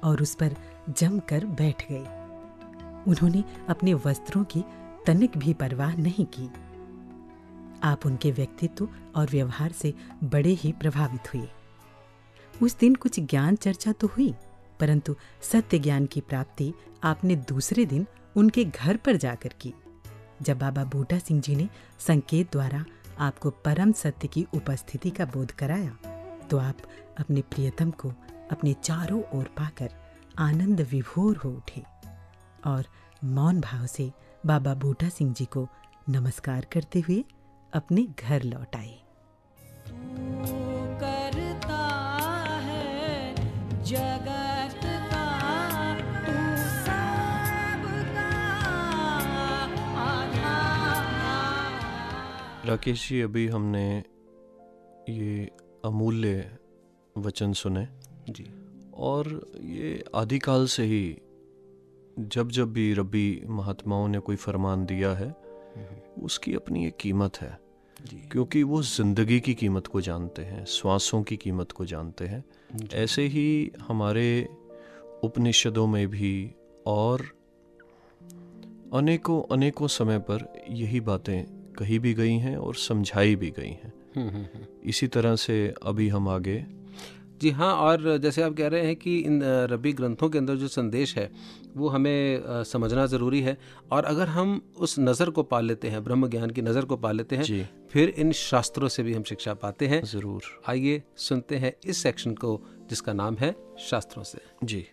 और 0.05 0.23
उस 0.23 0.35
पर 0.35 0.57
जमकर 0.91 1.45
बैठ 1.45 1.89
गए। 1.89 2.03
उन्होंने 3.11 3.45
अपने 3.69 3.95
वस्त्रों 3.95 4.45
की 4.45 4.65
तनिक 5.07 5.39
भी 5.39 5.55
परवाह 5.55 5.97
नहीं 5.97 6.27
की। 6.27 6.51
आप 7.83 8.07
उनके 8.07 8.31
व्यक्तित्व 8.31 8.89
और 9.17 9.29
व्यवहार 9.31 9.73
से 9.73 9.95
बड़े 10.25 10.51
ही 10.51 10.73
प्रभावित 10.73 11.35
हुए। 11.35 11.49
उस 12.63 12.79
दिन 12.79 12.95
कुछ 12.95 13.21
ज्ञान 13.21 13.57
चर्चा 13.57 13.93
तो 13.93 14.07
हुई। 14.07 14.35
परंतु 14.85 15.15
सत्य 15.43 15.79
ज्ञान 15.79 16.07
की 16.07 16.21
प्राप्ति 16.21 16.73
आपने 17.05 17.37
दूसरे 17.37 17.85
दिन 17.85 18.07
उनके 18.37 18.65
घर 18.65 18.97
पर 18.97 19.17
जाकर 19.17 19.53
की। 19.61 19.73
जब 20.43 20.59
बाबा 20.59 20.85
बूटा 20.85 21.19
सिंह 21.19 21.41
जी 21.41 21.55
ने 21.57 21.69
संकेत 21.99 22.53
द्वारा 22.53 22.85
आपको 23.19 23.51
परम 23.51 23.93
सत्य 23.93 24.29
की 24.29 24.47
उपस्थिति 24.55 25.11
का 25.11 25.25
बोध 25.25 25.53
कराया 25.53 25.91
तो 26.51 26.59
आप 26.59 26.77
अपने 27.19 27.41
प्रियतम 27.41 27.91
को 27.91 28.13
अपने 28.51 28.73
चारों 28.73 29.23
ओर 29.35 29.45
पाकर 29.45 29.95
आनंद 30.39 30.81
विभोर 30.81 31.37
हो 31.37 31.51
उठे 31.51 31.83
और 32.67 32.87
मौन 33.25 33.61
भाव 33.61 33.87
से 33.87 34.11
बाबा 34.47 34.75
बूटा 34.75 35.09
सिंह 35.09 35.33
जी 35.33 35.45
को 35.45 35.69
नमस्कार 36.09 36.67
करते 36.73 37.01
हुए 37.01 37.25
अपने 37.75 38.07
घर 38.21 38.43
लौट 38.43 38.77
आए। 38.77 39.04
राकेश 52.65 53.09
जी 53.09 53.21
अभी 53.21 53.47
हमने 53.47 54.05
ये 55.09 55.51
अमूल्य 55.85 56.59
वचन 57.17 57.53
सुने। 57.53 57.87
जी। 58.31 58.45
और 58.97 59.29
ये 59.61 60.05
आदिकाल 60.15 60.67
से 60.67 60.85
ही 60.85 61.17
जब 62.19 62.51
जब 62.51 62.73
भी 62.73 62.93
रबी 62.95 63.43
महात्माओं 63.49 64.09
ने 64.09 64.19
कोई 64.19 64.37
फरमान 64.37 64.85
दिया 64.87 65.13
है 65.15 65.31
उसकी 66.23 66.55
अपनी 66.55 66.87
एक 66.87 66.97
कीमत 66.97 67.37
है। 67.37 67.59
जी। 68.07 68.17
क्योंकि 68.33 68.63
वो 68.63 68.83
ज़िंदगी 68.83 69.41
की 69.41 69.55
कीमत 69.55 69.87
को 69.87 70.01
जानते 70.01 70.43
हैं 70.43 70.65
श्वासों 70.65 71.23
की 71.23 71.37
कीमत 71.37 71.73
को 71.73 71.85
जानते 71.85 72.27
हैं। 72.27 72.45
ऐसे 72.95 73.23
ही 73.27 73.73
हमारे 73.89 74.49
उपनिषदों 75.25 75.87
में 75.87 76.07
भी 76.09 76.55
और 76.87 77.23
अनेकों 78.95 79.43
अनेकों 79.53 79.87
समय 79.87 80.19
पर 80.19 80.65
यही 80.71 81.01
बातें 81.01 81.54
कही 81.75 81.99
भी 81.99 82.15
गई 82.15 82.37
हैं 82.39 82.57
और 82.57 82.75
समझाई 82.77 83.37
भी 83.37 83.51
गई 83.51 83.69
हैं। 83.69 83.93
हम्म, 84.17 84.29
हम्म, 84.29 84.45
हम्म। 84.45 84.89
इसी 84.89 85.07
तरह 85.09 85.37
से 85.37 85.75
अभी 85.83 86.09
हम 86.09 86.29
आगे 86.29 86.65
जी 87.41 87.51
हाँ 87.51 87.73
और 87.77 88.17
जैसे 88.19 88.43
आप 88.43 88.53
कह 88.57 88.69
रहे 88.69 88.87
हैं 88.87 88.97
कि 88.97 89.19
इन 89.19 89.43
रबी 89.71 89.93
ग्रंथों 89.93 90.29
के 90.31 90.39
अंदर 90.39 90.57
जो 90.57 90.69
संदेश 90.69 91.17
है 91.17 91.31
वो 91.77 91.89
हमें 91.89 92.43
समझना 92.65 93.07
ज़रूरी 93.07 93.41
है। 93.41 93.57
और 93.93 94.05
अगर 94.05 94.29
हम 94.29 94.61
उस 94.77 94.99
नज़र 94.99 95.31
को 95.31 95.43
पा 95.43 95.61
लेते 95.61 95.89
हैं 95.89 96.03
ब्रह्म 96.05 96.29
ज्ञान 96.29 96.51
की 96.51 96.63
नज़र 96.63 96.85
को 96.85 96.97
पा 96.97 97.13
लेते 97.13 97.37
हैं 97.37 97.69
फिर 97.93 98.09
इन 98.09 98.33
शास्त्रों 98.33 98.89
से 98.89 99.03
भी 99.03 99.13
हम 99.13 99.23
शिक्षा 99.23 99.55
पाते 99.55 99.87
हैं। 99.87 100.03
ज़रूर। 100.05 100.43
आइए 100.69 101.03
सुनते 101.19 101.57
हैं 101.57 101.73
इस 101.87 102.03
सेक्शन 102.03 102.35
को 102.35 102.61
जिसका 102.91 103.13
नाम 103.13 103.37
है 103.37 103.55
शास्त्रों 103.81 104.25
से। 104.25 104.39
जी। 104.65 104.85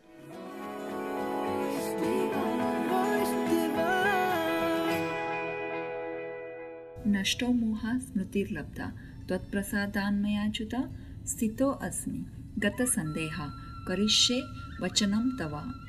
नष्टो 7.07 7.47
मोहा 7.47 7.97
स्मृतिर्लब्धा। 7.97 8.85
त्वत्प्रसादान्मयाच्युत 9.27 10.99
स्थितो 11.27 11.69
अस्मि। 11.69 12.25
गतसंदेहा 12.59 13.47
करिष्ये 13.87 14.41
वचनम 14.81 15.37
तवा। 15.37 15.85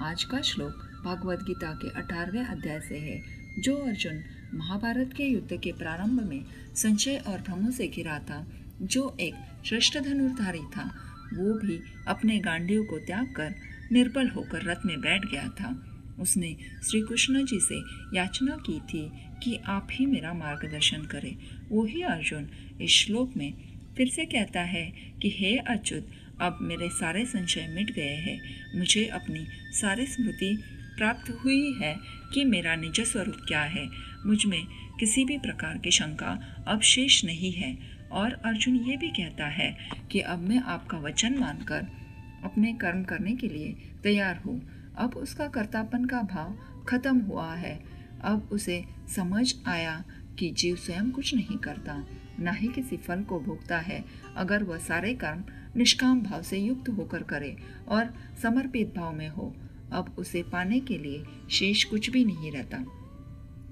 आज 0.00 0.24
का 0.24 0.40
श्लोक 0.40 1.02
भागवत 1.04 1.38
गीता 1.38 1.72
के 1.72 1.90
अठारहवें 1.90 2.44
अध्याय 2.44 2.80
से 2.80 2.98
है, 2.98 3.22
जो 3.58 3.76
अर्जुन 3.76 4.24
महाभारत 4.54 5.10
के 5.16 5.24
युद्ध 5.24 5.60
के 5.60 5.72
प्रारंभ 5.72 6.22
में 6.22 6.44
संशय 6.74 7.16
और 7.26 7.38
भ्रमों 7.38 7.70
से 7.70 7.88
घिरा 7.88 8.18
था। 8.18 8.46
जो 8.82 9.16
एक 9.20 9.34
श्रेष्ठ 9.66 9.98
धनुर्धारी 9.98 10.64
था, 10.76 10.94
वो 11.34 11.54
भी 11.54 11.80
अपने 12.08 12.38
गांडियों 12.38 12.84
को 12.84 12.98
त्याग 12.98 13.32
कर 13.36 13.54
निर्बल 13.92 14.28
होकर 14.28 14.62
रथ 14.62 14.86
में 14.86 15.00
बैठ 15.00 15.26
गया 15.26 15.48
था। 15.48 15.90
उसने 16.20 16.56
श्री 16.82 17.00
कृष्ण 17.00 17.44
जी 17.44 17.60
से 17.60 17.78
याचना 18.16 18.56
की 18.56 18.80
थी 18.80 19.23
कि 19.42 19.60
आप 19.66 19.88
ही 19.92 20.06
मेरा 20.06 20.34
मार्गदर्शन 20.34 21.02
करें। 21.02 21.36
वही 21.72 22.02
अर्जुन 22.02 22.48
इस 22.80 22.90
श्लोक 22.90 23.32
में 23.36 23.54
फिर 23.96 24.08
से 24.08 24.24
कहता 24.24 24.60
है 24.60 24.92
कि, 25.22 25.30
हे 25.38 25.56
अच्युत, 25.56 26.08
अब 26.40 26.58
मेरे 26.62 26.88
सारे 26.88 27.24
संशय 27.24 27.68
मिट 27.68 27.90
गए 27.90 28.14
हैं। 28.14 28.40
मुझे 28.78 29.06
अपनी 29.06 29.46
सारी 29.72 30.06
स्मृति 30.06 30.62
प्राप्त 30.96 31.40
हुई 31.44 31.72
है 31.82 31.96
कि 32.34 32.44
मेरा 32.44 32.76
निज 32.76 33.00
स्वरूप 33.00 33.36
क्या 33.48 33.62
है। 33.62 33.88
मुझमें 34.26 34.66
किसी 35.00 35.24
भी 35.24 35.38
प्रकार 35.38 35.78
की 35.78 35.90
शंका 35.90 36.64
अब 36.68 36.80
शेष 36.80 37.24
नहीं 37.24 37.52
है। 37.52 37.94
और 38.12 38.32
अर्जुन 38.32 38.76
ये 38.76 38.96
भी 38.96 39.08
कहता 39.08 39.46
है 39.46 39.78
कि, 40.12 40.20
अब 40.20 40.38
मैं 40.38 40.60
आपका 40.60 40.98
वचन 40.98 41.38
मानकर 41.38 41.86
अपने 42.44 42.72
कर्म 42.72 43.04
करने 43.04 43.36
के 43.36 43.48
लिए 43.48 43.74
तैयार 44.02 44.36
हूँ। 44.36 44.70
अब 44.98 45.14
उसका 45.16 45.48
कर्तापन 45.48 46.04
का 46.04 46.22
भाव 46.22 46.58
खत्म 46.88 47.18
हुआ 47.18 47.54
है। 47.54 47.84
अब 48.24 48.48
उसे 48.52 48.84
समझ 49.08 49.54
आया 49.66 50.04
कि 50.38 50.50
जीव 50.50 50.76
स्वयं 50.76 51.10
कुछ 51.10 51.34
नहीं 51.34 51.56
करता, 51.56 52.06
न 52.40 52.54
ही 52.54 52.68
किसी 52.68 52.96
फल 52.96 53.22
को 53.22 53.40
भोगता 53.40 53.78
है, 53.78 54.04
अगर 54.36 54.62
वह 54.62 54.78
सारे 54.78 55.14
कर्म 55.14 55.44
निष्काम 55.76 56.22
भाव 56.22 56.42
से 56.42 56.58
युक्त 56.58 56.88
होकर 56.88 57.22
करे 57.22 57.56
और 57.88 58.14
समर्पित 58.42 58.94
भाव 58.96 59.12
में 59.12 59.28
हो, 59.28 59.56
अब 59.92 60.14
उसे 60.18 60.42
पाने 60.42 60.80
के 60.80 60.98
लिए 60.98 61.24
शेष 61.50 61.84
कुछ 61.84 62.10
भी 62.10 62.24
नहीं 62.24 62.52
रहता। 62.52 62.84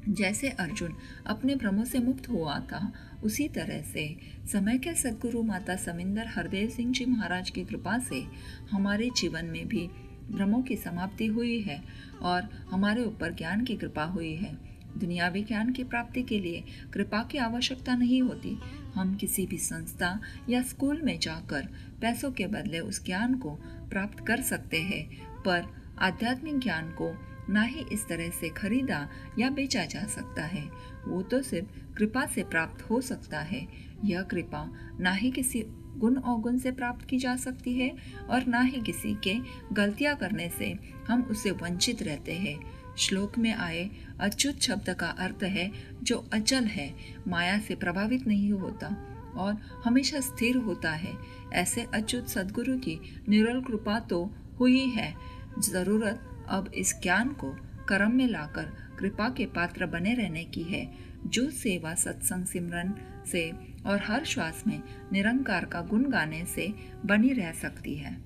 जैसे 0.08 0.48
अर्जुन 0.48 0.94
अपने 1.26 1.54
भ्रमों 1.54 1.84
से 1.84 1.98
मुक्त 1.98 2.28
हुआ 2.28 2.58
था, 2.58 2.92
उसी 3.22 3.48
तरह 3.48 3.82
से 3.82 4.16
समय 4.52 4.78
के 4.78 4.94
सदगुरु 4.94 5.42
माता 5.42 5.76
समिंदर 5.76 6.26
हरदेव 6.26 6.68
सिंह 6.68 6.92
जी 6.92 7.04
महाराज 7.04 7.50
की 7.50 7.64
कृपा 7.64 7.98
से 7.98 8.24
हमारे 8.70 9.10
जीवन 9.16 9.44
में 9.44 9.68
भी 9.68 9.90
भ्रमों 10.30 10.62
की 10.62 10.76
समाप्ति 10.76 11.26
हुई 11.26 11.60
है 11.60 11.84
और 12.22 12.48
हमारे 12.70 13.04
ऊपर 13.04 13.32
ज्ञान 13.32 13.64
की 13.64 13.76
कृपा 13.76 14.04
हुई 14.04 14.34
है। 14.34 14.71
दुनियावी 14.96 15.42
ज्ञान 15.42 15.72
की 15.72 15.84
प्राप्ति 15.84 16.22
के 16.22 16.40
लिए 16.40 16.64
कृपा 16.92 17.22
की 17.22 17.38
आवश्यकता 17.38 17.94
नहीं 17.94 18.22
होती। 18.22 18.58
हम 18.94 19.14
किसी 19.14 19.46
भी 19.46 19.58
संस्था 19.58 20.20
या 20.48 20.62
स्कूल 20.62 21.02
में 21.02 21.18
जाकर 21.18 21.68
पैसों 22.00 22.32
के 22.32 22.46
बदले 22.46 22.78
उस 22.78 23.04
ज्ञान 23.04 23.34
को 23.34 23.50
प्राप्त 23.90 24.26
कर 24.26 24.40
सकते 24.40 24.82
हैं, 24.82 25.26
पर 25.42 25.66
आध्यात्मिक 25.98 26.58
ज्ञान 26.58 26.90
को 26.90 27.14
ना 27.52 27.62
ही 27.62 27.84
इस 27.92 28.08
तरह 28.08 28.30
से 28.30 28.48
खरीदा 28.48 29.08
या 29.38 29.50
बेचा 29.50 29.84
जा 29.84 30.04
सकता 30.04 30.44
है। 30.44 30.70
वो 31.08 31.22
तो 31.22 31.42
सिर्फ़ 31.42 31.94
कृपा 31.94 32.26
से 32.26 32.44
प्राप्त 32.44 32.90
हो 32.90 33.00
सकता 33.00 33.40
है। 33.40 33.68
यह 34.04 34.22
कृपा 34.22 34.72
ना 35.00 35.10
ही 35.10 35.30
किसी 35.30 35.64
गुण 36.02 36.14
अवगुण 36.16 36.58
से 36.58 36.70
प्राप्त 36.72 37.04
की 37.08 37.18
जा 37.18 37.34
सकती 37.36 37.72
है 37.74 37.90
और 38.30 38.46
ना 38.46 38.60
ही 38.60 38.80
किसी 38.80 39.14
के 39.24 39.34
गलतियाँ 39.72 40.16
करने 40.16 40.48
से 40.48 40.74
हम 41.08 41.22
उससे 41.22 41.50
वंचित 41.50 42.02
रहते 42.02 42.32
हैं। 42.32 42.58
श्लोक 42.98 43.38
में 43.38 43.52
आए 43.54 43.88
अच्युत 44.20 44.60
शब्द 44.60 44.90
का 44.94 45.06
अर्थ 45.06 45.42
है, 45.42 45.70
जो 46.02 46.16
अचल 46.32 46.64
है, 46.64 46.94
माया 47.28 47.58
से 47.58 47.74
प्रभावित 47.74 48.26
नहीं 48.26 48.52
होता 48.52 48.88
और 49.36 49.54
हमेशा 49.84 50.20
स्थिर 50.20 50.56
होता 50.56 50.92
है। 50.92 51.12
ऐसे 51.52 51.86
अच्युत 51.94 52.28
सदगुरु 52.28 52.76
की 52.78 52.98
निरल 53.28 53.60
कृपा 53.60 53.98
तो 54.00 54.24
हुई 54.60 54.86
है। 54.88 55.14
ज़रूरत 55.58 56.46
अब 56.48 56.72
इस 56.74 56.94
ज्ञान 57.02 57.28
को 57.28 57.50
कर्म 57.88 58.12
में 58.12 58.26
लाकर 58.28 58.72
कृपा 58.98 59.28
के 59.28 59.46
पात्र 59.46 59.86
बने 59.86 60.14
रहने 60.14 60.44
की 60.44 60.62
है। 60.62 61.12
जो 61.26 61.50
सेवा 61.50 61.94
सत्संग 61.94 62.44
सिमरन 62.44 62.94
से 63.32 63.50
और 63.86 64.00
हर 64.04 64.24
श्वास 64.24 64.62
में 64.66 64.82
निरंकार 65.12 65.64
का 65.64 65.80
गुण 65.80 66.04
गाने 66.10 66.44
से 66.44 66.74
बनी 67.06 67.32
रह 67.32 67.52
सकती 67.52 67.94
है। 67.94 68.16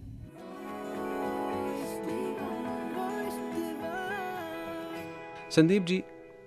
संदीप 5.50 5.82
जी 5.82 6.02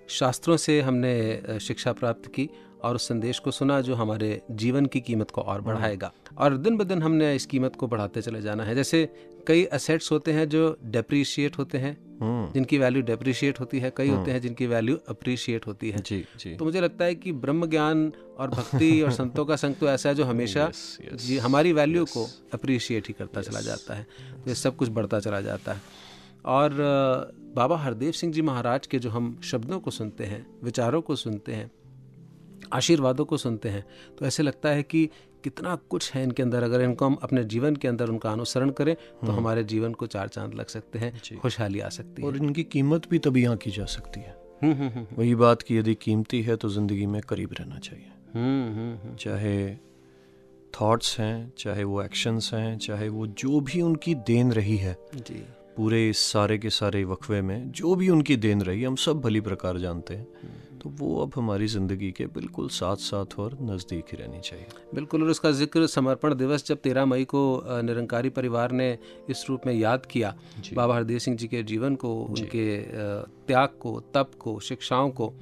शास्त्रों 0.08 0.56
से 0.56 0.80
हमने 0.80 1.58
शिक्षा 1.60 1.92
प्राप्त 1.92 2.26
की 2.26 2.48
और 2.82 2.94
उस 2.94 3.08
संदेश 3.08 3.38
को 3.38 3.50
सुना 3.50 3.80
जो 3.80 3.94
हमारे 3.94 4.40
जीवन 4.50 4.86
की 4.86 5.00
कीमत 5.00 5.30
को 5.30 5.40
और 5.40 5.60
बढ़ाएगा। 5.60 6.12
और 6.38 6.56
दिन 6.56 6.76
ब 6.76 6.82
दिन 6.82 7.02
हमने 7.02 7.34
इस 7.34 7.46
कीमत 7.46 7.76
को 7.76 7.86
बढ़ाते 7.86 8.22
चले 8.22 8.40
जाना 8.40 8.64
है। 8.64 8.74
जैसे 8.74 9.08
कई 9.48 9.64
असेट्स 9.64 10.12
होते 10.12 10.32
हैं 10.32 10.48
जो 10.48 10.78
डेप्रीशिएट 10.84 11.58
होते 11.58 11.78
हैं। 11.78 12.09
जिनकी 12.22 12.78
वैल्यू 12.78 13.02
डेप्रीशिएट 13.02 13.60
होती 13.60 13.78
है 13.78 13.92
कई 13.96 14.08
होते 14.08 14.30
हैं 14.30 14.40
जिनकी 14.40 14.66
वैल्यू 14.66 14.96
अप्रिशिएट 15.08 15.66
होती 15.66 15.90
है। 15.90 15.98
जी 15.98 16.24
जी। 16.38 16.54
तो 16.56 16.64
मुझे 16.64 16.80
लगता 16.80 17.04
है 17.04 17.14
कि 17.14 17.32
ब्रह्म 17.32 17.66
ज्ञान 17.66 18.12
और 18.38 18.50
भक्ति 18.50 19.02
और 19.02 19.12
संतों 19.12 19.44
का 19.44 19.56
संग 19.56 19.74
तो 19.74 19.88
ऐसा 19.88 20.08
है 20.08 20.14
जो 20.14 20.24
हमेशा 20.24 20.70
Yes, 20.70 21.06
yes, 21.08 21.14
जी 21.14 21.38
हमारी 21.38 21.72
वैल्यू 21.72 22.04
को 22.04 22.28
अप्रिशिएट 22.54 23.08
ही 23.08 23.14
करता 23.18 23.42
चला 23.42 23.60
जाता 23.60 23.94
है 23.94 24.06
तो 24.32 24.48
ये 24.48 24.54
सब 24.54 24.76
कुछ 24.76 24.88
बढ़ता 24.88 25.20
चला 25.20 25.40
जाता 25.40 25.72
है। 25.72 25.80
और 26.44 26.74
बाबा 27.54 27.76
हरदेव 27.76 28.12
सिंह 28.12 28.32
जी 28.32 28.42
महाराज 28.42 28.86
के 28.86 28.98
जो 28.98 29.10
हम 29.10 29.40
शब्दों 29.44 29.80
को 29.80 29.90
सुनते 29.90 30.24
हैं 30.24 30.46
विचारों 30.64 31.02
को 31.02 31.16
सुनते 31.16 31.52
हैं 31.52 31.70
आशीर्वादों 32.72 33.24
को 33.24 33.36
सुनते 33.36 33.68
हैं 33.68 33.84
तो 34.18 34.26
ऐसे 34.26 34.42
लगता 34.42 34.68
है 34.68 34.82
कि 34.82 35.08
कितना 35.44 35.74
कुछ 35.90 36.12
है 36.12 36.22
इनके 36.22 36.42
अंदर। 36.42 36.62
अगर 36.62 36.80
इनको 36.80 37.06
हम 37.06 37.14
अपने 37.22 37.44
जीवन 37.44 37.76
के 37.76 37.88
अंदर 37.88 38.08
उनका 38.08 38.32
अनुसरण 38.32 38.70
करें 38.70 38.94
तो 38.94 39.32
हमारे 39.32 39.64
जीवन 39.64 39.92
को 39.92 40.06
चार 40.06 40.28
चाँद 40.28 40.54
लग 40.54 40.66
सकते 40.66 40.98
हैं 40.98 41.38
खुशहाली 41.38 41.80
आ 41.80 41.88
सकती 41.88 42.22
है। 42.22 42.28
और 42.28 42.36
इनकी 42.36 42.62
कीमत 42.64 43.08
भी 43.10 43.18
तभी 43.18 43.42
यहाँ 43.42 43.56
की 43.56 43.70
जा 43.70 43.84
सकती 43.88 44.20
है। 44.20 44.36
हम्म, 44.62 44.72
हम्म, 44.72 44.88
हम्म, 44.88 45.06
वही 45.18 45.34
बात 45.34 45.62
की 45.62 45.76
यदि 45.76 45.94
कीमती 45.94 46.42
है 46.42 46.56
तो 46.56 46.68
ज़िंदगी 46.68 47.06
में 47.06 47.20
करीब 47.22 47.54
रहना 47.60 47.78
चाहिए। 47.78 48.10
हम्म, 48.34 48.74
हम्म, 48.74 48.96
हम्म, 48.96 49.16
चाहे 49.16 49.74
थॉट्स 50.74 51.18
हैं 51.20 51.52
चाहे 51.58 51.84
वो 51.84 52.02
एक्शंस 52.02 52.50
हैं 52.54 52.76
चाहे 52.78 53.08
वो 53.08 53.26
जो 53.26 53.60
भी 53.60 53.80
उनकी 53.80 54.14
देन 54.26 54.52
रही 54.52 54.76
है 54.76 54.96
जी। 55.16 55.42
पूरे 55.76 56.08
इस 56.10 56.18
सारे 56.32 56.58
के 56.58 56.70
सारे 56.70 57.02
वक्फे 57.04 57.40
में 57.42 57.70
जो 57.72 57.94
भी 57.94 58.08
उनकी 58.08 58.36
देन 58.36 58.62
रही 58.62 58.84
हम 58.84 58.96
सब 58.96 59.20
भली 59.20 59.40
प्रकार 59.40 59.78
जानते 59.78 60.14
हैं। 60.14 60.26
तो 60.82 60.90
वो 60.98 61.14
अब 61.22 61.32
हमारी 61.36 61.66
ज़िंदगी 61.66 62.10
के 62.12 62.26
बिल्कुल 62.34 62.68
साथ 62.68 62.96
साथ 62.96 63.38
और 63.38 63.56
नज़दीक 63.62 64.12
ही 64.12 64.18
रहनी 64.18 64.40
चाहिए। 64.40 64.66
बिल्कुल 64.94 65.22
और 65.22 65.28
उसका 65.30 65.50
ज़िक्र 65.52 65.86
समर्पण 65.86 66.34
दिवस 66.34 66.66
जब 66.66 66.78
तेरह 66.82 67.04
मई 67.06 67.24
को 67.24 67.42
निरंकारी 67.82 68.28
परिवार 68.30 68.72
ने 68.72 68.88
इस 69.30 69.44
रूप 69.48 69.66
में 69.66 69.72
याद 69.74 70.06
किया 70.06 70.34
बाबा 70.74 70.94
हरदेव 70.94 71.18
सिंह 71.18 71.36
जी 71.36 71.48
के 71.48 71.62
जीवन 71.62 71.94
को 71.96 72.14
उनके 72.22 72.64
त्याग 73.46 73.76
को 73.80 73.98
तप 74.14 74.30
को 74.38 74.58
शिक्षाओं 74.60 75.10
को 75.10 75.32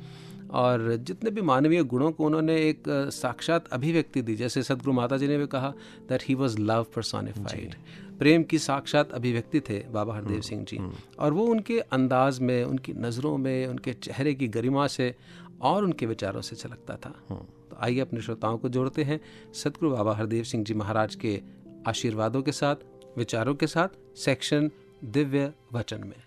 और 0.58 0.94
जितने 0.96 1.30
भी 1.30 1.42
मानवीय 1.42 1.82
गुणों 1.84 2.10
को 2.12 2.24
उन्होंने 2.26 2.54
एक 2.68 2.82
साक्षात 3.12 3.66
अभिव्यक्ति 3.72 4.22
दी 4.22 4.36
जैसे 4.36 4.62
सदगुरु 4.62 4.92
माता 4.92 5.16
जी 5.16 5.28
ने 5.28 5.38
भी 5.38 5.46
कहा 5.46 5.72
that 6.08 6.22
he 6.28 6.34
was 6.34 6.58
love 6.58 6.86
personified 6.94 7.74
प्रेम 8.18 8.42
की 8.42 8.58
साक्षात 8.58 9.12
अभिव्यक्ति 9.12 9.60
थे 9.60 9.78
बाबा 9.90 10.14
हरदेव 10.14 10.40
सिंह 10.40 10.64
जी। 10.64 10.78
और 11.18 11.32
वो 11.32 11.44
उनके 11.46 11.78
अंदाज 11.80 12.40
में 12.40 12.64
उनकी 12.64 12.92
नज़रों 12.92 13.36
में 13.38 13.66
उनके 13.66 13.92
चेहरे 13.92 14.34
की 14.34 14.48
गरिमा 14.48 14.86
से 14.86 15.14
और 15.60 15.84
उनके 15.84 16.06
विचारों 16.06 16.40
से 16.40 16.56
छलकता 16.56 16.96
था। 16.96 17.14
तो 17.30 17.76
आइए 17.80 18.00
अपने 18.00 18.20
श्रोताओं 18.20 18.58
को 18.58 18.68
जोड़ते 18.68 19.04
हैं 19.04 19.20
सतगुरु 19.54 19.90
बाबा 19.90 20.14
हरदेव 20.14 20.44
सिंह 20.44 20.64
जी 20.64 20.74
महाराज 20.74 21.14
के 21.14 21.40
आशीर्वादों 21.86 22.42
के 22.42 22.52
साथ 22.52 22.76
विचारों 23.18 23.54
के 23.54 23.66
साथ 23.66 23.88
सेक्शन 24.16 24.70
दिव्य 25.04 25.52
वचन 25.72 26.00
में। 26.04 26.22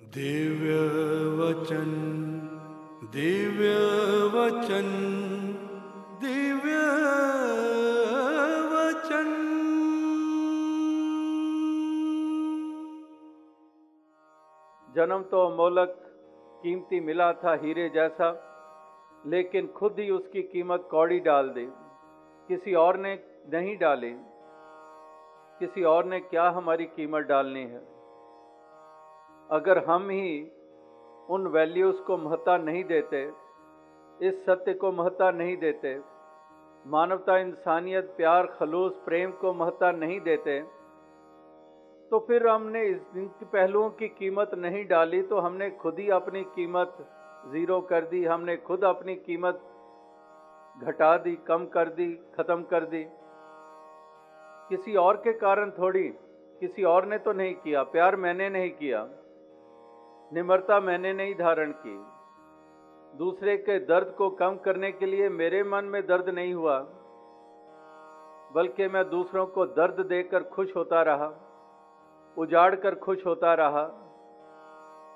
दिव्य 0.00 0.76
वचन 1.38 1.90
दिव्य 3.14 3.74
वचन 4.34 4.88
दिव्य 6.22 6.78
जन्म 14.96 15.22
तो 15.22 15.46
अमोलक 15.46 15.96
कीमती 16.62 17.00
मिला 17.00 17.32
था 17.32 17.54
हीरे 17.54 17.88
जैसा, 17.88 18.28
लेकिन 19.26 19.66
खुद 19.66 19.96
ही 19.98 20.10
उसकी 20.10 20.42
कीमत 20.42 20.88
कौड़ी 20.90 21.20
डाल 21.20 21.48
दी। 21.48 21.68
किसी 22.48 22.74
और 22.74 22.96
ने 22.96 23.14
नहीं 23.48 23.78
डाली। 23.78 24.16
किसी 25.58 25.82
और 25.82 26.04
ने 26.04 26.20
क्या 26.20 26.48
हमारी 26.48 26.84
कीमत 26.84 27.26
डालनी 27.26 27.64
है? 27.64 27.78
अगर 29.50 29.84
हम 29.84 30.10
ही 30.10 30.52
उन 31.30 31.46
वैल्यूज़ 31.46 32.02
को 32.02 32.16
महत्ता 32.16 32.56
नहीं 32.56 32.84
देते, 32.84 33.32
इस 34.22 34.44
सत्य 34.46 34.74
को 34.74 34.92
महत्ता 34.92 35.30
नहीं 35.30 35.56
देते, 35.56 36.00
मानवता 36.86 37.38
इंसानियत, 37.38 38.14
प्यार, 38.16 38.46
खलूस, 38.46 39.00
प्रेम 39.04 39.30
को 39.30 39.52
महत्ता 39.54 39.90
नहीं 39.90 40.20
देते 40.20 40.79
तो 42.10 42.18
फिर 42.20 42.46
हमने 42.48 42.82
इस 42.84 43.16
इन 43.16 43.26
पहलुओं 43.44 43.88
की 43.92 44.08
कीमत 44.10 44.50
नहीं 44.56 44.84
डाली 44.86 45.22
तो 45.24 45.40
हमने 45.40 45.70
खुद 45.80 45.98
ही 45.98 46.08
अपनी 46.10 46.42
कीमत 46.54 46.96
ज़ीरो 47.48 47.80
कर 47.82 48.04
दी, 48.04 48.24
हमने 48.24 48.56
खुद 48.58 48.84
अपनी 48.84 49.14
कीमत 49.16 49.60
घटा 50.78 51.16
दी, 51.18 51.34
कम 51.48 51.66
कर 51.66 51.88
दी, 51.90 52.12
ख़त्म 52.36 52.62
कर 52.64 52.84
दी। 52.86 53.04
किसी 54.70 54.94
और 54.96 55.16
के 55.16 55.32
कारण 55.38 55.70
थोड़ी, 55.72 56.08
किसी 56.60 56.84
और 56.84 57.06
ने 57.06 57.18
तो 57.18 57.32
नहीं 57.32 57.54
किया, 57.56 57.82
प्यार 57.84 58.16
मैंने 58.16 58.48
नहीं 58.50 58.70
किया, 58.72 59.06
निम्रता 60.32 60.80
मैंने 60.80 61.12
नहीं 61.12 61.34
धारण 61.34 61.72
की। 61.76 61.96
दूसरे 63.14 63.56
के 63.58 63.78
दर्द 63.86 64.14
को 64.18 64.28
कम 64.36 64.56
करने 64.64 64.90
के 64.92 65.06
लिए 65.06 65.28
मेरे 65.34 65.62
मन 65.66 65.84
में 65.84 66.02
दर्द 66.06 66.28
नहीं 66.30 66.52
हुआ, 66.54 66.78
बल्कि 68.54 68.88
मैं 68.88 69.04
दूसरों 69.10 69.46
को 69.48 69.66
दर्द 69.78 70.04
देकर 70.06 70.42
खुश 70.50 70.74
होता 70.76 71.02
रहा। 71.02 71.30
उजाड़ 72.38 72.74
कर 72.74 72.94
खुश 72.94 73.26
होता 73.26 73.54
रहा, 73.54 73.82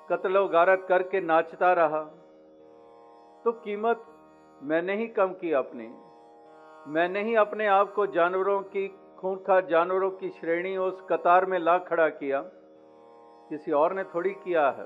कत्लो 0.09 0.47
गारत 0.47 0.85
करके 0.89 1.21
नाचता 1.21 1.73
रहा। 1.73 2.01
तो 3.45 3.51
कीमत 3.51 4.05
मैंने 4.63 4.95
ही 4.95 5.07
कम 5.07 5.33
की 5.33 5.51
अपनी। 5.51 5.87
मैंने 6.91 7.23
ही 7.23 7.35
अपने 7.35 7.67
आप 7.67 7.93
को 7.93 8.05
जानवरों 8.07 8.61
की 8.61 8.87
खूंखार 9.17 9.65
जानवरों 9.65 10.11
की 10.11 10.29
श्रेणी 10.29 10.77
उस 10.77 11.01
कतार 11.09 11.45
में 11.45 11.59
ला 11.59 11.77
खड़ा 11.77 12.09
किया। 12.09 12.41
किसी 13.49 13.71
और 13.71 13.93
ने 13.93 14.03
थोड़ी 14.03 14.29
किया 14.29 14.69
है। 14.69 14.85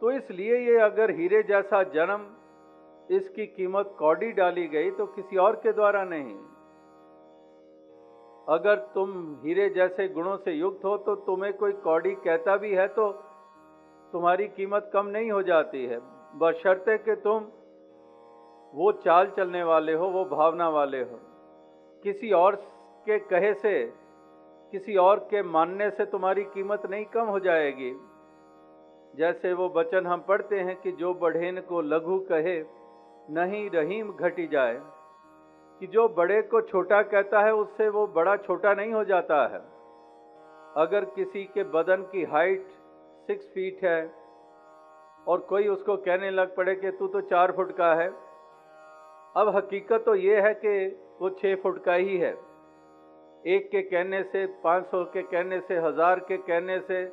तो 0.00 0.10
इसलिए 0.10 0.56
ये 0.56 0.78
अगर 0.78 1.10
हीरे 1.10 1.42
जैसा 1.42 1.82
जन्म 1.82 2.26
इसकी 3.16 3.46
कीमत 3.46 3.94
कौड़ी 3.98 4.32
डाली 4.32 4.66
गई 4.68 4.90
तो 4.90 5.06
किसी 5.06 5.36
और 5.36 5.56
के 5.56 5.72
द्वारा 5.72 6.04
नहीं। 6.04 6.36
अगर 8.46 8.76
तुम 8.94 9.10
हीरे 9.44 9.68
जैसे 9.68 10.08
गुणों 10.08 10.36
से 10.36 10.52
युक्त 10.52 10.84
हो 10.84 10.96
तो 10.96 11.14
तुम्हें 11.26 11.52
कोई 11.52 11.72
कौड़ी 11.84 12.14
कहता 12.14 12.56
भी 12.56 12.74
है 12.74 12.86
तो 12.88 13.10
तुम्हारी 14.12 14.46
कीमत 14.48 14.90
कम 14.92 15.06
नहीं 15.06 15.30
हो 15.30 15.42
जाती 15.42 15.84
है। 15.86 15.98
बशर्ते 16.38 16.96
कि 16.98 17.14
तुम 17.16 17.46
वो 18.74 18.92
चाल 18.94 19.26
चलने 19.26 19.62
वाले 19.62 19.92
हो, 19.92 20.08
वो 20.08 20.24
भावना 20.26 20.68
वाले 20.68 21.00
हो। 21.00 21.18
किसी 22.04 22.30
और 22.32 22.56
के 23.06 23.18
कहे 23.18 23.52
से, 23.54 23.92
किसी 24.72 24.96
और 24.96 25.18
के 25.30 25.42
मानने 25.42 25.90
से 25.90 26.04
तुम्हारी 26.06 26.42
कीमत 26.44 26.86
नहीं 26.90 27.04
कम 27.04 27.26
हो 27.26 27.38
जाएगी। 27.40 27.92
जैसे 29.16 29.52
वो 29.52 29.68
वचन 29.76 30.06
हम 30.06 30.20
पढ़ते 30.20 30.60
हैं 30.60 30.80
कि 30.80 30.92
जो 30.92 31.14
बढ़ेन 31.14 31.60
को 31.60 31.80
लघु 31.80 32.18
कहे, 32.30 32.58
नहीं 33.30 33.68
रहीम 33.70 34.12
घटी 34.12 34.46
जाए। 34.46 34.80
कि 35.80 35.86
जो 35.86 36.08
बड़े 36.10 36.40
को 36.42 36.60
छोटा 36.62 37.00
कहता 37.04 37.40
है, 37.40 37.54
उससे 37.54 37.88
वो 37.88 38.06
बड़ा 38.08 38.36
छोटा 38.38 38.74
नहीं 38.74 38.92
हो 38.92 39.04
जाता 39.04 39.42
है। 39.46 39.58
अगर 40.76 41.04
किसी 41.14 41.44
के 41.54 41.64
बदन 41.72 42.02
की 42.12 42.24
हाइट 42.26 42.66
सिक्स 43.28 43.46
फीट 43.54 43.84
है, 43.84 44.00
और 45.26 45.40
कोई 45.48 45.68
उसको 45.68 45.96
कहने 45.98 46.30
लग 46.30 46.54
पड़े 46.56 46.74
कि 46.74 46.90
तू 46.90 47.06
तो 47.08 47.20
चार 47.26 47.52
फुट 47.52 47.76
का 47.76 47.94
है, 47.94 48.08
अब 49.36 49.52
हकीकत 49.56 50.02
तो 50.06 50.14
ये 50.14 50.40
है 50.40 50.52
कि 50.54 50.86
वो 51.20 51.30
छः 51.32 51.54
फुट 51.62 51.82
का 51.84 51.94
ही 51.94 52.16
है। 52.18 52.32
एक 53.46 53.68
के 53.70 53.82
कहने 53.82 54.22
से, 54.22 54.46
पाँच 54.64 54.86
सौ 54.86 55.04
के 55.06 55.22
कहने 55.24 55.60
से, 55.60 55.78
हज़ार 55.78 56.20
के 56.20 56.36
कहने 56.38 56.78
से 56.80 57.04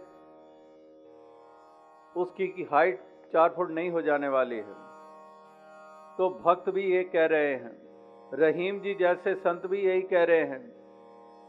उसकी 2.15 2.47
की 2.47 2.63
हाइट 2.71 2.99
चार 3.33 3.53
फुट 3.55 3.71
नहीं 3.71 3.91
हो 3.91 4.01
जाने 4.01 4.27
वाली 4.29 4.55
है। 4.55 4.81
तो 6.17 6.29
भक्त 6.43 6.69
भी 6.69 6.83
ये 6.85 7.03
कह 7.05 7.25
रहे 7.25 7.53
हैं 7.53 7.71
रहीम 8.33 8.79
जी 8.79 8.93
जैसे 8.93 9.35
संत 9.35 9.65
भी 9.65 9.79
यही 9.81 10.01
कह 10.01 10.23
रहे 10.23 10.43
हैं 10.43 10.73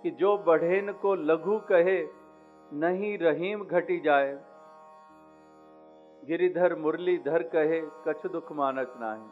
कि 0.02 0.10
जो 0.10 0.38
बढ़ेन 0.38 0.92
को 0.92 1.14
लघु 1.14 1.58
कहे, 1.58 2.06
नहीं 2.72 3.18
रहीम 3.18 3.64
घटी 3.64 4.00
जाए। 4.00 4.38
गिरिधर 6.24 6.74
मुरलीधर 6.74 7.42
कहे, 7.42 7.80
कछ 8.08 8.26
दुख 8.26 8.52
मानक 8.52 8.94
नाही। 9.00 9.28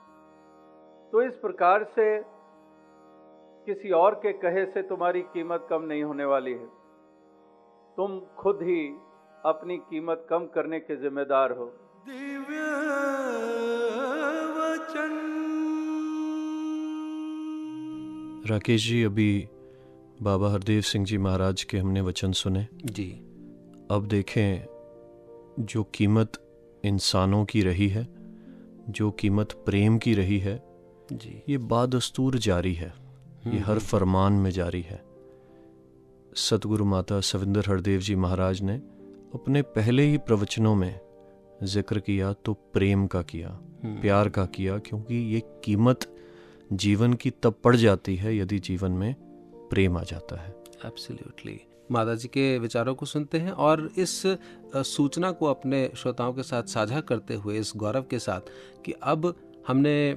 तो 1.10 1.22
इस 1.22 1.36
प्रकार 1.36 1.84
से 1.84 2.24
किसी 3.66 3.90
और 3.90 4.14
के 4.14 4.32
कहे 4.32 4.66
से 4.66 4.82
तुम्हारी 4.82 5.22
कीमत 5.22 5.66
कम 5.70 5.82
नहीं 5.82 6.02
होने 6.02 6.24
वाली 6.24 6.52
है। 6.52 6.66
तुम 7.96 8.20
खुद 8.20 8.62
ही 8.62 8.96
अपनी 9.44 9.76
कीमत 9.76 10.26
कम 10.30 10.46
करने 10.46 10.80
के 10.80 10.96
जिम्मेदार 10.96 11.52
हो। 11.52 11.66
राकेश 18.46 18.88
जी 18.88 19.02
अभी 19.02 19.48
बाबा 20.22 20.50
हरदेव 20.52 20.80
सिंह 20.80 21.04
जी 21.06 21.18
महाराज 21.18 21.62
के 21.62 21.78
हमने 21.78 22.00
वचन 22.00 22.32
सुने। 22.32 22.66
जी। 22.84 23.10
अब 23.90 24.06
देखें 24.10 24.64
जो 25.58 25.82
कीमत 25.84 26.32
इंसानों 26.84 27.44
की 27.44 27.62
रही 27.62 27.88
है 27.88 28.06
जो 28.88 29.10
कीमत 29.10 29.52
प्रेम 29.66 29.98
की 29.98 30.14
रही 30.14 30.38
है 30.38 30.62
जी। 31.12 31.42
ये 31.48 31.58
बादस्तूर 31.58 32.38
जारी 32.38 32.74
है। 32.74 32.92
ये 33.46 33.58
हर 33.58 33.78
फरमान 33.78 34.32
में 34.32 34.50
जारी 34.50 34.82
है। 34.82 35.02
सतगुरु 36.36 36.84
माता 36.84 37.20
सविंदर 37.20 37.68
हरदेव 37.68 38.00
जी 38.00 38.14
महाराज 38.16 38.62
ने 38.62 38.76
अपने 39.34 39.62
पहले 39.62 40.02
ही 40.02 40.18
प्रवचनों 40.18 40.74
में 40.74 41.00
ज़िक्र 41.62 41.98
किया 41.98 42.32
तो 42.32 42.52
प्रेम 42.52 43.06
का 43.06 43.22
किया 43.22 43.58
प्यार 43.84 44.28
का 44.28 44.46
किया 44.46 44.78
क्योंकि 44.78 45.14
ये 45.34 45.42
कीमत 45.64 46.11
जीवन 46.72 47.12
की 47.12 47.30
तब 47.42 47.54
पड़ 47.64 47.74
जाती 47.76 48.16
है 48.16 48.36
यदि 48.36 48.58
जीवन 48.58 48.92
में 48.92 49.14
प्रेम 49.70 49.96
आ 49.98 50.02
जाता 50.02 50.40
है। 50.40 50.50
एब्सोल्युटली 50.84 51.60
माता 51.90 52.14
जी 52.14 52.28
के 52.28 52.58
विचारों 52.58 52.94
को 52.94 53.06
सुनते 53.06 53.38
हैं 53.38 53.50
और 53.50 53.88
इस 53.98 54.22
सूचना 54.76 55.30
को 55.30 55.46
अपने 55.46 55.90
श्रोताओं 55.96 56.32
के 56.32 56.42
साथ 56.42 56.62
साझा 56.62 57.00
करते 57.00 57.34
हुए 57.34 57.58
इस 57.58 57.72
गौरव 57.76 58.04
के 58.10 58.18
साथ 58.18 58.50
कि 58.84 58.92
अब 59.02 59.34
हमने 59.68 60.16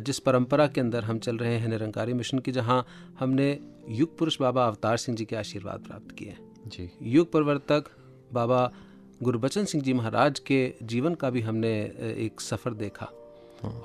जिस 0.00 0.18
परंपरा 0.18 0.66
के 0.66 0.80
अंदर 0.80 1.04
हम 1.04 1.18
चल 1.18 1.36
रहे 1.36 1.56
हैं 1.58 1.68
निरंकारी 1.68 2.12
मिशन 2.12 2.38
की 2.38 2.52
जहाँ 2.52 2.84
हमने 3.18 3.58
युग 3.88 4.18
पुरुष 4.18 4.40
बाबा 4.40 4.66
अवतार 4.66 4.96
सिंह 4.96 5.16
जी 5.18 5.24
के 5.24 5.36
आशीर्वाद 5.36 5.80
प्राप्त 5.80 6.14
किए 6.18 6.36
जी। 6.66 6.90
युग 7.02 7.30
प्रवर्तक 7.32 7.84
बाबा 8.32 8.70
गुरबचन 9.22 9.64
सिंह 9.64 9.84
जी 9.84 9.92
महाराज 9.92 10.38
के 10.40 10.72
जीवन 10.82 11.14
का 11.14 11.30
भी 11.30 11.40
हमने 11.40 11.72
एक 12.26 12.40
सफ़र 12.40 12.74
देखा। 12.74 13.06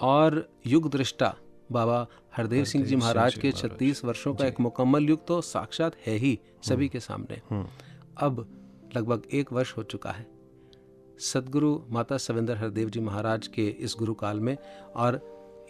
और 0.01 0.47
युग 0.67 0.89
दृष्टा 0.91 1.35
बाबा 1.71 2.07
हरदेव 2.37 2.63
सिंह 2.65 2.85
जी 2.85 2.95
महाराज 2.95 3.35
के 3.37 3.51
छत्तीस 3.51 4.03
वर्षों 4.05 4.33
का 4.35 4.45
एक 4.45 4.59
मुकम्मल 4.59 5.03
युग 5.03 5.25
तो 5.27 5.39
साक्षात 5.41 5.95
है 6.05 6.15
ही 6.17 6.39
सभी 6.63 6.87
के 6.89 6.99
सामने। 6.99 7.41
अब 8.17 8.45
लगभग 8.95 9.23
एक 9.33 9.53
वर्ष 9.53 9.77
हो 9.77 9.83
चुका 9.83 10.11
है। 10.11 10.25
सदगुरु 11.19 11.79
माता 11.89 12.17
सविंदर 12.17 12.57
हरदेव 12.57 12.89
जी 12.89 12.99
महाराज 12.99 13.47
के 13.47 13.67
इस 13.67 13.95
गुरु 13.99 14.13
काल 14.13 14.39
में 14.39 14.57
और 14.95 15.19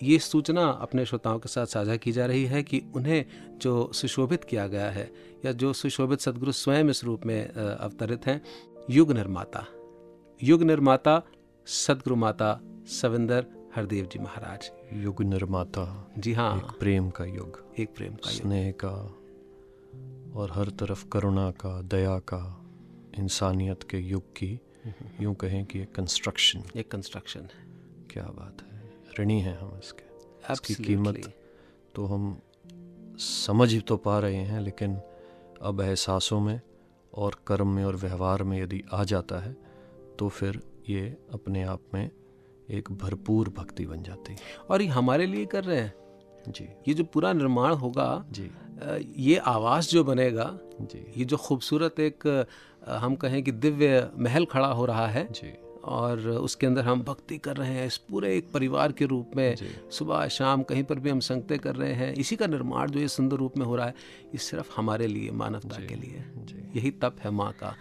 ये 0.04 0.20
सूचना 0.20 0.68
अपने 0.82 1.06
श्रोताओं 1.06 1.40
के 1.40 1.50
साथ 1.50 1.66
साझा 1.66 1.96
की 1.96 2.12
जा 2.12 2.26
रही 2.26 2.46
है 2.46 2.64
कि 2.64 2.82
उन्हें 2.96 3.26
जो 3.62 3.92
सुशोभित 3.94 4.44
किया 4.44 4.68
गया 4.68 4.90
है 4.90 5.10
या 5.46 5.52
जो 5.52 5.74
सुशोभित 5.74 6.22
सदगुरु 6.22 6.52
स्वयं 6.52 6.90
इस 6.90 7.04
रूप 7.04 7.26
में 7.26 7.48
अवतरित 7.54 8.26
हैं 8.26 8.42
युग 8.90 9.12
निर्माता। 9.12 9.66
युग 10.44 10.64
निर्माता 10.64 11.22
सदगुरु 11.68 12.16
माता 12.16 12.60
सविंदर 13.02 13.46
हरदेव 13.78 14.06
जी 14.06 14.20
महाराज। 14.20 14.72
युग 14.94 15.24
निर्माता 15.24 16.12
जी 16.18 16.34
हाँ। 16.34 16.58
एक 16.58 16.64
प्रेम 16.64 17.10
का 17.10 17.26
युग 17.26 17.74
एक 17.80 17.96
प्रेम 17.96 18.14
का 18.14 18.32
स्नेह 18.32 18.72
का 18.72 19.16
और 20.40 20.52
हर 20.52 20.70
तरफ़ 20.70 21.10
करुणा 21.10 21.52
का 21.52 21.82
दया 21.82 22.20
का 22.20 22.66
इंसानियत 23.20 23.84
के 23.84 23.98
युग 23.98 24.22
की 24.22 24.60
यूँ 25.22 25.36
कहें 25.36 25.66
कि 25.66 25.80
एक 25.80 25.96
कंस्ट्रक्शन 25.96 26.64
एक 26.76 26.92
कंस्ट्रक्शन 26.92 27.40
है 27.40 27.66
क्या 28.12 28.24
बात 28.24 28.58
है। 28.62 28.92
ऋणी 29.20 29.42
हैं 29.42 29.60
हम 29.60 29.80
इसके। 29.84 30.04
इसकी 30.54 30.74
कीमत 30.74 31.34
तो 31.96 32.06
हम 32.06 32.42
समझ 33.18 33.74
ही 33.74 33.80
तो 33.80 33.98
पा 33.98 34.20
रहे 34.20 34.44
हैं 34.44 34.62
लेकिन 34.62 35.02
अब 35.62 35.82
एहसासों 35.82 36.40
में 36.40 36.62
और 37.14 37.42
कर्म 37.48 37.68
में 37.68 37.86
और 37.86 37.96
व्यवहार 37.96 38.44
में 38.44 38.62
यदि 38.62 38.84
आ 38.94 39.04
जाता 39.04 39.40
है 39.40 39.58
तो 40.20 40.30
फिर 40.30 40.62
ये 40.90 41.18
अपने 41.34 41.64
आप 41.64 41.82
में 41.94 42.12
एक 42.70 42.92
भरपूर 42.92 43.50
भक्ति 43.50 43.86
बन 43.86 44.04
जाती 44.04 44.34
है। 44.34 44.40
और 44.70 44.82
ये 44.82 44.88
हमारे 44.88 45.26
लिए 45.26 45.46
कर 45.46 45.64
रहे 45.64 45.80
हैं। 45.82 45.94
जी। 46.50 46.68
ये 46.88 46.94
जो 46.94 47.04
पूरा 47.04 47.34
निर्माण 47.34 47.74
होगा 47.74 48.26
जी। 48.32 48.50
ये 49.18 49.38
आवास 49.38 49.90
जो 49.90 50.04
बनेगा 50.04 50.58
जी। 50.82 51.06
ये 51.18 51.26
जो 51.26 51.38
खूबसूरत 51.38 52.00
एक 52.00 52.46
हम 52.90 53.16
कहें 53.16 53.42
कि 53.44 53.52
दिव्य 53.52 54.10
महल 54.18 54.46
खड़ा 54.46 54.68
हो 54.68 54.86
रहा 54.86 55.08
है 55.08 55.28
जी। 55.32 55.54
और 55.84 56.20
उसके 56.20 56.68
अंदर 56.68 56.82
हम 56.82 57.02
भक्ति 57.02 57.38
कर 57.38 57.58
रहे 57.58 57.74
हैं 57.74 57.86
इस 57.88 57.98
पूरे 57.98 58.36
एक 58.38 58.52
परिवार 58.52 58.92
के 58.92 59.06
रूप 59.06 59.32
में 59.36 59.56
सुबह 59.92 60.28
शाम 60.28 60.64
कहीं 60.64 60.84
पर 60.84 61.00
भी 61.00 61.10
हम 61.10 61.20
संगते 61.20 61.58
कर 61.58 61.76
रहे 61.76 61.94
हैं 61.94 62.14
इसी 62.14 62.36
का 62.36 62.48
निर्माण 62.48 62.92
जो 62.92 63.00
ये 63.00 63.08
सुंदर 63.08 63.38
रूप 63.38 63.58
में 63.58 63.66
हो 63.66 63.76
रहा 63.76 63.86
है 63.86 63.96
ये 64.26 64.38
सिर्फ़ 64.38 64.74
हमारे 64.76 65.08
लिए 65.08 65.32
मानवता 65.32 65.86
के 65.86 65.96
लिए। 65.96 66.24
यही 66.76 66.92
तप 66.92 67.16
है 67.20 67.32
माँ 67.32 67.52
का। 67.52 67.76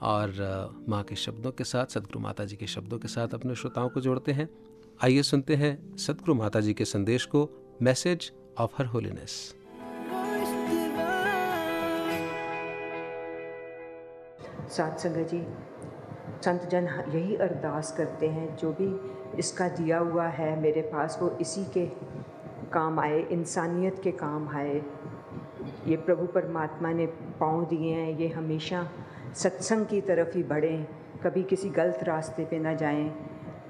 और 0.00 0.84
माँ 0.88 1.02
के 1.02 1.16
शब्दों 1.16 1.50
के 1.52 1.64
साथ, 1.64 1.86
सदगुरु 1.86 2.20
माता 2.20 2.44
जी 2.44 2.56
के 2.56 2.66
शब्दों 2.66 2.98
के 2.98 3.08
साथ 3.08 3.34
अपने 3.34 3.54
श्रोताओं 3.54 3.88
को 3.88 4.00
जोड़ते 4.00 4.32
हैं। 4.32 4.48
आइए 5.04 5.22
सुनते 5.22 5.56
हैं 5.56 5.96
सदगुरु 5.96 6.34
माता 6.34 6.60
जी 6.60 6.74
के 6.74 6.84
संदेश 6.84 7.24
को, 7.24 7.48
मैसेज 7.82 8.32
ऑफ़ 8.58 8.74
हर 8.78 8.86
होलीनेस। 8.86 9.54
सात 14.68 14.98
संगत 14.98 15.28
जी, 15.28 15.42
संत 16.42 16.68
जन 16.70 16.88
यही 17.14 17.36
अरदास 17.36 17.94
करते 17.96 18.28
हैं, 18.28 18.56
जो 18.56 18.72
भी 18.72 18.88
इसका 19.38 19.68
दिया 19.68 19.98
हुआ 19.98 20.26
है 20.26 20.60
मेरे 20.60 20.82
पास, 20.82 21.18
वो 21.22 21.30
इसी 21.40 21.64
के 21.64 21.86
काम 22.72 23.00
आए, 23.00 23.20
इंसानियत 23.22 24.00
के 24.02 24.10
काम 24.12 24.48
आए। 24.48 24.74
ये 25.86 25.96
प्रभु 25.96 26.26
परमात्मा 26.26 26.92
ने 26.92 27.06
पाँव 27.40 27.64
दिए 27.64 27.94
हैं, 27.94 28.18
ये 28.18 28.28
हमेशा 28.28 28.88
सत्संग 29.36 29.86
की 29.86 30.00
तरफ़ 30.00 30.36
ही 30.36 30.42
बढ़ें, 30.42 30.86
कभी 31.24 31.42
किसी 31.42 31.68
गलत 31.68 31.98
रास्ते 32.02 32.44
पे 32.44 32.58
ना 32.58 32.74
जाएँ। 32.74 33.08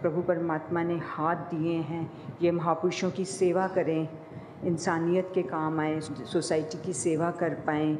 प्रभु 0.03 0.23
परमात्मा 0.23 0.83
ने 0.83 0.99
हाथ 0.99 1.37
दिए 1.37 1.75
हैं, 1.75 2.11
ये 2.43 2.51
महापुरुषों 2.51 3.11
की 3.11 3.25
सेवा 3.25 3.67
करें। 3.69 4.09
इंसानियत 4.64 5.31
के 5.35 5.43
काम 5.43 5.81
आए, 5.81 6.01
सोसाइटी 6.01 6.79
की 6.87 6.93
सेवा 6.93 7.31
कर 7.31 7.55
पाएँ। 7.55 7.95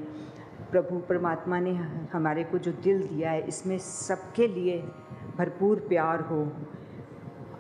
प्रभु 0.71 0.99
परमात्मा 0.99 1.61
ने 1.61 1.75
हमारे 2.13 2.45
को 2.45 2.59
जो 2.59 2.73
दिल 2.73 3.03
दिया 3.03 3.31
है, 3.31 3.49
इसमें 3.49 3.79
सबके 3.79 4.47
लिए 4.47 4.79
भरपूर 5.39 5.79
प्यार 5.79 6.21
हो। 6.21 6.53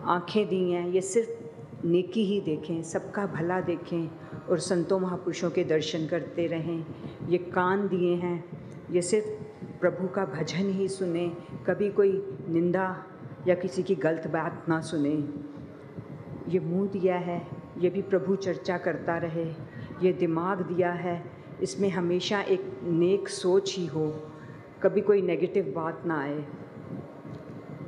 आँखें 0.05 0.49
दी 0.49 0.71
हैं, 0.73 0.87
ये 0.89 1.01
सिर्फ़ 1.01 1.87
नेकी 1.87 2.25
ही 2.25 2.41
देखें, 2.41 2.83
सबका 2.83 3.27
भला 3.27 3.61
देखें 3.61 4.11
और 4.51 4.59
संतों 4.59 4.99
महापुरुषों 5.01 5.51
के 5.51 5.65
दर्शन 5.65 6.07
करते 6.07 6.47
रहें। 6.47 6.87
ये 7.29 7.39
कान 7.39 7.89
दिए 7.89 8.15
हैं, 8.15 8.45
ये 8.91 9.03
सिर्फ़ 9.03 9.46
प्रभु 9.81 10.09
का 10.09 10.25
भजन 10.25 10.71
ही 10.71 10.89
सुने, 10.89 11.29
कभी 11.67 11.91
कोई 11.91 12.13
निंदा 12.49 13.05
या 13.49 13.55
किसी 13.55 13.83
की 13.83 13.95
गलत 13.95 14.27
बात 14.27 14.65
ना 14.69 14.81
सुने। 14.81 15.15
ये 16.49 16.61
मुँह 16.61 16.89
दिया 16.89 17.17
है, 17.17 17.47
ये 17.79 17.91
भी 17.91 18.03
प्रभु 18.03 18.37
चर्चा 18.37 18.79
करता 18.79 19.17
रहे, 19.17 19.45
ये 20.03 20.13
दिमाग 20.13 20.61
दिया 20.63 20.93
है, 20.93 21.23
इसमें 21.63 21.89
हमेशा 21.91 22.41
एक 22.41 22.81
नेक 22.83 23.29
सोच 23.29 23.77
ही 23.79 23.87
हो, 23.87 24.09
कभी 24.83 25.01
कोई 25.01 25.23
नेगेटिव 25.23 25.73
बात 25.77 26.03
ना 26.07 26.21
आए। 26.21 26.45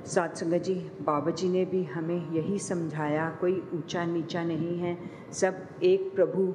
सात 0.06 0.36
संगत 0.36 0.62
जी, 0.62 0.74
बाबा 1.02 1.30
जी 1.30 1.48
ने 1.48 1.64
भी 1.64 1.84
हमें 1.84 2.30
यही 2.32 2.58
समझाया, 2.58 3.30
कोई 3.40 3.62
ऊँचा 3.74 4.04
नीचा 4.04 4.44
नहीं 4.44 4.78
है, 4.78 4.98
सब 5.32 5.66
एक 5.82 6.14
प्रभु, 6.14 6.46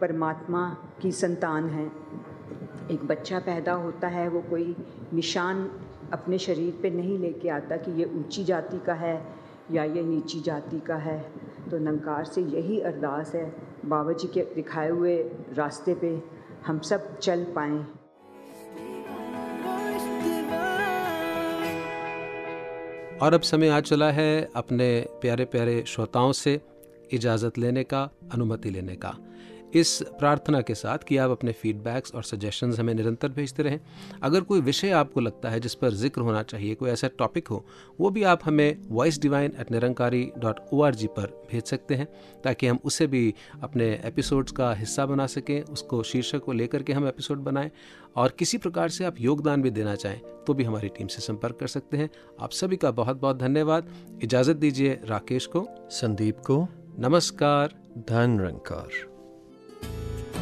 परमात्मा 0.00 0.76
की 1.02 1.12
संतान 1.12 1.68
है। 1.68 1.90
एक 2.90 3.06
बच्चा 3.06 3.38
पैदा 3.38 3.72
होता 3.72 4.08
है, 4.08 4.28
वो 4.28 4.40
कोई 4.40 4.74
निशान 5.14 5.68
अपने 6.12 6.38
शरीर 6.38 6.78
पे 6.82 6.90
नहीं 6.90 7.18
लेके 7.18 7.48
आता 7.48 7.76
कि 7.76 7.92
ये 7.92 8.04
ऊँची 8.16 8.44
जाति 8.44 8.78
का 8.78 8.94
है 8.94 9.16
या 9.72 9.84
ये 9.84 10.02
नीची 10.02 10.40
जाति 10.40 10.80
का 10.80 10.96
है। 10.96 11.18
तो 11.70 11.78
नंकार 11.78 12.24
से 12.24 12.42
यही 12.42 12.80
अरदास 12.80 13.34
है, 13.34 13.44
बाबा 13.84 14.12
जी 14.12 14.28
के 14.28 14.42
दिखाए 14.54 14.88
हुए 14.88 15.16
रास्ते 15.52 15.94
पे 15.94 16.22
हम 16.66 16.78
सब 16.80 17.18
चल 17.18 17.44
पाएँ। 17.58 17.78
और 23.18 23.34
अब 23.34 23.40
समय 23.40 23.68
आ 23.68 23.80
चला 23.80 24.10
है 24.10 24.50
अपने 24.56 24.88
प्यारे 25.20 25.44
प्यारे 25.44 25.82
श्रोताओं 25.86 26.32
से 26.32 26.60
इजाज़त 27.12 27.58
लेने 27.58 27.82
का, 27.84 28.08
अनुमति 28.32 28.70
लेने 28.70 28.96
का। 28.96 29.16
इस 29.74 30.02
प्रार्थना 30.18 30.60
के 30.60 30.74
साथ 30.74 30.98
कि 30.98 31.16
आप 31.16 31.30
अपने 31.30 31.52
फीडबैक्स 31.52 32.14
और 32.14 32.22
सजेशंस 32.22 32.78
हमें 32.78 32.94
निरंतर 32.94 33.28
भेजते 33.28 33.62
रहें। 33.62 33.80
अगर 34.22 34.40
कोई 34.40 34.60
विषय 34.60 34.90
आपको 34.90 35.20
लगता 35.20 35.50
है 35.50 35.60
जिस 35.60 35.74
पर 35.74 35.90
ज़िक्र 35.90 36.20
होना 36.20 36.42
चाहिए 36.42 36.74
कोई 36.74 36.90
ऐसा 36.90 37.08
टॉपिक 37.08 37.48
हो 37.48 37.64
वो 38.00 38.10
भी 38.10 38.22
आप 38.22 38.40
हमें 38.44 38.82
voice 38.88 39.20
divine 39.20 39.52
at 39.60 39.70
Nirankari 39.70 40.30
dot 40.38 40.60
O 40.72 40.82
R 40.82 40.94
G 40.94 41.06
पर 41.06 41.46
भेज 41.50 41.64
सकते 41.64 41.94
हैं 41.94 42.08
ताकि 42.44 42.66
हम 42.66 42.78
उसे 42.84 43.06
भी 43.06 43.34
अपने 43.62 43.88
एपिसोड्स 44.04 44.52
का 44.52 44.72
हिस्सा 44.74 45.06
बना 45.06 45.26
सकें 45.26 45.62
उसको 45.62 46.02
शीर्षक 46.02 46.44
को 46.44 46.52
लेकर 46.52 46.82
के 46.82 46.92
हम 46.92 47.08
एपिसोड 47.08 47.38
बनाएँ 47.38 47.70
और 48.16 48.34
किसी 48.38 48.58
प्रकार 48.58 48.88
से 48.88 49.04
आप 49.04 49.20
योगदान 49.20 49.62
भी 49.62 49.70
देना 49.70 49.94
चाहें 49.94 50.20
तो 50.46 50.54
भी 50.54 50.64
हमारी 50.64 50.88
टीम 50.88 51.06
से 51.06 51.20
संपर्क 51.22 51.56
कर 51.60 51.66
सकते 51.66 51.96
हैं। 51.96 52.10
आप 52.40 52.50
सभी 52.50 52.76
का 52.76 52.90
बहुत 52.90 53.20
बहुत 53.20 53.38
धन्यवाद। 53.38 53.92
इजाज़त 54.22 54.56
दीजिए 54.56 55.00
राकेश 55.04 55.46
को। 55.46 55.66
संदीप 55.90 56.38
को। 56.38 56.68
नमस्कार। 56.98 57.74
धन 57.98 58.38
रंकार। 58.40 59.07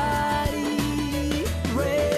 body. 0.00 2.09